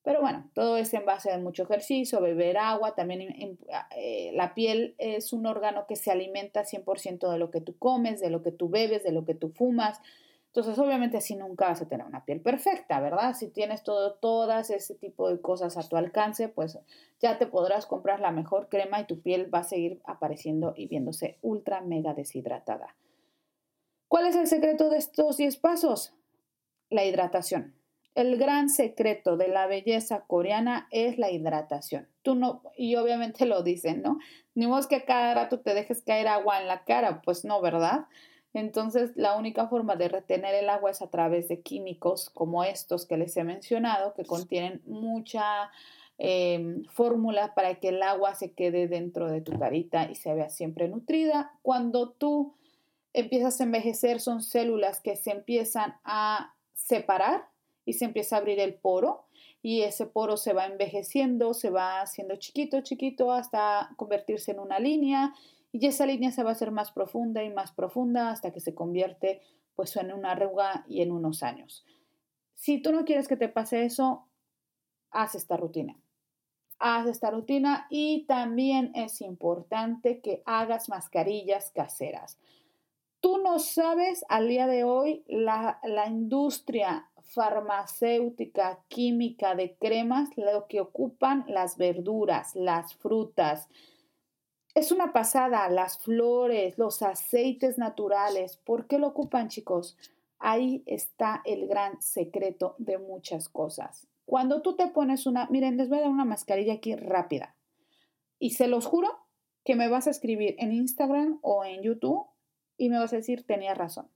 Pero 0.05 0.21
bueno, 0.21 0.49
todo 0.55 0.77
es 0.77 0.95
en 0.95 1.05
base 1.05 1.33
a 1.33 1.39
mucho 1.39 1.65
ejercicio, 1.65 2.21
beber 2.21 2.57
agua, 2.59 2.95
también 2.95 3.59
eh, 3.97 4.31
la 4.35 4.55
piel 4.55 4.95
es 4.99 5.33
un 5.33 5.47
órgano 5.47 5.87
que 5.89 5.97
se 5.97 6.13
alimenta 6.13 6.65
100% 6.65 7.29
de 7.29 7.39
lo 7.39 7.51
que 7.51 7.61
tú 7.61 7.77
comes, 7.77 8.21
de 8.21 8.31
lo 8.31 8.41
que 8.41 8.53
tú 8.53 8.69
bebes, 8.69 9.03
de 9.03 9.11
lo 9.11 9.25
que 9.25 9.35
tú 9.35 9.51
fumas. 9.51 10.01
Entonces, 10.55 10.79
obviamente 10.79 11.17
así 11.17 11.35
nunca 11.35 11.67
vas 11.67 11.83
a 11.83 11.89
tener 11.89 12.07
una 12.07 12.25
piel 12.25 12.41
perfecta, 12.41 13.01
¿verdad? 13.01 13.35
Si 13.35 13.49
tienes 13.49 13.83
todo, 13.83 14.15
todas 14.15 14.71
ese 14.71 14.95
tipo 14.95 15.29
de 15.29 15.41
cosas 15.41 15.77
a 15.77 15.89
tu 15.89 15.97
alcance, 15.97 16.49
pues 16.49 16.79
ya 17.19 17.39
te 17.39 17.49
podrás 17.49 17.87
comprar 17.87 18.21
la 18.21 18.31
mejor 18.31 18.69
crema 18.69 19.01
y 19.01 19.07
tu 19.07 19.21
piel 19.21 19.53
va 19.53 19.59
a 19.59 19.65
seguir 19.65 20.01
apareciendo 20.05 20.73
y 20.77 20.87
viéndose 20.87 21.39
ultra 21.43 21.81
mega 21.81 22.15
deshidratada. 22.15 22.95
¿Cuál 24.07 24.27
es 24.27 24.37
el 24.37 24.47
secreto 24.47 24.91
de 24.91 24.99
estos 24.99 25.39
10 25.39 25.57
pasos? 25.57 26.15
La 26.89 27.05
hidratación. 27.05 27.75
El 28.15 28.39
gran 28.39 28.69
secreto 28.69 29.37
de 29.37 29.49
la 29.49 29.67
belleza 29.67 30.21
coreana 30.21 30.87
es 30.93 31.19
la 31.19 31.33
hidratación. 31.33 32.07
Tú 32.23 32.37
no, 32.37 32.63
y 32.77 32.95
obviamente 32.95 33.45
lo 33.45 33.65
dicen, 33.65 34.03
¿no? 34.03 34.19
Ni 34.55 34.67
vos 34.67 34.87
que 34.87 35.05
cada 35.05 35.35
rato 35.35 35.59
te 35.59 35.75
dejes 35.75 36.03
caer 36.03 36.29
agua 36.29 36.61
en 36.61 36.69
la 36.69 36.85
cara, 36.85 37.23
pues 37.23 37.45
no, 37.45 37.61
¿verdad? 37.61 38.07
Entonces, 38.55 39.11
la 39.17 39.37
única 39.37 39.67
forma 39.67 39.97
de 39.97 40.09
retener 40.09 40.55
el 40.55 40.71
agua 40.71 40.93
es 40.93 41.03
a 41.03 41.11
través 41.11 41.49
de 41.49 41.61
químicos 41.61 42.31
como 42.31 42.63
estos 42.63 43.05
que 43.05 43.17
les 43.17 43.37
he 43.37 43.43
mencionado, 43.43 44.15
que 44.15 44.25
contienen 44.25 44.81
mucha 44.87 45.71
em, 46.19 46.85
fórmula 46.85 47.53
para 47.55 47.75
que 47.81 47.89
el 47.89 48.03
agua 48.03 48.37
se 48.37 48.53
quede 48.53 48.87
dentro 48.87 49.29
de 49.29 49.41
tu 49.41 49.59
carita 49.59 50.09
y 50.09 50.15
se 50.15 50.33
vea 50.35 50.49
siempre 50.49 50.89
nutrida. 50.89 51.59
Cuando 51.63 52.11
tú 52.11 52.55
empiezas 53.13 53.61
a 53.61 53.65
envejecer, 53.65 54.21
son 54.21 54.41
células 54.41 55.01
que 55.01 55.17
se 55.17 55.33
empiezan 55.33 55.97
a 56.05 56.55
separar 56.75 57.49
y 57.85 57.95
se 57.95 58.05
empieza 58.05 58.37
a 58.37 58.39
abrir 58.39 58.61
el 58.61 58.75
poro 58.75 59.27
y 59.65 59.81
ese 59.81 60.05
poro 60.05 60.37
se 60.37 60.53
va 60.53 60.67
envejeciendo, 60.67 61.55
se 61.55 61.71
va 61.71 62.03
haciendo 62.03 62.37
chiquito, 62.37 62.83
chiquito 62.83 63.33
hasta 63.33 63.89
convertirse 63.97 64.51
en 64.51 64.61
una 64.61 64.79
línea 64.79 65.33
y 65.73 65.87
esa 65.87 66.05
línea 66.05 66.33
se 66.33 66.43
va 66.43 66.51
a 66.51 66.53
hacer 66.53 66.71
más 66.71 66.93
profunda 66.93 67.43
y 67.43 67.49
más 67.49 67.73
profunda 67.73 68.29
hasta 68.29 68.53
que 68.53 68.61
se 68.61 68.75
convierte 68.75 69.41
pues 69.75 69.97
en 69.97 70.12
una 70.12 70.33
arruga 70.33 70.85
y 70.87 71.01
en 71.01 71.12
unos 71.12 71.43
años. 71.43 71.87
Si 72.53 72.83
tú 72.83 72.93
no 72.93 73.07
quieres 73.07 73.27
que 73.27 73.39
te 73.39 73.49
pase 73.49 73.87
eso, 73.87 74.29
haz 75.11 75.35
esta 75.35 75.57
rutina. 75.57 75.99
Haz 76.79 77.07
esta 77.07 77.31
rutina 77.31 77.87
y 77.89 78.27
también 78.27 78.93
es 78.95 79.23
importante 79.23 80.21
que 80.21 80.43
hagas 80.45 80.91
mascarillas 80.91 81.71
caseras. 81.71 82.39
Tú 83.21 83.39
no 83.39 83.59
sabes 83.61 84.27
al 84.29 84.47
día 84.47 84.67
de 84.67 84.85
hoy 84.85 85.25
la, 85.27 85.81
la 85.85 86.07
industria 86.07 87.09
farmacéutica, 87.25 88.85
química 88.89 89.55
de 89.55 89.75
cremas, 89.77 90.31
lo 90.37 90.66
que 90.68 90.81
ocupan 90.81 91.45
las 91.49 91.77
verduras, 91.77 92.55
las 92.55 92.95
frutas, 92.95 93.68
es 94.75 94.91
una 94.91 95.12
pasada, 95.12 95.68
las 95.68 95.99
flores, 95.99 96.79
los 96.79 97.01
aceites 97.03 97.79
naturales. 97.79 98.57
¿Por 98.57 98.89
qué 98.89 98.99
lo 98.99 99.07
ocupan, 99.07 99.49
chicos? 99.49 99.97
Ahí 100.41 100.83
está 100.87 101.43
el 101.45 101.68
gran 101.68 102.03
secreto 102.03 102.75
de 102.79 102.99
muchas 102.99 103.49
cosas. 103.49 104.09
Cuando 104.27 104.62
tú 104.62 104.75
te 104.75 104.89
pones 104.89 105.27
una, 105.27 105.47
miren, 105.49 105.77
les 105.77 105.89
voy 105.89 105.99
a 105.99 106.03
dar 106.03 106.11
una 106.11 106.25
mascarilla 106.25 106.75
aquí 106.75 106.97
rápida. 106.97 107.55
Y 108.41 108.51
se 108.51 108.66
los 108.66 108.87
juro 108.87 109.16
que 109.64 109.77
me 109.77 109.89
vas 109.89 110.09
a 110.09 110.11
escribir 110.11 110.57
en 110.59 110.72
Instagram 110.72 111.39
o 111.43 111.64
en 111.64 111.83
YouTube 111.83 112.27
y 112.77 112.89
me 112.89 112.99
vas 112.99 113.12
a 113.12 113.16
decir, 113.16 113.47
tenía 113.47 113.75
razón. 113.75 114.09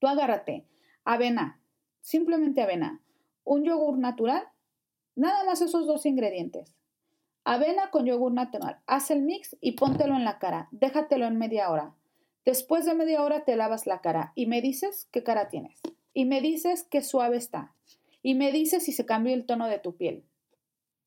Tú 0.00 0.08
agárrate, 0.08 0.66
avena, 1.04 1.60
simplemente 2.06 2.62
avena, 2.62 3.02
un 3.42 3.64
yogur 3.64 3.98
natural, 3.98 4.44
nada 5.16 5.42
más 5.42 5.60
esos 5.60 5.88
dos 5.88 6.06
ingredientes. 6.06 6.76
Avena 7.42 7.90
con 7.90 8.06
yogur 8.06 8.32
natural. 8.32 8.78
Haz 8.86 9.10
el 9.10 9.22
mix 9.22 9.56
y 9.60 9.72
póntelo 9.72 10.14
en 10.14 10.24
la 10.24 10.38
cara. 10.38 10.68
Déjatelo 10.70 11.26
en 11.26 11.36
media 11.36 11.68
hora. 11.68 11.96
Después 12.44 12.84
de 12.84 12.94
media 12.94 13.24
hora 13.24 13.44
te 13.44 13.56
lavas 13.56 13.88
la 13.88 14.02
cara 14.02 14.32
y 14.36 14.46
me 14.46 14.62
dices 14.62 15.08
qué 15.10 15.24
cara 15.24 15.48
tienes. 15.48 15.80
Y 16.14 16.26
me 16.26 16.40
dices 16.40 16.86
qué 16.88 17.02
suave 17.02 17.38
está. 17.38 17.74
Y 18.22 18.36
me 18.36 18.52
dices 18.52 18.84
si 18.84 18.92
se 18.92 19.04
cambió 19.04 19.34
el 19.34 19.44
tono 19.44 19.66
de 19.66 19.80
tu 19.80 19.96
piel. 19.96 20.22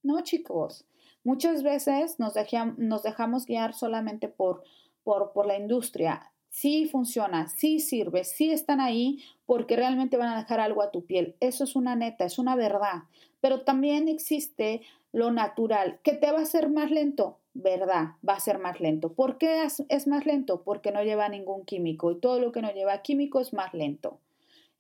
No, 0.04 0.20
chicos. 0.22 0.86
Muchas 1.24 1.64
veces 1.64 2.20
nos, 2.20 2.34
nos 2.78 3.04
dejamos 3.04 3.46
guiar 3.46 3.74
solamente 3.74 4.28
por, 4.28 4.64
por, 5.04 5.32
por 5.32 5.46
la 5.46 5.58
industria. 5.58 6.34
Sí 6.50 6.88
funciona, 6.88 7.48
sí 7.48 7.80
sirve, 7.80 8.24
sí 8.24 8.52
están 8.52 8.82
ahí 8.82 9.20
porque 9.46 9.76
realmente 9.76 10.18
van 10.18 10.30
a 10.30 10.40
dejar 10.40 10.60
algo 10.60 10.82
a 10.82 10.92
tu 10.92 11.06
piel. 11.06 11.36
Eso 11.40 11.64
es 11.64 11.76
una 11.76 11.96
neta, 11.96 12.26
es 12.26 12.40
una 12.40 12.56
verdad. 12.56 13.04
Pero 13.40 13.62
también 13.62 14.08
existe 14.08 14.82
lo 15.12 15.32
natural, 15.32 16.00
que 16.04 16.14
te 16.14 16.32
va 16.32 16.42
a 16.42 16.46
ser 16.46 16.70
más 16.70 16.92
lento, 16.92 17.40
¿verdad? 17.54 18.10
Va 18.28 18.34
a 18.34 18.40
ser 18.40 18.60
más 18.60 18.80
lento. 18.80 19.14
¿Por 19.14 19.38
qué 19.38 19.64
es 19.64 20.08
más 20.08 20.26
lento? 20.26 20.64
Porque 20.64 20.92
no 20.92 21.04
lleva 21.04 21.30
ningún 21.30 21.66
químico 21.66 22.12
y 22.12 22.20
todo 22.20 22.40
lo 22.40 22.52
que 22.52 22.62
no 22.62 22.72
lleva 22.74 23.02
químico 23.02 23.40
es 23.40 23.54
más 23.54 23.74
lento. 23.74 24.20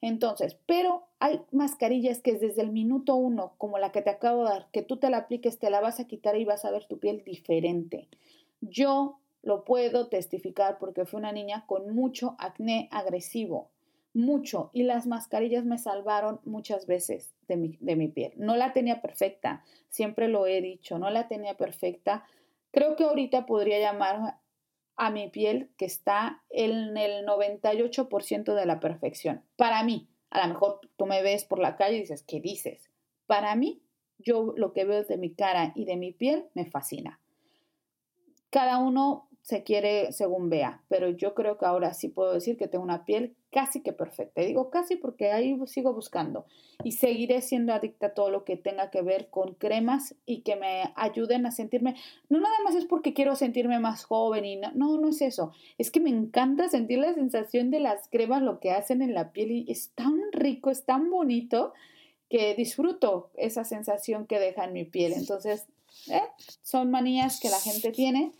Entonces, 0.01 0.57
pero 0.65 1.07
hay 1.19 1.41
mascarillas 1.51 2.21
que 2.21 2.31
es 2.31 2.39
desde 2.39 2.61
el 2.61 2.71
minuto 2.71 3.15
uno, 3.15 3.53
como 3.57 3.79
la 3.79 3.91
que 3.91 4.01
te 4.01 4.09
acabo 4.09 4.43
de 4.43 4.49
dar, 4.51 4.67
que 4.71 4.81
tú 4.81 4.97
te 4.97 5.09
la 5.09 5.17
apliques, 5.17 5.59
te 5.59 5.69
la 5.69 5.81
vas 5.81 5.99
a 5.99 6.07
quitar 6.07 6.37
y 6.37 6.45
vas 6.45 6.63
a 6.63 6.71
ver 6.71 6.85
tu 6.85 6.99
piel 6.99 7.23
diferente. 7.25 8.07
Yo 8.61 9.19
lo 9.41 9.63
puedo 9.63 10.07
testificar 10.07 10.77
porque 10.79 11.05
fui 11.05 11.19
una 11.19 11.31
niña 11.31 11.65
con 11.67 11.93
mucho 11.93 12.35
acné 12.39 12.89
agresivo 12.91 13.71
mucho 14.13 14.69
y 14.73 14.83
las 14.83 15.07
mascarillas 15.07 15.65
me 15.65 15.77
salvaron 15.77 16.39
muchas 16.43 16.85
veces 16.87 17.33
de 17.47 17.57
mi, 17.57 18.07
piel. 18.07 18.33
No 18.37 18.55
la 18.55 18.73
tenía 18.73 19.01
perfecta, 19.01 19.63
siempre 19.89 20.27
lo 20.27 20.45
he 20.45 20.61
dicho, 20.61 20.99
no 20.99 21.09
la 21.09 21.27
tenía 21.27 21.55
perfecta. 21.55 22.25
Creo 22.71 22.95
que 22.95 23.03
ahorita 23.03 23.45
podría 23.45 23.79
llamar 23.79 24.37
a 24.95 25.11
mi 25.11 25.29
piel 25.29 25.71
que 25.77 25.85
está 25.85 26.43
en 26.49 26.97
el 26.97 27.25
98% 27.25 28.53
de 28.53 28.65
la 28.65 28.79
perfección. 28.79 29.43
Para 29.55 29.83
mí, 29.83 30.09
a 30.29 30.45
lo 30.45 30.53
mejor 30.53 30.81
tú 30.97 31.05
me 31.05 31.23
ves 31.23 31.45
por 31.45 31.59
la 31.59 31.75
calle 31.75 31.97
y 31.97 32.01
dices, 32.01 32.23
¿qué 32.23 32.39
dices? 32.39 32.89
Para 33.25 33.55
mí, 33.55 33.81
yo 34.19 34.53
lo 34.55 34.73
que 34.73 34.85
veo 34.85 35.03
de 35.03 35.17
mi 35.17 35.33
cara 35.33 35.71
y 35.75 35.85
de 35.85 35.95
mi 35.95 36.11
piel 36.11 36.45
me 36.53 36.65
fascina. 36.65 37.19
Cada 38.49 38.77
uno 38.77 39.28
se 39.41 39.63
quiere 39.63 40.11
según 40.11 40.49
vea, 40.49 40.83
pero 40.89 41.09
yo 41.09 41.33
creo 41.33 41.57
que 41.57 41.65
ahora 41.65 41.93
sí 41.93 42.07
puedo 42.07 42.33
decir 42.33 42.57
que 42.57 42.67
tengo 42.67 42.83
una 42.83 43.05
piel 43.05 43.35
casi 43.51 43.81
que 43.81 43.93
perfecta. 43.93 44.41
digo 44.41 44.69
casi 44.69 44.95
porque 44.95 45.31
ahí 45.31 45.57
sigo 45.65 45.93
buscando 45.93 46.45
y 46.83 46.91
seguiré 46.91 47.41
siendo 47.41 47.73
adicta 47.73 48.07
a 48.07 48.13
todo 48.13 48.29
lo 48.29 48.43
que 48.43 48.57
tenga 48.57 48.91
que 48.91 49.01
ver 49.01 49.29
con 49.29 49.55
cremas 49.55 50.15
y 50.25 50.41
que 50.41 50.55
me 50.55 50.91
ayuden 50.95 51.45
a 51.45 51.51
sentirme, 51.51 51.95
no 52.29 52.39
nada 52.39 52.55
más 52.63 52.75
es 52.75 52.85
porque 52.85 53.13
quiero 53.13 53.35
sentirme 53.35 53.79
más 53.79 54.03
joven 54.03 54.45
y 54.45 54.57
no, 54.57 54.71
no, 54.73 55.09
es 55.09 55.21
eso, 55.21 55.51
es 55.77 55.89
que 55.89 55.99
me 55.99 56.11
encanta 56.11 56.69
sentir 56.69 56.99
la 56.99 57.13
sensación 57.13 57.71
de 57.71 57.79
las 57.79 58.07
cremas, 58.09 58.43
lo 58.43 58.59
que 58.59 58.71
hacen 58.71 59.01
en 59.01 59.13
la 59.13 59.31
piel 59.31 59.51
y 59.51 59.65
es 59.71 59.89
tan 59.95 60.19
rico, 60.31 60.69
es 60.69 60.85
tan 60.85 61.09
bonito 61.09 61.73
que 62.29 62.53
disfruto 62.53 63.31
esa 63.35 63.63
sensación 63.63 64.27
que 64.27 64.39
deja 64.39 64.65
en 64.65 64.73
mi 64.73 64.85
piel. 64.85 65.13
Entonces, 65.13 65.65
eh, 66.11 66.21
son 66.61 66.91
manías 66.91 67.39
que 67.39 67.49
la 67.49 67.59
gente 67.59 67.91
tiene 67.91 68.31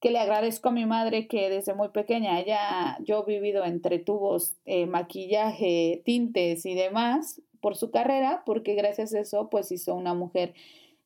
que 0.00 0.10
le 0.10 0.18
agradezco 0.18 0.68
a 0.68 0.72
mi 0.72 0.86
madre 0.86 1.26
que 1.26 1.48
desde 1.48 1.74
muy 1.74 1.88
pequeña, 1.88 2.40
ella, 2.40 2.98
yo 3.04 3.24
he 3.26 3.32
vivido 3.32 3.64
entre 3.64 3.98
tubos, 3.98 4.56
eh, 4.64 4.86
maquillaje, 4.86 6.02
tintes 6.04 6.66
y 6.66 6.74
demás 6.74 7.40
por 7.60 7.76
su 7.76 7.90
carrera, 7.90 8.42
porque 8.44 8.74
gracias 8.74 9.14
a 9.14 9.20
eso 9.20 9.48
pues 9.50 9.72
hizo 9.72 9.94
una 9.94 10.14
mujer 10.14 10.54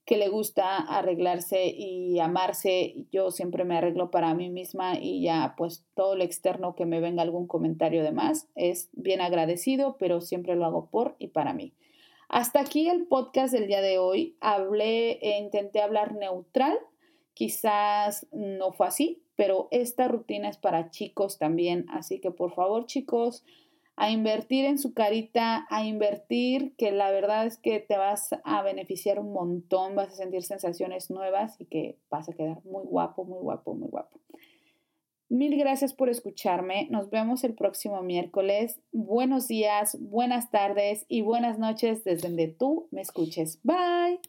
que 0.05 0.17
le 0.17 0.29
gusta 0.29 0.77
arreglarse 0.77 1.69
y 1.69 2.19
amarse. 2.19 3.07
Yo 3.13 3.31
siempre 3.31 3.65
me 3.65 3.77
arreglo 3.77 4.11
para 4.11 4.35
mí 4.35 4.51
misma 4.51 4.99
y 4.99 5.23
ya 5.23 5.55
pues 5.57 5.85
todo 5.95 6.17
lo 6.17 6.25
externo 6.25 6.75
que 6.75 6.87
me 6.87 7.01
venga 7.01 7.23
algún 7.23 7.47
comentario 7.47 8.03
de 8.03 8.11
más 8.11 8.49
es 8.57 8.89
bien 8.93 9.21
agradecido, 9.21 9.97
pero 9.99 10.21
siempre 10.21 10.57
lo 10.57 10.65
hago 10.65 10.91
por 10.91 11.15
y 11.19 11.29
para 11.29 11.53
mí. 11.53 11.75
Hasta 12.29 12.61
aquí 12.61 12.89
el 12.89 13.07
podcast 13.07 13.53
del 13.53 13.67
día 13.67 13.81
de 13.83 13.99
hoy. 13.99 14.37
Hablé, 14.41 15.19
e 15.21 15.39
intenté 15.39 15.81
hablar 15.81 16.15
neutral. 16.15 16.79
Quizás 17.41 18.27
no 18.33 18.71
fue 18.71 18.87
así, 18.87 19.23
pero 19.35 19.69
esta 19.71 20.09
rutina 20.09 20.51
es 20.51 20.59
para 20.59 20.91
chicos 20.91 21.39
también. 21.39 21.87
Así 21.89 22.21
que 22.21 22.31
por 22.31 22.55
favor 22.55 22.85
chicos, 22.85 23.47
a 23.97 24.11
invertir 24.11 24.67
en 24.67 24.77
su 24.77 24.93
carita, 24.93 25.67
a 25.71 25.87
invertir, 25.87 26.75
que 26.77 26.93
la 26.93 27.11
verdad 27.11 27.47
es 27.47 27.57
que 27.57 27.81
te 27.81 27.97
vas 27.97 28.29
a 28.45 28.63
beneficiar 28.63 29.19
un 29.19 29.33
montón, 29.33 29.97
vas 29.97 30.13
a 30.13 30.17
sentir 30.17 30.43
sensaciones 30.43 31.11
nuevas 31.11 31.59
y 31.59 31.65
que 31.65 31.97
vas 32.11 32.29
a 32.29 32.35
quedar 32.35 32.63
muy 32.67 32.85
guapo, 32.85 33.25
muy 33.25 33.41
guapo, 33.41 33.73
muy 33.73 33.89
guapo. 33.89 34.21
Mil 35.31 35.57
gracias 35.57 35.95
por 35.95 36.11
escucharme. 36.11 36.89
Nos 36.91 37.09
vemos 37.09 37.43
el 37.43 37.55
próximo 37.55 38.03
miércoles. 38.03 38.83
Buenos 38.93 39.49
días, 39.49 39.97
buenas 39.99 40.51
tardes 40.51 41.07
y 41.09 41.23
buenas 41.23 41.59
noches 41.59 42.05
desde 42.05 42.29
donde 42.29 42.49
tú 42.49 42.87
me 42.91 43.01
escuches. 43.01 43.61
Bye. 43.63 44.21